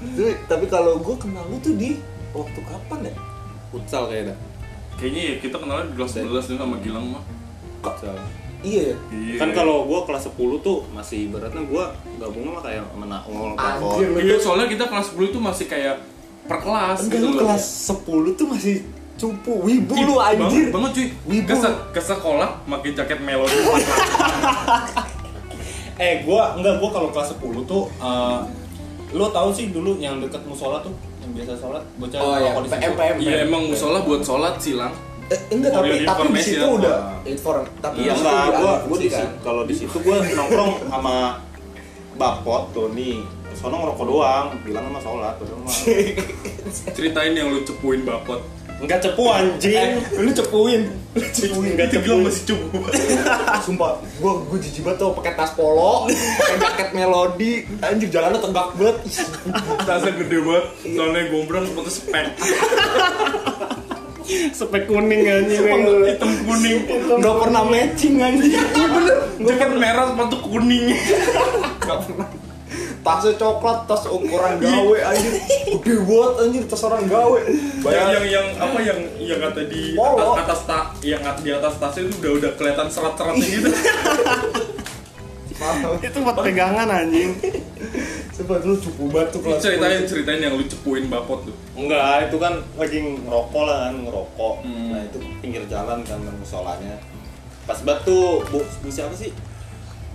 Tuh, 0.00 0.32
tapi 0.48 0.64
kalau 0.64 0.96
gue 0.96 1.16
kenal 1.20 1.44
lu 1.50 1.60
tuh 1.60 1.76
di 1.76 1.98
waktu 2.32 2.60
kapan 2.60 3.00
ya? 3.04 3.14
futsal 3.68 4.06
kayaknya 4.06 4.36
Kayaknya 4.92 5.22
ya 5.22 5.34
kita 5.38 5.56
kenalnya 5.56 5.86
di 5.86 5.94
kelas 5.94 6.12
11 6.14 6.28
nih 6.44 6.58
sama 6.58 6.76
Gilang 6.78 7.06
mah. 7.08 7.22
futsal 7.80 8.16
Iya 8.60 8.92
ya. 8.92 8.96
Iya. 9.08 9.34
kan 9.38 9.50
kalau 9.52 9.88
gue 9.88 10.00
kelas 10.04 10.28
10 10.28 10.36
tuh 10.60 10.84
masih 10.90 11.28
beratnya 11.28 11.62
gue 11.62 11.84
gabungnya 12.18 12.50
mah 12.52 12.60
kayak 12.60 12.84
menakol 12.92 13.56
Anjir 13.56 14.06
lu 14.06 14.18
Iya, 14.20 14.36
soalnya 14.36 14.66
kita 14.66 14.84
kelas 14.84 15.06
10 15.10 15.26
itu 15.26 15.40
masih 15.40 15.64
kayak 15.64 15.96
per 16.44 16.58
kelas 16.58 16.98
Enggak 17.00 17.16
gitu 17.16 17.28
kelas 17.38 17.64
10 17.88 18.36
tuh 18.36 18.46
masih 18.46 18.76
cupu 19.16 19.52
wibu 19.62 19.92
Ih, 19.94 20.04
lu 20.04 20.16
anjir. 20.16 20.68
Banget, 20.68 20.72
banget 20.72 20.90
cuy. 20.92 21.06
Wibu. 21.26 21.46
Ke, 21.46 21.54
se- 21.54 21.80
ke 21.90 22.00
sekolah 22.02 22.48
pakai 22.62 22.90
jaket 22.92 23.20
melodi. 23.20 23.52
eh 25.98 26.20
gue 26.20 26.40
enggak 26.56 26.74
gue 26.76 26.90
kalau 26.90 27.08
kelas 27.08 27.28
10 27.34 27.40
tuh 27.64 27.84
eh, 27.94 28.40
lo 29.10 29.26
tau 29.28 29.48
sih 29.50 29.68
dulu 29.68 29.96
yang 29.96 30.16
deket 30.18 30.40
musola 30.44 30.80
tuh 30.80 30.92
yang 31.30 31.38
biasa 31.38 31.52
sholat 31.62 31.82
bocah 31.94 32.18
Oh 32.18 32.34
iya, 32.34 32.50
rokok 32.50 32.60
di 32.60 32.68
situ. 32.68 32.80
PM 32.82 32.94
PM. 32.98 33.16
Iya 33.22 33.36
emang 33.46 33.62
musola 33.70 33.98
buat 34.02 34.22
sholat 34.26 34.54
silang. 34.58 34.94
Eh, 35.30 35.38
enggak 35.54 35.70
tapi 35.70 36.02
tapi 36.02 36.22
di 36.34 36.42
situ 36.42 36.66
udah 36.66 36.96
Wah. 36.98 37.22
inform 37.22 37.62
tapi 37.78 37.96
Iya 38.02 38.12
enggak, 38.18 38.46
gua 38.58 38.74
gua 38.82 38.98
di 38.98 39.06
situ 39.06 39.28
kalau 39.46 39.62
di 39.62 39.74
situ 39.78 39.96
gua 40.02 40.16
nongkrong 40.18 40.72
sama 40.90 41.14
Bapot 42.18 42.74
tuh 42.74 42.90
nih. 42.92 43.22
Sono 43.50 43.80
ngerokok 43.80 44.06
doang, 44.06 44.46
bilang 44.60 44.84
sama 44.90 45.00
sholat 45.00 45.34
udah 45.38 45.56
mah. 45.62 45.72
Ceritain 46.96 47.32
yang 47.32 47.48
lu 47.48 47.64
cepuin 47.64 48.04
bapot. 48.04 48.42
Enggak 48.80 48.98
cepu 49.04 49.28
anjing. 49.28 50.00
lu 50.16 50.30
cepuin 50.32 50.82
lu 51.12 51.26
cepuin 51.36 51.70
Enggak 51.76 51.88
cepu. 51.92 52.16
Masih 52.24 52.44
cepu. 52.48 52.78
sumpah 53.68 54.00
gua 54.18 54.40
gua 54.48 54.56
jijik 54.56 54.88
banget 54.88 55.04
tuh 55.04 55.12
pakai 55.12 55.32
tas 55.36 55.52
polo 55.52 56.08
pakai 56.08 56.56
jaket 56.56 56.88
melodi 56.96 57.68
anjir 57.84 58.08
jalannya 58.08 58.40
tegak 58.40 58.68
banget 58.80 58.96
Tasnya 59.84 60.10
gede 60.16 60.38
banget. 60.40 60.64
Soalnya 60.96 61.20
gombrang 61.28 61.64
seperti 61.68 61.90
spek. 61.92 62.26
Spek 64.54 64.86
kuning 64.86 65.26
anjing. 65.26 65.60
Hitam 66.06 66.30
kuning. 66.46 66.76
nggak 67.20 67.36
pernah 67.36 67.62
matching 67.66 68.14
anjir 68.22 68.54
iya 68.54 68.86
bener 68.88 69.16
Jaket 69.44 69.70
merah 69.76 70.04
sepatu 70.08 70.36
kuning. 70.40 70.84
nggak 71.84 71.98
pernah 72.06 72.28
tasnya 73.00 73.32
coklat 73.40 73.88
tas 73.88 74.04
ukuran 74.08 74.60
gawe 74.60 74.96
anjir. 75.12 75.32
Gede 75.80 75.94
banget 76.04 76.34
anjir 76.44 76.62
tas 76.68 76.82
orang 76.84 77.04
gawe. 77.08 77.40
Yang, 77.40 77.80
bayar. 77.80 78.06
yang 78.12 78.26
yang 78.28 78.46
apa 78.60 78.78
yang 78.84 78.98
yang 79.16 79.38
kata 79.40 79.62
di 79.72 79.96
Polo. 79.96 80.36
atas, 80.36 80.44
atas 80.44 80.60
ta, 80.68 80.80
yang 81.00 81.22
di 81.40 81.50
atas 81.50 81.74
tasnya 81.80 82.08
itu 82.08 82.14
udah 82.20 82.32
udah 82.36 82.50
kelihatan 82.60 82.88
serat-seratnya 82.92 83.46
gitu. 83.48 83.70
itu 86.00 86.18
buat 86.24 86.36
pegangan 86.40 86.88
anjing. 86.88 87.36
Coba 88.40 88.64
lu 88.64 88.76
cupu 88.80 89.12
batu 89.12 89.36
kelas 89.44 89.60
ceritain 89.60 90.08
ceritain 90.08 90.40
yang 90.40 90.56
lu 90.56 90.64
cepuin 90.64 91.12
bapot 91.12 91.44
tuh. 91.44 91.56
enggak 91.76 92.32
itu 92.32 92.36
kan 92.40 92.56
lagi 92.80 92.96
ngerokok 92.96 93.62
lah 93.68 93.76
kan 93.88 93.94
ngerokok. 94.00 94.54
Hmm. 94.64 94.88
nah 94.96 95.00
itu 95.04 95.18
pinggir 95.44 95.64
jalan 95.68 96.00
kan 96.04 96.16
kan 96.16 96.34
musolanya. 96.40 96.96
Pas 97.68 97.76
batu 97.84 98.40
bu, 98.48 98.64
bu 98.64 98.88
siapa 98.88 99.12
sih? 99.12 99.36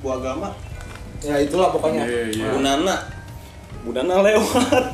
Bu 0.02 0.18
agama 0.18 0.58
ya 1.22 1.36
itulah 1.38 1.70
pokoknya. 1.70 2.04
Iya, 2.04 2.22
iya. 2.30 2.46
Bu 2.50 2.60
Nana. 2.60 2.96
Bu 3.82 3.92
Nana 3.92 4.16
lewat. 4.22 4.86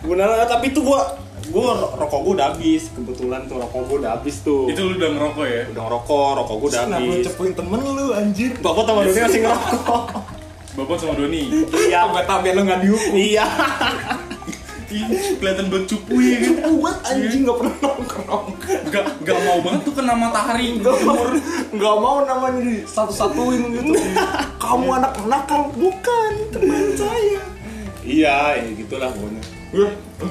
Bu 0.00 0.12
Nana 0.14 0.44
tapi 0.44 0.70
itu 0.70 0.80
gua 0.80 1.02
gua 1.48 1.72
ro- 1.74 1.94
rokok 1.96 2.20
gua 2.22 2.32
udah 2.34 2.46
habis. 2.52 2.88
Kebetulan 2.90 3.44
tuh 3.44 3.58
rokok 3.58 3.80
gua 3.84 3.96
udah 3.98 4.10
habis 4.14 4.36
tuh. 4.40 4.68
Itu 4.68 4.80
lu 4.84 4.94
udah 4.96 5.10
ngerokok 5.10 5.44
ya? 5.44 5.62
udah 5.68 5.82
ngerokok 5.84 6.28
rokok 6.38 6.56
gua 6.56 6.68
udah 6.70 6.82
Kenapa 6.86 7.00
lu 7.00 7.12
habis. 7.12 7.24
cepuin 7.26 7.52
temen 7.52 7.78
lu 7.80 8.04
anjir? 8.12 8.50
Bapak 8.58 8.82
sama 8.84 9.00
Doni 9.02 9.20
masih 9.20 9.40
ngerokok. 9.42 10.02
Bapak 10.76 10.96
sama 10.96 11.12
Doni. 11.14 11.42
iya. 11.84 12.00
Tau 12.22 12.38
biar 12.38 12.54
lu 12.54 12.62
gak 12.62 12.80
dihukum. 12.80 13.12
Iya 13.14 13.46
kelihatan 14.88 15.66
banget 15.68 15.86
cupu 15.92 16.16
ya 16.16 16.36
kan? 16.40 16.48
Cupu 16.48 16.72
banget 16.80 17.00
anjing 17.12 17.42
gak 17.44 17.56
pernah 17.60 17.76
nongkrong. 17.84 18.46
Gak, 18.88 19.04
gak 19.20 19.38
mau 19.44 19.58
banget 19.60 19.80
tuh 19.84 19.94
kena 19.94 20.14
matahari. 20.16 20.66
Gak 20.84 20.98
mau, 21.04 21.20
gak 21.76 21.96
mau 22.00 22.16
namanya 22.24 22.60
di 22.64 22.76
satu-satuin 22.88 23.62
gitu. 23.76 23.92
Kamu 24.64 24.86
anak 24.96 25.12
nakal 25.28 25.68
Bukan, 25.76 26.32
teman 26.48 26.96
saya. 26.96 27.42
Iya 28.08 28.64
ya 28.64 28.70
gitulah 28.72 29.12
pokoknya. 29.12 29.42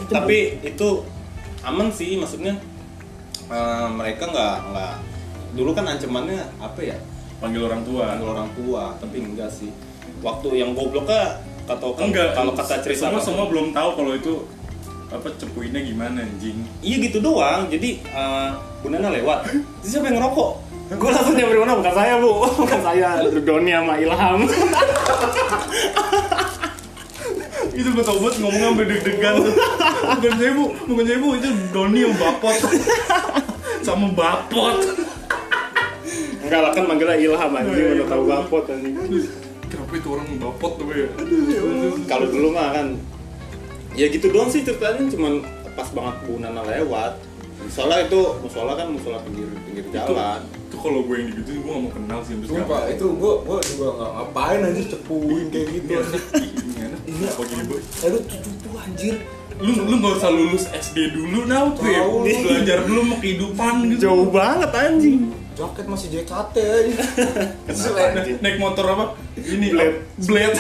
Tapi 0.10 0.38
itu 0.66 0.90
aman 1.62 1.94
sih 1.94 2.18
maksudnya 2.18 2.58
eh, 3.54 3.88
mereka 3.94 4.34
nggak 4.34 4.56
nggak 4.74 4.94
dulu 5.54 5.70
kan 5.78 5.86
ancamannya 5.86 6.42
apa 6.58 6.82
ya? 6.82 6.98
Panggil 7.38 7.70
orang 7.70 7.86
tua. 7.86 8.18
panggil 8.18 8.30
orang 8.34 8.50
tua 8.58 8.98
tapi 8.98 9.22
enggak 9.22 9.54
sih. 9.54 9.70
Waktu 10.26 10.66
yang 10.66 10.74
gobloknya 10.74 11.38
kata 11.68 11.84
Enggak, 12.00 12.32
kalau 12.32 12.56
kata 12.56 12.80
cerita 12.80 13.12
semua 13.12 13.20
semua 13.20 13.46
belum 13.52 13.76
tahu 13.76 13.90
kalau 14.00 14.16
itu 14.16 14.34
apa 15.08 15.28
cepuinnya 15.40 15.80
gimana 15.88 16.20
anjing. 16.20 16.68
iya 16.84 16.96
gitu 17.00 17.24
doang. 17.24 17.68
Jadi 17.72 18.00
eh 18.04 18.50
Bu 18.84 18.92
Nana 18.92 19.12
lewat. 19.12 19.48
Terus 19.84 19.92
siapa 19.92 20.12
yang 20.12 20.20
ngerokok? 20.20 20.52
Gue 20.88 21.12
langsung 21.12 21.36
nyamperin 21.36 21.62
mana 21.68 21.76
bukan 21.76 21.94
saya 21.96 22.14
bu. 22.20 22.32
Bukan 22.64 22.80
saya. 22.80 23.20
Doni 23.44 23.72
sama 23.76 24.00
Ilham. 24.00 24.40
Itu 27.78 27.94
gue 27.94 28.04
tau 28.04 28.18
banget 28.24 28.36
ngomong 28.42 28.62
sampai 28.74 28.86
deg-degan 28.90 29.36
bukan 30.18 30.34
saya 30.40 30.52
bu. 30.56 30.66
Bukan 30.88 31.04
saya 31.04 31.20
bu. 31.20 31.30
Itu 31.36 31.50
Doni 31.76 32.00
yang 32.08 32.16
bapot. 32.16 32.56
Sama 33.88 34.12
bapot. 34.12 34.76
Enggak 36.44 36.60
lah 36.60 36.72
kan 36.76 36.84
manggilnya 36.84 37.16
Ilham 37.16 37.52
anjing. 37.52 37.76
Iya, 37.76 37.88
udah 38.04 38.08
tahu 38.12 38.24
bapot 38.28 38.64
anjing 38.72 38.96
itu 40.08 40.16
orang 40.16 40.28
bapot 40.40 40.72
tuh 40.80 40.88
ya. 40.96 41.10
Kalau 42.08 42.28
dulu 42.32 42.48
mah 42.56 42.72
kan 42.72 42.88
ya 43.92 44.08
gitu 44.08 44.32
doang 44.32 44.48
sih 44.48 44.64
ceritanya 44.64 45.04
cuman 45.12 45.44
pas 45.76 45.92
banget 45.92 46.16
Bu 46.24 46.40
Nana 46.40 46.64
lewat. 46.64 47.20
Musola 47.60 48.00
itu 48.00 48.20
musola 48.40 48.80
kan 48.80 48.88
musola 48.88 49.20
pinggir 49.28 49.52
pinggir 49.68 49.84
itu, 49.84 49.92
jalan. 49.92 50.40
itu 50.46 50.78
kalau 50.78 51.04
gue 51.04 51.16
yang 51.20 51.28
digituin 51.36 51.60
gue 51.60 51.72
gak 51.74 51.84
mau 51.84 51.92
kenal 51.92 52.20
sih 52.24 52.34
sampai 52.38 52.48
Sumpah, 52.54 52.82
itu 52.88 53.06
gua, 53.18 53.34
gua 53.44 53.60
juga 53.66 53.88
gak 53.98 54.12
ngapain 54.14 54.60
anjir 54.62 54.86
cepuin 54.94 55.46
kayak 55.52 55.68
gitu. 55.76 55.92
Ini 55.98 56.80
anak 57.18 57.32
apa 57.34 57.42
gini 57.50 57.64
boy 57.68 57.82
Aduh, 57.82 58.22
cupu 58.24 58.70
anjir. 58.78 59.16
Lu 59.58 59.74
lu 59.74 59.96
gak 60.00 60.14
usah 60.22 60.32
lulus 60.32 60.64
SD 60.70 60.98
dulu 61.18 61.50
nah 61.50 61.68
tuh 61.74 61.90
ya 61.92 62.06
belajar 62.46 62.78
dulu 62.88 63.00
mau 63.04 63.18
kehidupan 63.20 63.74
gitu. 63.92 64.02
Jauh 64.06 64.30
banget 64.32 64.72
anjing 64.72 65.34
Jaket 65.58 65.86
masih 65.90 66.08
JKT 66.14 66.58
naik 68.46 68.58
motor 68.62 68.86
apa? 68.94 69.06
Ini 69.34 69.74
Blade. 69.74 69.98
blade. 70.30 70.58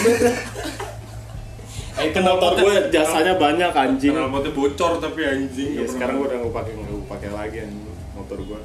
Eh, 1.97 2.09
itu 2.09 2.19
motor 2.21 2.57
gue 2.57 2.89
jasanya 2.89 3.37
banyak 3.37 3.69
anjing. 3.73 4.13
Knalpotnya 4.17 4.51
bocor 4.57 4.97
tapi 4.97 5.21
anjing? 5.21 5.77
Ya 5.77 5.85
sekarang 5.85 6.21
gue 6.21 6.33
udah 6.33 6.37
gak 6.49 6.53
pakai 6.53 6.71
nggak 6.73 7.09
pakai 7.09 7.29
lagi 7.29 7.57
anjing 7.61 7.97
motor 8.17 8.41
gue 8.41 8.61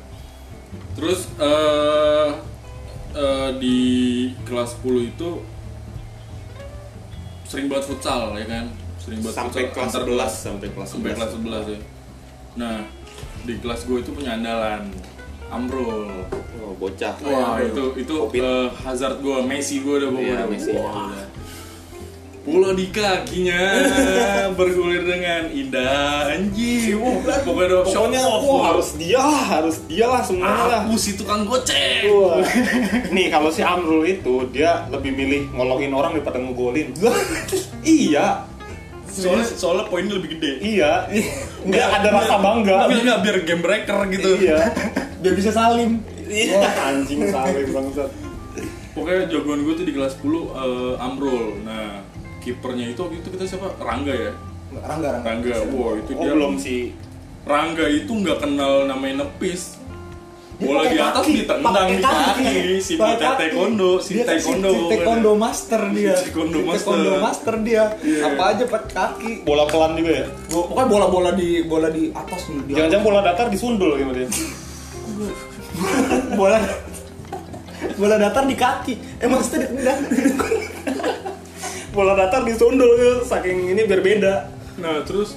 terus 0.97 1.29
eh 1.41 2.29
eh, 3.13 3.51
di 3.61 3.79
kelas 4.49 4.81
10 4.81 5.13
itu 5.13 5.31
sering 7.45 7.69
banget 7.69 7.93
futsal 7.93 8.33
ya 8.37 8.47
kan? 8.49 8.67
Sering 8.97 9.21
banget 9.21 9.37
sampai 9.37 9.63
futsal 9.69 9.77
kelas 9.77 9.93
antar 9.93 10.03
11 10.09 10.33
sampai 10.33 10.69
kelas 10.73 10.89
sampai 10.89 11.11
kelas 11.13 11.31
11 11.37 11.73
ya. 11.77 11.81
Nah 12.57 12.77
di 13.45 13.55
kelas 13.61 13.81
gue 13.85 13.99
itu 14.01 14.11
punya 14.17 14.41
andalan 14.41 14.89
Amrul 15.53 16.09
oh, 16.65 16.73
bocah 16.81 17.13
Wah 17.21 17.61
itu 17.61 17.85
itu 18.01 18.15
Covid. 18.17 18.41
eh, 18.41 18.69
hazard 18.81 19.21
gue, 19.21 19.37
Messi 19.45 19.85
gue 19.85 19.95
udah 20.01 20.11
pokoknya. 20.11 20.33
Iya, 20.33 20.45
Messi. 20.49 20.71
Wah. 20.73 21.13
Pulau 22.43 22.75
di 22.75 22.91
kakinya 22.91 23.55
bergulir 24.59 25.07
dengan 25.07 25.47
indah 25.47 26.27
anjing. 26.27 26.99
Wah, 26.99 27.39
pokoknya 27.47 27.67
udah 27.71 27.81
pokoknya 27.87 28.21
wah, 28.27 28.39
gua. 28.43 28.59
harus 28.75 28.89
dia 28.99 29.21
lah 29.23 29.45
harus 29.61 29.77
dia 29.87 30.07
lah 30.11 30.23
semuanya 30.27 30.65
lah 30.67 30.81
Aku 30.83 30.99
si 30.99 31.15
tukang 31.15 31.47
goceng. 31.47 32.03
Wah. 32.11 32.43
Nih 33.15 33.31
kalau 33.31 33.47
si 33.53 33.63
Amrul 33.63 34.03
itu 34.09 34.51
dia 34.51 34.89
lebih 34.91 35.15
milih 35.15 35.55
ngolongin 35.55 35.95
orang 35.95 36.19
daripada 36.19 36.43
ngegolin. 36.43 36.91
iya, 37.87 38.43
Soalnya 39.13 39.45
soalnya 39.45 39.85
poinnya 39.93 40.17
lebih 40.17 40.41
gede. 40.41 40.53
iya. 40.65 41.05
Nggak 41.69 41.89
ada 42.01 42.09
rasa 42.11 42.35
bangga. 42.41 42.77
Enggak, 42.89 43.01
enggak 43.05 43.19
biar 43.23 43.37
game 43.45 43.63
breaker 43.63 43.99
gitu. 44.09 44.31
Iya. 44.41 44.59
Biar 45.23 45.35
bisa 45.35 45.51
salim 45.51 46.03
Iya. 46.23 46.65
Anjing 46.83 47.29
saling 47.29 47.69
bangsat. 47.71 48.11
Pokoknya 48.93 49.25
jagoan 49.27 49.63
gue 49.63 49.75
tuh 49.75 49.85
di 49.85 49.93
kelas 49.93 50.17
10 50.19 50.29
eh, 50.51 50.97
Amrul. 50.99 51.61
Nah, 51.63 52.01
kipernya 52.39 52.89
itu 52.89 53.01
waktu 53.01 53.17
itu 53.19 53.29
kita 53.31 53.45
siapa? 53.47 53.73
Rangga 53.79 54.13
ya. 54.13 54.33
Rangga, 54.75 55.09
Rangga 55.21 55.29
Rangga. 55.29 55.57
Wah, 55.71 55.93
itu 55.95 56.11
Oh 56.11 56.21
dia 56.21 56.33
belum 56.33 56.55
si 56.57 56.77
Rangga 57.43 57.87
itu 57.87 58.09
nggak 58.09 58.39
kenal 58.39 58.85
namanya 58.85 59.25
nepis. 59.25 59.79
Bola 60.57 60.87
di 60.87 60.95
atas 60.95 61.27
kaki, 61.27 61.43
ditendang 61.43 61.89
di 61.91 61.99
kaki. 61.99 62.55
si 62.79 62.95
kaki. 62.95 63.19
taekwondo, 63.19 63.91
si 63.99 64.11
Dia 64.15 64.25
taekwondo. 64.25 64.71
si 64.71 64.83
taekwondo 64.87 65.31
master 65.35 65.83
dia 65.91 66.15
Si 66.15 66.23
taekwondo 66.25 66.59
master. 66.63 66.79
taekwondo 66.79 67.13
master 67.19 67.55
dia 67.61 67.83
Iya. 67.99 68.21
apa 68.31 68.43
aja 68.47 68.65
pakai 68.71 68.91
kaki 68.95 69.31
bola 69.43 69.65
pelan 69.67 69.99
juga 69.99 70.13
ya. 70.15 70.27
Pokoknya 70.47 70.87
bola-bola 70.87 71.31
di 71.35 71.49
bola 71.67 71.89
di 71.91 72.15
atas 72.15 72.47
nih 72.47 72.63
di 72.63 72.73
Jangan-jangan 72.73 73.03
bola 73.03 73.21
datar 73.21 73.47
disundul 73.51 73.91
gimana 73.99 74.23
dia? 74.23 74.29
bola. 76.39 76.59
Bola 77.99 78.15
datar 78.17 78.45
di 78.47 78.57
kaki. 78.57 78.95
Eh 79.21 79.29
maksudnya 79.29 79.67
ditendang 79.67 80.01
bola 81.93 82.17
datar 82.17 82.41
disundul 82.49 82.97
gitu, 82.97 83.21
saking 83.29 83.77
ini 83.77 83.85
berbeda. 83.85 84.49
Nah, 84.81 85.05
terus 85.05 85.37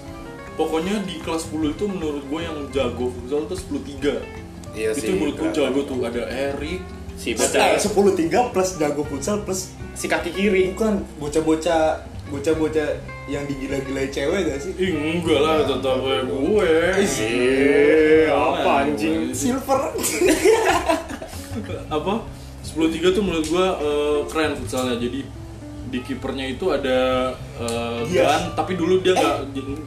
pokoknya 0.56 1.04
di 1.04 1.20
kelas 1.20 1.52
10 1.52 1.76
itu 1.76 1.84
menurut 1.84 2.24
gue 2.32 2.42
yang 2.42 2.58
jago 2.72 3.12
futsal 3.12 3.44
itu 3.44 3.56
10 3.76 4.76
Iya 4.76 4.92
itu 4.96 5.12
menurut 5.20 5.36
gue 5.36 5.50
jago 5.52 5.80
tuh. 5.84 6.00
Ada 6.00 6.24
Erik, 6.32 6.80
Si 7.16 7.32
Eh, 7.32 7.36
bocah 7.40 7.80
sepuluh 7.80 8.12
tiga 8.12 8.52
plus 8.52 8.76
jago 8.76 9.08
futsal 9.08 9.40
plus 9.48 9.72
si 9.96 10.12
kaki 10.12 10.36
kiri. 10.36 10.76
bukan 10.76 11.00
bocah-bocah 11.16 12.04
bocah-bocah 12.26 12.90
yang 13.26 13.46
digila-gilai 13.46 14.10
cewek 14.10 14.40
gak 14.48 14.60
sih 14.60 14.74
Ih, 14.76 14.92
enggak 15.16 15.40
lah 15.40 15.62
tetap 15.62 15.96
gue 15.98 16.18
gue. 16.24 16.72
Eh, 16.98 18.26
apa 18.28 18.72
anjing? 18.84 19.30
silver 19.32 19.94
apa 21.90 22.14
10-3 22.66 22.76
tuh 23.12 23.22
menurut 23.22 23.46
gua 23.48 23.78
eh, 23.78 24.20
keren 24.28 24.54
futsalnya 24.56 24.98
jadi 24.98 25.22
di 25.86 26.00
kipernya 26.02 26.50
itu 26.50 26.66
ada 26.68 26.98
eh, 27.56 28.00
Gias. 28.06 28.26
Gan 28.26 28.44
tapi 28.54 28.74
dulu 28.74 29.00
dia 29.00 29.14
nggak 29.14 29.36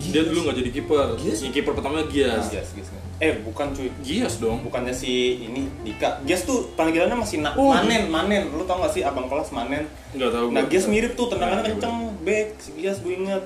dia 0.01 0.23
dulu 0.25 0.47
nggak 0.47 0.57
jadi 0.57 0.71
kiper 0.73 1.07
Gias? 1.19 1.39
yang 1.43 1.53
kiper 1.53 1.73
pertamanya 1.75 2.07
Gias 2.07 2.49
Gias, 2.49 2.71
Gias. 2.73 2.89
Eh, 3.19 3.35
bukan 3.43 3.75
cuy. 3.75 3.91
Gias 3.99 4.39
dong 4.39 4.63
Bukannya 4.63 4.95
si 4.95 5.11
ini 5.43 5.67
Dika. 5.83 6.23
Gias 6.23 6.47
tuh 6.47 6.71
panggilannya 6.73 7.19
masih 7.19 7.43
na- 7.43 7.51
Oh, 7.53 7.75
Manen, 7.75 8.07
Manen. 8.07 8.47
Lu 8.49 8.63
tau 8.63 8.79
gak 8.79 8.95
sih 8.95 9.03
abang 9.03 9.27
kelas 9.27 9.51
Manen? 9.51 9.91
nggak 10.15 10.31
tahu 10.31 10.47
Nah. 10.49 10.63
Gias 10.65 10.87
mirip 10.87 11.13
tuh 11.13 11.27
tendangannya 11.27 11.61
Nah, 11.61 11.71
kenceng, 11.75 12.08
back. 12.29 12.49
Si 12.59 12.71
Gias 12.77 13.01
gue 13.01 13.17
inget. 13.17 13.45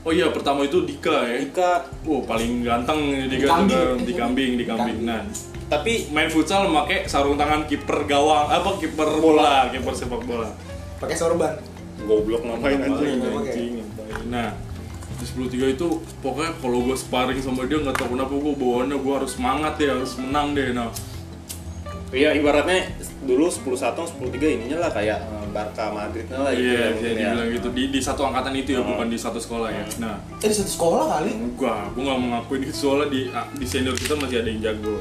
oh 0.00 0.12
iya 0.12 0.28
pertama 0.28 0.62
itu 0.62 0.84
Dika 0.84 1.24
ya 1.24 1.40
Dika. 1.40 1.88
oh 2.04 2.20
paling 2.22 2.60
ganteng 2.60 3.00
Dika 3.24 3.48
Kambing. 3.50 4.04
di 4.04 4.12
kambing 4.12 4.52
di 4.54 4.64
kambing 4.64 4.98
nah 5.02 5.24
Tapi 5.64 6.12
main 6.12 6.28
futsal 6.28 6.68
pakai 6.68 7.08
sarung 7.08 7.34
tangan 7.34 7.64
kiper 7.64 8.04
gawang 8.04 8.46
apa 8.46 8.76
kiper 8.76 9.16
bola 9.16 9.72
kiper 9.72 9.96
sepak 9.96 10.20
bola 10.22 10.52
pakai 11.00 11.16
sorban 11.16 11.56
goblok 11.98 12.44
ngapain 12.44 12.76
Ngapain, 12.76 12.92
anjing? 12.92 13.20
anjing. 13.32 13.72
Nah, 14.28 14.52
di 15.14 15.24
10-3 15.24 15.72
itu 15.72 15.88
pokoknya 16.20 16.52
kalau 16.54 16.84
gue 16.84 16.96
sparring 16.96 17.40
sama 17.40 17.64
dia 17.64 17.80
nggak 17.80 17.96
tahu 17.96 18.12
kenapa 18.12 18.34
gue 18.34 18.54
bawaannya 18.54 18.96
gue 18.98 19.12
harus 19.14 19.32
semangat 19.32 19.72
deh, 19.74 19.88
harus 19.88 20.12
menang 20.16 20.52
deh. 20.52 20.68
Nah, 20.70 20.92
Iya, 22.12 22.30
ibaratnya 22.30 22.92
dulu 23.24 23.48
10 23.48 23.72
1 23.72 23.96
10 23.96 24.20
3 24.30 24.54
ininya 24.54 24.78
lah 24.78 24.92
kayak 24.92 25.18
Barca 25.54 25.84
Madrid 25.88 26.26
lah 26.26 26.50
gitu 26.50 26.60
Iya, 26.60 26.74
ya, 26.74 26.74
bisa 26.74 26.90
mungkin 26.90 27.14
ya. 27.14 27.20
dibilang 27.22 27.48
gitu 27.52 27.68
di 27.70 27.82
di 27.88 28.00
satu 28.02 28.22
angkatan 28.24 28.52
itu 28.52 28.70
ya, 28.74 28.82
bukan 28.82 29.06
di 29.06 29.16
satu 29.16 29.38
sekolah 29.38 29.68
ya. 29.70 29.84
Nah, 29.96 30.18
Eh 30.36 30.48
di 30.50 30.56
satu 30.56 30.66
sekolah 30.68 31.04
kali. 31.08 31.30
gua 31.54 31.86
gua 31.88 32.02
nggak 32.02 32.18
mau 32.18 32.28
ngakuin 32.34 32.60
itu 32.64 32.74
soalnya 32.76 33.06
di 33.08 33.20
di 33.30 33.64
senior 33.64 33.94
kita 33.94 34.14
masih 34.14 34.36
ada 34.36 34.48
yang 34.48 34.60
jago. 34.60 34.98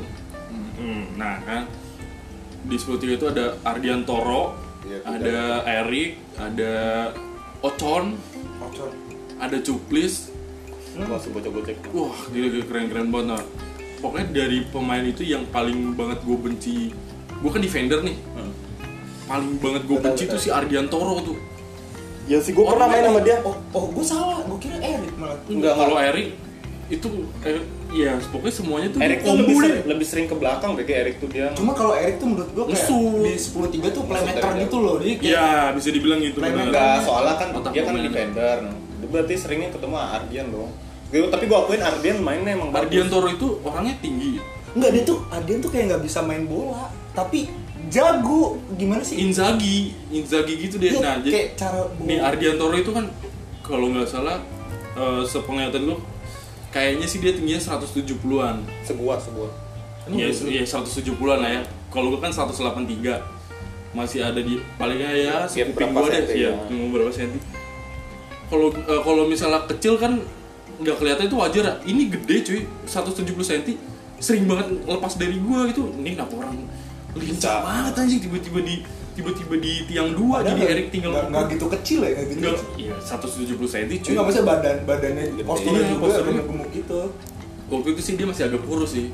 Hmm, 0.76 1.04
nah 1.16 1.42
kan 1.42 1.66
di 2.62 2.76
10 2.76 2.96
itu 3.12 3.26
ada 3.26 3.58
Ardian 3.64 4.04
Toro, 4.04 4.56
Iya, 4.84 5.00
ada 5.02 5.38
Erik, 5.82 6.16
ada 6.38 6.74
Ocon, 7.60 8.16
Kocor. 8.58 8.92
ada 9.38 9.58
Cuplis. 9.58 10.30
Wah, 10.94 11.18
sebocah-bocah. 11.18 11.74
Wah, 11.90 12.16
gila, 12.30 12.48
gila 12.50 12.66
keren 12.66 12.86
keren 12.88 13.08
banget. 13.10 13.28
Nah, 13.34 13.44
pokoknya 13.98 14.28
dari 14.32 14.62
pemain 14.66 15.02
itu 15.02 15.24
yang 15.24 15.44
paling 15.48 15.92
banget 15.94 16.22
gue 16.22 16.38
benci, 16.38 16.78
gue 17.34 17.50
kan 17.50 17.60
defender 17.60 18.00
nih. 18.00 18.14
Hmm. 18.32 18.52
Paling 19.24 19.52
banget 19.60 19.82
gue 19.88 19.98
benci 19.98 20.24
betul. 20.28 20.34
tuh 20.36 20.40
si 20.40 20.50
Ardian 20.52 20.88
Toro 20.88 21.24
tuh. 21.24 21.38
Ya 22.24 22.40
sih, 22.40 22.56
gue 22.56 22.64
pernah 22.64 22.88
main 22.88 23.04
sama 23.04 23.20
dia. 23.20 23.44
Oh, 23.44 23.56
oh 23.76 23.86
gue 23.92 24.06
salah. 24.06 24.40
Gue 24.48 24.60
kira 24.60 24.80
Erik 24.80 25.14
malah. 25.20 25.36
Enggak, 25.48 25.74
Kalau 25.76 25.98
Erik 26.00 26.28
itu 26.92 27.08
eh, 27.48 27.64
ya 27.96 28.20
pokoknya 28.30 28.54
semuanya 28.54 28.88
tuh 28.92 29.00
Erik 29.02 29.24
tuh 29.24 29.34
lebih, 29.40 29.56
deh. 29.56 29.60
sering, 29.64 29.84
lebih 29.88 30.06
sering 30.06 30.28
ke 30.28 30.36
belakang 30.36 30.76
deh 30.76 30.86
kayak 30.86 31.00
Erik 31.08 31.16
tuh 31.24 31.30
dia. 31.32 31.48
Cuma 31.56 31.72
kalau 31.74 31.96
Erik 31.96 32.20
tuh 32.20 32.28
menurut 32.28 32.50
gue 32.52 32.64
kayak 32.70 32.88
di 33.24 33.34
10 33.40 33.88
3 33.90 33.96
tuh 33.96 34.04
playmaker 34.04 34.52
gitu 34.60 34.78
loh. 34.84 34.96
Dia 35.00 35.14
kayak 35.16 35.24
Iya, 35.24 35.48
bisa 35.74 35.90
dibilang 35.90 36.20
gitu. 36.22 36.38
Enggak, 36.40 36.96
soalnya 37.04 37.36
kan 37.40 37.50
Otak 37.56 37.72
dia 37.72 37.84
kan 37.84 37.94
defender. 37.98 38.58
Dia 38.72 39.08
berarti 39.10 39.34
seringnya 39.36 39.70
ketemu 39.72 39.96
Ardian 39.96 40.48
dong. 40.52 40.72
Tapi 41.14 41.44
gue 41.46 41.58
akuin 41.58 41.82
Ardian 41.82 42.18
mainnya 42.20 42.52
emang 42.52 42.70
bagus. 42.72 42.88
Ardian 42.88 43.08
Toro 43.08 43.28
itu 43.28 43.48
orangnya 43.64 43.96
tinggi. 44.00 44.40
Enggak 44.74 44.90
dia 44.96 45.04
tuh 45.04 45.18
Ardian 45.28 45.60
tuh 45.60 45.70
kayak 45.70 45.86
nggak 45.92 46.04
bisa 46.04 46.20
main 46.22 46.44
bola, 46.46 46.88
tapi 47.12 47.48
jago. 47.94 48.58
Gimana 48.74 49.06
sih? 49.06 49.22
Inzaghi, 49.22 49.94
Inzaghi 50.10 50.54
gitu 50.66 50.82
deh. 50.82 50.98
Dia 50.98 51.02
Nah, 51.06 51.16
jadi 51.22 51.54
cara 51.54 51.86
nih 52.02 52.18
Ardian 52.18 52.58
Toro 52.58 52.74
itu 52.74 52.90
kan 52.90 53.06
kalau 53.62 53.94
nggak 53.94 54.10
salah 54.10 54.42
eh, 54.98 55.22
sepenglihatan 55.24 55.86
gue 55.86 55.98
kayaknya 56.74 57.06
sih 57.06 57.22
dia 57.22 57.38
tingginya 57.38 57.62
170-an. 57.62 58.66
sebuah 58.82 59.18
sebuah. 59.22 59.52
Ya, 60.12 60.28
ya 60.28 60.64
170-an 60.66 61.40
lah 61.40 61.52
ya. 61.62 61.64
Kalau 61.94 62.10
gue 62.10 62.20
kan 62.20 62.34
183. 62.34 63.22
Masih 63.94 64.26
ada 64.26 64.42
di 64.42 64.58
palingnya 64.82 65.14
ya 65.14 65.36
sekuping 65.46 65.94
gue 65.94 66.10
deh, 66.10 66.26
senti, 66.26 66.42
ya, 66.42 66.50
ya. 66.50 66.66
tunggu 66.66 66.98
berapa 66.98 67.14
senti. 67.14 67.38
Kalau 68.50 68.74
eh, 68.74 69.02
kalau 69.06 69.24
misalnya 69.30 69.70
kecil 69.70 70.02
kan 70.02 70.18
nggak 70.82 70.98
kelihatan 70.98 71.30
itu 71.30 71.38
wajar 71.38 71.64
ya. 71.64 71.74
Ini 71.86 72.10
gede 72.10 72.36
cuy, 72.42 72.62
170 72.90 73.38
cm. 73.38 73.78
Sering 74.18 74.50
banget 74.50 74.82
lepas 74.90 75.14
dari 75.14 75.38
gua 75.38 75.70
gitu. 75.70 75.94
Ini 75.94 76.18
kenapa 76.18 76.42
orang 76.42 76.58
lincah 77.16 77.56
banget 77.62 77.94
anjing 77.96 78.22
tiba-tiba 78.22 78.60
di 78.60 78.76
tiba-tiba 79.14 79.56
di 79.56 79.74
tiang 79.86 80.10
dua 80.12 80.42
Padahal 80.42 80.50
jadi 80.50 80.58
nggak- 80.60 80.74
Erik 80.74 80.88
tinggal 80.90 81.12
nggak 81.12 81.26
nggak 81.30 81.46
gitu 81.52 81.66
kecil 81.72 82.00
ya, 82.00 82.10
nggak 82.10 82.26
gitu. 82.26 82.42
Kecil. 82.42 82.56
iya 82.80 82.96
170 83.00 83.68
cm 83.68 83.90
Cuma 83.92 84.02
cuy. 84.02 84.12
nggak 84.12 84.28
bisa 84.28 84.42
badan 84.42 84.76
badannya 84.84 85.24
posturnya 85.44 85.78
Iya, 85.78 85.88
juga 85.88 86.02
posturnya. 86.04 86.32
gemuk-gemuk 86.34 86.70
gitu. 86.74 87.00
Waktu 87.66 87.88
itu 87.90 88.02
sih 88.02 88.14
dia 88.16 88.26
masih 88.26 88.44
agak 88.46 88.62
kurus 88.64 88.92
sih. 88.92 89.06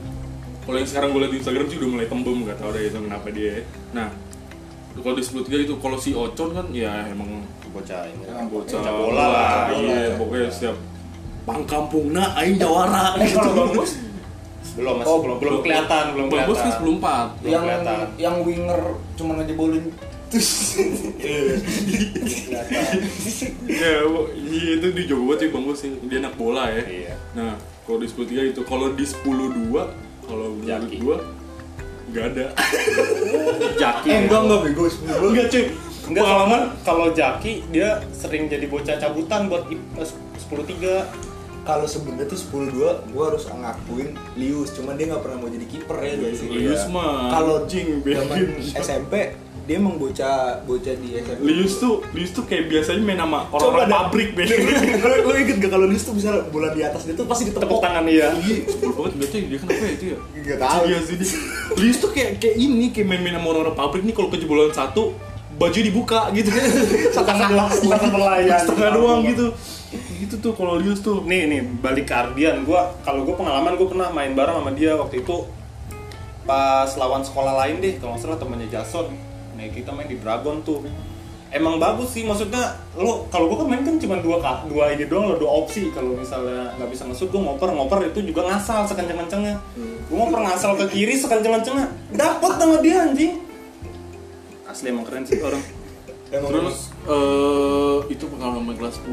Kalau 0.62 0.78
yang 0.78 0.88
sekarang 0.88 1.10
gue 1.10 1.20
liat 1.20 1.32
di 1.32 1.38
Instagram 1.38 1.66
sih 1.66 1.78
udah 1.78 1.90
mulai 1.90 2.08
tembem 2.08 2.38
nggak 2.42 2.58
tahu 2.58 2.70
deh 2.72 2.84
itu 2.86 3.00
kenapa 3.02 3.28
dia. 3.30 3.54
Nah, 3.90 4.08
kalau 4.96 5.16
di 5.16 5.24
sebut 5.24 5.44
itu 5.48 5.76
kalau 5.78 5.98
si 5.98 6.12
Ocon 6.12 6.50
kan 6.52 6.66
ya 6.70 7.06
emang 7.06 7.44
Bocah 7.70 8.02
ini. 8.04 8.26
Ya, 8.26 8.42
bocah 8.44 8.76
Bocah 8.76 8.94
bola 8.96 9.26
lah. 9.28 9.52
Iya, 9.72 10.18
pokoknya 10.18 10.50
setiap 10.50 10.76
pang 11.42 11.62
kampung 11.66 12.10
nah 12.12 12.34
aing 12.36 12.56
jawara 12.56 13.14
Eh 13.16 13.30
kalau 13.30 13.54
bagus 13.68 13.98
Belum 14.80 14.94
masih 14.96 15.06
Oh, 15.06 15.20
belum 15.20 15.38
belum 15.38 15.60
kelihatan, 15.60 16.04
belum 16.16 16.26
kan 16.26 16.48
kelihatan. 16.48 16.72
94. 16.80 17.28
Belum 17.38 17.52
yang 17.52 17.62
kelihatan. 17.62 17.98
yang 18.16 18.36
winger 18.42 18.82
cuma 19.14 19.32
ngejebolin 19.36 19.86
terus 20.30 20.78
Ya, 23.66 23.94
bu- 24.06 24.30
iya 24.36 24.72
itu 24.78 24.88
di 24.90 25.04
Jawa 25.04 25.22
banget 25.26 25.40
sih 25.40 25.50
Bang 25.50 25.64
Bos 25.66 25.78
sih. 25.78 25.92
Dia 26.06 26.18
anak 26.20 26.34
bola 26.36 26.70
ya. 26.70 26.84
Iya. 26.84 27.14
Nah, 27.34 27.54
kalau 27.84 27.98
di 27.98 28.08
10 28.08 28.26
itu, 28.48 28.62
kalau 28.64 28.88
di 28.92 29.04
10 29.04 29.26
2 29.50 29.84
kalau 30.22 30.48
menurut 30.54 30.70
Jaki. 30.70 30.96
gua 31.00 31.18
nggak 32.08 32.26
ada. 32.28 32.46
Jaki. 33.76 34.08
eh 34.08 34.20
enggak 34.24 34.40
enggak 34.44 34.60
bego 34.64 34.84
sebelum 34.88 35.30
Enggak 35.30 35.48
cuy. 35.48 35.66
Enggak 36.06 36.24
pengalaman 36.24 36.62
kalau 36.82 37.08
Jaki 37.12 37.54
dia 37.70 37.90
sering 38.12 38.46
jadi 38.46 38.66
bocah 38.66 38.96
cabutan 38.96 39.46
buat 39.46 39.66
I- 39.68 39.82
eh, 39.96 40.10
10-3 40.40 41.06
kalau 41.70 41.86
sebenarnya 41.86 42.26
tuh 42.26 42.40
10-2 42.66 43.14
gue 43.14 43.24
harus 43.30 43.46
ngakuin 43.46 44.10
Lius 44.34 44.74
cuman 44.74 44.98
dia 44.98 45.06
nggak 45.14 45.22
pernah 45.22 45.38
mau 45.38 45.50
jadi 45.54 45.66
kiper 45.70 45.98
ya 46.02 46.14
guys 46.18 46.42
sih 46.42 46.50
Lius 46.50 46.84
mah 46.90 47.30
kalau 47.30 47.70
begini. 47.70 48.74
SMP 48.74 49.14
dia 49.70 49.78
emang 49.78 50.02
bocah 50.02 50.66
bocah 50.66 50.94
di 50.98 51.22
SMP 51.22 51.46
Lius 51.46 51.78
tuh, 51.78 52.02
Lius 52.18 52.34
tuh 52.34 52.42
kayak 52.50 52.74
biasanya 52.74 53.06
main 53.06 53.22
sama 53.22 53.46
orang-orang 53.54 53.86
pabrik 53.86 54.30
be. 54.34 54.50
lu, 54.50 55.30
lu 55.30 55.34
inget 55.38 55.62
gak 55.62 55.70
kalau 55.78 55.86
Lius 55.86 56.10
tuh 56.10 56.18
bisa 56.18 56.42
bola 56.50 56.74
di 56.74 56.82
atas 56.82 57.06
dia 57.06 57.14
tuh 57.14 57.30
pasti 57.30 57.54
ditepuk 57.54 57.78
tepuk 57.78 57.80
tangan. 57.86 58.02
Iya, 58.10 58.34
banget 58.34 59.14
gak 59.22 59.30
tahu 59.30 59.46
dia 59.46 59.58
kenapa 59.62 59.86
ya 59.86 59.92
itu 59.94 60.06
ya. 60.10 60.18
Nggak 60.42 60.58
tahu. 60.58 60.82
Iya 60.90 61.00
sih. 61.06 61.16
Lius 61.78 61.98
tuh 62.02 62.10
kayak 62.10 62.42
kayak 62.42 62.56
ini 62.58 62.90
kayak 62.90 63.14
main-main 63.14 63.38
sama 63.38 63.48
orang-orang 63.54 63.78
pabrik 63.78 64.02
nih 64.10 64.16
kalau 64.18 64.30
kejebolan 64.34 64.74
satu 64.74 65.14
baju 65.62 65.80
dibuka 65.86 66.34
gitu 66.34 66.50
kan 66.50 66.66
Setengah 67.22 67.50
setengah 68.66 68.90
doang 68.98 69.22
gitu 69.30 69.54
gitu 69.92 70.38
tuh 70.38 70.54
kalau 70.54 70.78
Lius 70.78 71.02
tuh 71.02 71.26
Nih 71.26 71.50
nih 71.50 71.62
balik 71.82 72.10
ke 72.10 72.14
Ardian, 72.14 72.62
gua 72.62 72.94
kalau 73.02 73.26
gua 73.26 73.34
pengalaman 73.34 73.74
gua 73.74 73.88
pernah 73.90 74.10
main 74.14 74.38
bareng 74.38 74.62
sama 74.62 74.72
dia 74.78 74.94
waktu 74.94 75.26
itu 75.26 75.50
pas 76.46 76.90
lawan 76.98 77.22
sekolah 77.22 77.58
lain 77.66 77.82
deh, 77.82 77.98
kalau 77.98 78.14
nggak 78.14 78.22
salah 78.26 78.38
temannya 78.42 78.70
Jason. 78.70 79.10
Nah 79.58 79.66
kita 79.70 79.90
main 79.94 80.10
di 80.10 80.18
Dragon 80.18 80.62
tuh. 80.62 80.86
Emang 81.50 81.82
bagus 81.82 82.14
sih, 82.14 82.22
maksudnya 82.22 82.78
lo 82.94 83.26
kalau 83.34 83.50
gua 83.50 83.66
kan 83.66 83.68
main 83.74 83.82
kan 83.82 83.98
cuma 83.98 84.22
dua 84.22 84.38
ka- 84.38 84.70
dua 84.70 84.94
ini 84.94 85.10
doang 85.10 85.34
lo 85.34 85.42
dua 85.42 85.66
opsi. 85.66 85.90
Kalau 85.90 86.14
misalnya 86.14 86.74
nggak 86.78 86.90
bisa 86.94 87.10
ngesut, 87.10 87.34
gua 87.34 87.50
ngoper 87.50 87.74
ngoper 87.74 88.14
itu 88.14 88.22
juga 88.30 88.46
ngasal 88.46 88.86
sekenceng 88.86 89.18
kencengnya. 89.26 89.58
Gua 90.06 90.26
ngoper 90.26 90.46
ngasal 90.46 90.78
ke 90.78 90.86
kiri 90.94 91.18
sekenceng 91.18 91.54
kencengnya, 91.58 91.90
dapet 92.14 92.54
sama 92.58 92.78
dia 92.86 93.10
anjing. 93.10 93.42
Asli 94.70 94.94
emang 94.94 95.06
keren 95.10 95.26
sih 95.26 95.42
orang. 95.42 95.79
Emang 96.30 96.50
terus 96.52 96.78
eh, 97.04 97.98
itu 98.08 98.26
pengalaman 98.28 98.74
kelas 98.74 99.02
10 99.02 99.10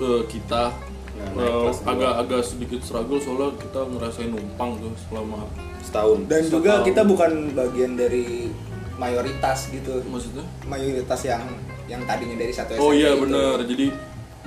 eh, 0.00 0.22
kita 0.28 0.64
Nah, 1.12 1.28
eh, 1.38 1.70
agak-agak 1.84 2.40
sedikit 2.42 2.80
struggle 2.80 3.20
soalnya 3.20 3.54
kita 3.54 3.84
ngerasain 3.84 4.26
numpang 4.26 4.74
tuh 4.80 4.90
selama 5.06 5.44
Setahun. 5.78 6.18
dan 6.26 6.42
juga 6.42 6.58
Setahun. 6.74 6.86
kita 6.88 7.02
bukan 7.04 7.30
bagian 7.52 7.92
dari 7.94 8.48
mayoritas 8.96 9.70
gitu 9.70 10.02
maksudnya 10.04 10.42
mayoritas 10.64 11.20
yang 11.22 11.44
yang 11.84 12.02
tadinya 12.02 12.34
dari 12.34 12.50
satu 12.50 12.74
Oh 12.74 12.90
SMP 12.90 12.98
iya 12.98 13.10
itu. 13.12 13.22
bener. 13.22 13.56
Jadi 13.62 13.86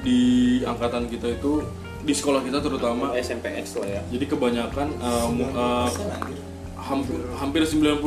di 0.02 0.20
angkatan 0.62 1.08
kita 1.08 1.28
itu 1.32 1.64
di 2.02 2.14
sekolah 2.14 2.42
kita 2.44 2.60
terutama 2.60 3.14
SMPX 3.14 3.66
lah 3.80 3.88
ya. 3.92 4.02
jadi 4.12 4.26
kebanyakan 4.28 4.88
Persen, 4.94 6.06
anjir. 6.12 6.40
Hampir 6.86 7.18
hampir 7.34 7.62
90% 7.66 7.98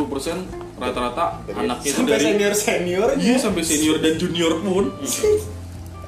rata-rata 0.77 1.43
Dari- 1.43 1.67
anaknya 1.67 1.83
itu 1.85 1.99
sampai 1.99 2.13
dari 2.15 2.25
senior 2.25 2.53
senior 2.55 3.09
iya 3.19 3.37
sampai 3.37 3.63
senior 3.63 3.97
dan 3.99 4.15
junior 4.15 4.53
pun. 4.61 4.85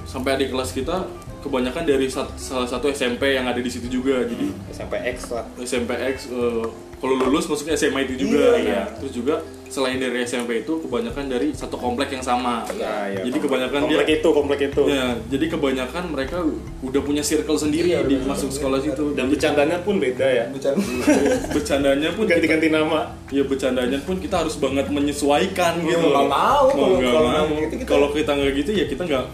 Sampai 0.07 0.35
adik 0.35 0.51
kelas 0.51 0.71
kita 0.71 1.07
kebanyakan 1.39 1.87
dari 1.87 2.07
sat- 2.07 2.35
salah 2.35 2.66
satu 2.66 2.91
SMP 2.91 3.31
yang 3.31 3.47
ada 3.47 3.59
di 3.59 3.71
situ 3.71 3.87
juga 3.89 4.23
jadi 4.23 4.51
SMPX 4.68 5.16
lah. 5.31 5.47
SMPX 5.57 6.16
eh, 6.29 6.66
kalau 7.01 7.16
lulus 7.16 7.44
masuknya 7.44 7.74
SMA 7.74 8.05
itu 8.05 8.14
juga 8.20 8.36
Iya, 8.36 8.53
iya. 8.59 8.82
Nah, 8.82 8.86
terus 8.94 9.12
juga 9.12 9.34
selain 9.66 9.96
dari 9.96 10.18
SMP 10.20 10.61
itu 10.61 10.72
kebanyakan 10.78 11.24
dari 11.26 11.48
satu 11.51 11.74
komplek 11.74 12.11
yang 12.11 12.20
sama 12.20 12.66
Nah, 12.68 13.07
iya, 13.07 13.22
jadi 13.22 13.30
komplek- 13.30 13.44
kebanyakan 13.46 13.80
komplek 13.80 14.05
dia 14.05 14.16
itu, 14.16 14.28
komplek 14.30 14.61
itu. 14.66 14.82
Ya, 14.84 15.07
jadi 15.24 15.44
kebanyakan 15.48 16.05
mereka 16.11 16.36
udah 16.82 17.01
punya 17.01 17.22
circle 17.22 17.55
sendiri 17.57 17.88
Iya, 17.88 18.03
di 18.03 18.18
benar, 18.18 18.28
masuk 18.30 18.46
benar, 18.46 18.57
sekolah 18.59 18.78
benar. 18.78 18.92
situ. 18.92 19.05
Dan 19.14 19.24
bercandanya 19.26 19.76
pun 19.80 19.94
beda 19.96 20.26
ya. 20.28 20.44
Bercanda. 20.51 20.82
Bercandanya 21.55 22.09
pun 22.11 22.24
Ganti-ganti 22.26 22.68
nama. 22.68 23.01
ya 23.28 23.42
bercandanya 23.42 23.98
pun 24.01 24.18
kita 24.18 24.36
harus 24.38 24.57
banget 24.57 24.86
menyesuaikan 24.88 25.78
Iya, 25.78 25.86
gitu. 25.88 26.03
mau 26.03 26.11
nggak 26.11 26.28
mau, 26.28 26.64
Mau 26.66 26.74
kalau- 26.74 26.98
nggak 26.98 27.12
kalau 27.12 27.30
mau. 27.30 27.46
Kalau 27.86 28.09
kita 28.11 28.30
nggak 28.34 28.53
gitu 28.57 28.70
ya 28.72 28.84
kita 28.86 29.03
nggak 29.05 29.24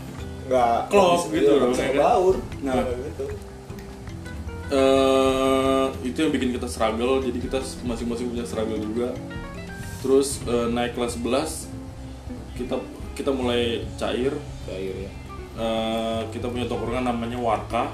nggak 0.46 0.78
Klop 0.86 1.20
gitu 1.28 1.42
iya, 1.42 1.58
loh, 1.58 1.66
ya 1.66 1.74
kan? 1.74 1.90
ngebaur 1.90 2.34
Nah. 2.60 2.74
Nggak 2.76 2.96
gitu 3.02 3.24
eh 4.68 5.84
itu 6.02 6.18
yang 6.18 6.30
bikin 6.30 6.50
kita 6.52 6.66
struggle. 6.66 7.20
Jadi 7.20 7.38
kita 7.38 7.58
masing-masing 7.82 8.26
punya 8.28 8.44
struggle 8.44 8.78
juga. 8.78 9.08
Terus 10.00 10.42
eh, 10.44 10.66
naik 10.68 10.94
kelas 10.94 11.16
11 11.16 11.70
kita 12.56 12.76
kita 13.14 13.30
mulai 13.30 13.84
cair. 13.94 14.34
Cair 14.64 14.94
ya. 14.98 15.10
Eh, 15.56 16.20
kita 16.30 16.46
punya 16.46 16.66
tongkrongan 16.66 17.06
namanya 17.06 17.38
Warka 17.38 17.88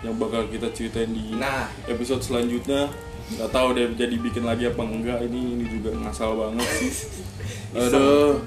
yang 0.00 0.14
bakal 0.14 0.46
kita 0.46 0.70
ceritain 0.70 1.10
di 1.10 1.34
Nah. 1.34 1.66
episode 1.84 2.22
selanjutnya 2.22 2.86
nggak 3.28 3.50
tahu 3.50 3.76
deh 3.76 3.92
jadi 3.92 4.14
bikin 4.14 4.40
lagi 4.40 4.64
apa 4.64 4.80
enggak 4.80 5.20
ini 5.20 5.52
ini 5.52 5.64
juga 5.68 5.92
ngasal 5.92 6.32
banget 6.32 6.64
sih 6.80 6.92
aduh 7.76 8.40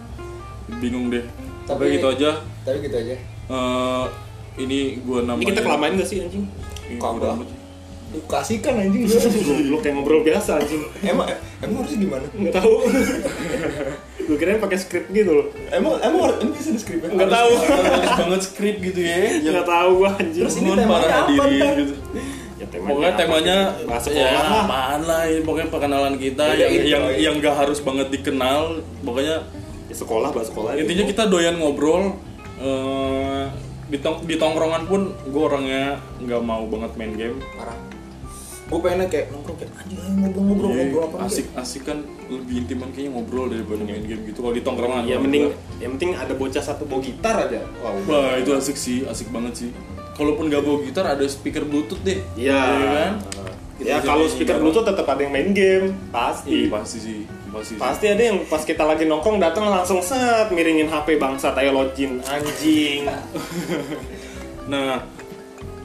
bingung 0.79 1.13
deh 1.13 1.21
tapi 1.67 1.85
Tapi- 1.85 1.93
gitu 1.99 2.07
aja 2.09 2.31
tapi 2.63 2.77
gitu 2.81 2.97
aja 2.97 3.15
Eh, 3.45 4.05
ini 4.57 5.03
gua 5.03 5.21
namanya 5.21 5.43
Ini 5.43 5.49
kita 5.51 5.61
kelamain 5.61 5.93
gak 5.93 6.07
sih 6.07 6.17
anjing? 6.23 6.47
Kagak. 6.97 7.43
lu 8.13 8.19
kasihkan 8.25 8.73
anjing. 8.77 9.07
Goblok 9.07 9.79
kayak 9.81 9.95
ngobrol 9.95 10.21
biasa 10.21 10.57
anjing. 10.57 10.83
emang 11.01 11.27
emang 11.59 11.77
harusnya 11.79 11.99
gimana 11.99 12.25
Enggak 12.31 12.53
tahu. 12.57 12.73
gue 14.21 14.37
kirain 14.37 14.59
pakai 14.59 14.77
skrip 14.77 15.09
gitu 15.09 15.31
loh 15.33 15.45
Emang 15.69 15.97
emang 15.99 16.31
ini 16.39 16.53
bisa 16.53 16.69
di 16.69 16.79
script 16.79 17.03
nggak 17.03 17.25
tahu 17.27 17.51
Harus 17.57 18.13
banget 18.15 18.41
skrip 18.47 18.75
gitu 18.79 18.99
ya. 19.01 19.17
Nggak 19.41 19.65
tahu 19.65 19.89
gue 19.97 20.09
anjir 20.13 20.41
Terus 20.41 20.55
ini 20.57 20.69
temanya 20.71 20.87
para 20.87 21.17
apa, 21.25 21.43
gitu. 21.73 21.93
ya 22.55 22.65
Pokoknya 22.69 23.09
apa? 23.09 23.19
temanya 23.19 23.57
bahasa 23.83 24.07
ya 24.09 24.29
apaan 24.31 25.01
lah 25.03 25.23
ya, 25.25 25.39
pokoknya 25.41 25.67
perkenalan 25.67 26.15
kita 26.15 26.43
Beda 26.45 26.61
yang 26.61 26.71
gitu, 26.71 26.85
yang 26.87 27.03
ya. 27.03 27.17
yang 27.19 27.35
gak 27.39 27.55
harus 27.57 27.79
banget 27.79 28.07
dikenal. 28.09 28.59
Pokoknya 29.01 29.37
Ya, 29.87 29.95
sekolah 29.97 30.29
bahasa 30.29 30.47
sekolah 30.47 30.71
intinya 30.77 31.03
kita 31.03 31.23
doyan 31.25 31.57
ngobrol 31.57 32.15
eh, 32.57 33.43
di, 33.85 33.97
tong- 33.97 34.23
di 34.23 34.35
tongkrongan 34.35 34.85
pun 34.85 35.01
gue 35.21 35.41
orangnya 35.41 35.83
nggak 36.17 36.39
mau 36.39 36.63
banget 36.63 36.91
main 36.95 37.11
game 37.11 37.37
Parah. 37.51 37.75
Gue 38.71 38.79
pengennya 38.79 39.05
kayak 39.05 39.25
nongkrong 39.29 39.57
kayak 39.57 39.71
anjing 39.75 39.99
ayo 39.99 40.11
ngobrol-ngobrol 40.15 40.69
Iya, 40.69 40.79
ngobrol 40.81 41.03
apa 41.03 41.17
asik 41.27 41.45
asik 41.53 41.81
kan 41.83 41.97
lebih 42.25 42.55
intiman 42.57 42.89
kayaknya 42.89 43.11
ngobrol 43.11 43.45
daripada 43.45 43.81
main 43.83 43.99
game 44.01 44.23
gitu. 44.23 44.39
Kalau 44.39 44.55
di 44.55 44.63
tongkrongan 44.63 45.03
ya 45.03 45.17
mending 45.17 45.43
gua- 45.45 45.59
yang 45.77 45.91
penting 45.93 46.11
ada 46.15 46.31
bocah 46.31 46.63
satu 46.63 46.83
bawa 46.85 47.01
gitar 47.01 47.35
aja. 47.41 47.59
Wow. 47.77 47.99
Wah 48.07 48.31
itu 48.33 48.51
asik 48.51 48.73
sih 48.75 49.03
asik 49.03 49.27
banget 49.29 49.53
sih. 49.57 49.69
Kalaupun 50.13 50.47
nggak 50.47 50.61
bawa 50.61 50.77
gitar 50.81 51.05
ada 51.05 51.25
speaker 51.25 51.61
bluetooth 51.61 51.99
deh. 51.99 52.23
Iya. 52.33 52.55
Iya 52.55 52.87
kan? 52.95 53.13
Ya 53.77 53.97
Kita 53.97 54.07
kalau 54.07 54.25
speaker. 54.25 54.55
Bluetooth 54.55 54.85
tetap 54.85 55.03
ada 55.05 55.19
yang 55.19 55.33
main 55.33 55.51
game, 55.51 55.85
Iya 55.89 56.09
pasti. 56.09 56.57
pasti 56.69 56.97
sih 57.01 57.19
pasti 57.51 57.73
sih. 57.73 57.75
Pasti 57.75 58.05
ada 58.07 58.23
yang 58.23 58.37
pas 58.45 58.61
kita 58.61 58.85
lagi 58.85 59.03
nongkrong 59.03 59.35
datang 59.35 59.67
langsung 59.67 59.99
set 59.99 60.47
miringin 60.49 60.85
HP 60.85 61.17
bangsat 61.17 61.51
ayo 61.57 61.75
login 61.75 62.23
anjing. 62.23 63.03
Nah, 64.63 65.03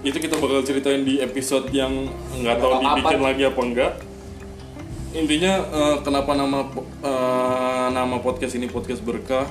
itu 0.07 0.23
kita 0.23 0.39
bakal 0.39 0.63
ceritain 0.63 1.03
di 1.03 1.19
episode 1.19 1.67
yang 1.71 2.07
nggak 2.33 2.57
tahu 2.57 2.73
dibikin 2.79 3.21
lagi 3.21 3.43
apa 3.43 3.61
enggak. 3.61 3.93
Intinya 5.13 5.53
eh, 5.65 5.97
kenapa 6.01 6.31
nama 6.33 6.59
eh, 7.03 7.87
nama 7.91 8.17
podcast 8.21 8.55
ini 8.55 8.71
podcast 8.71 9.03
berkah? 9.03 9.51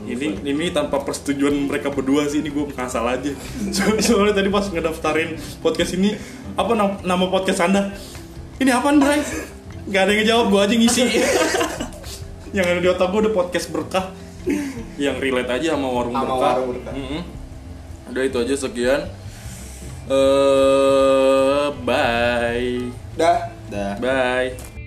Ini 0.00 0.42
ini 0.42 0.72
tanpa 0.72 1.00
persetujuan 1.00 1.68
mereka 1.68 1.88
berdua 1.88 2.24
sih 2.24 2.40
ini 2.40 2.48
gue 2.48 2.68
ngasal 2.68 3.04
aja. 3.06 3.32
So- 3.76 3.96
Soalnya 3.96 4.34
tadi 4.34 4.48
pas 4.48 4.66
ngedaftarin 4.66 5.36
podcast 5.60 5.92
ini 5.94 6.16
apa 6.52 6.72
nam- 6.72 7.00
nama 7.00 7.24
podcast 7.26 7.60
anda? 7.62 7.96
Ini 8.58 8.70
apaan 8.70 9.00
Bray? 9.00 9.24
Gak 9.88 10.02
ada 10.04 10.10
yang 10.10 10.20
ngejawab 10.20 10.46
gue 10.48 10.60
aja 10.60 10.74
ngisi. 10.76 11.02
yang 12.56 12.66
ada 12.66 12.80
di 12.82 12.88
otak 12.88 13.08
gue 13.08 13.20
udah 13.24 13.34
podcast 13.34 13.70
berkah 13.70 14.10
yang 14.96 15.16
relate 15.16 15.48
aja 15.48 15.76
sama 15.76 15.88
warung 15.88 16.12
Sama 16.12 16.26
berkah. 16.26 16.50
warung 16.52 16.68
berkah. 16.74 16.92
Mm-mm. 16.92 17.22
Udah 18.10 18.22
itu 18.26 18.36
aja 18.36 18.54
sekian. 18.58 19.00
Eh 20.10 21.70
bye. 21.86 22.90
Dah. 23.14 23.46
Dah. 23.70 23.94
Bye. 24.02 24.79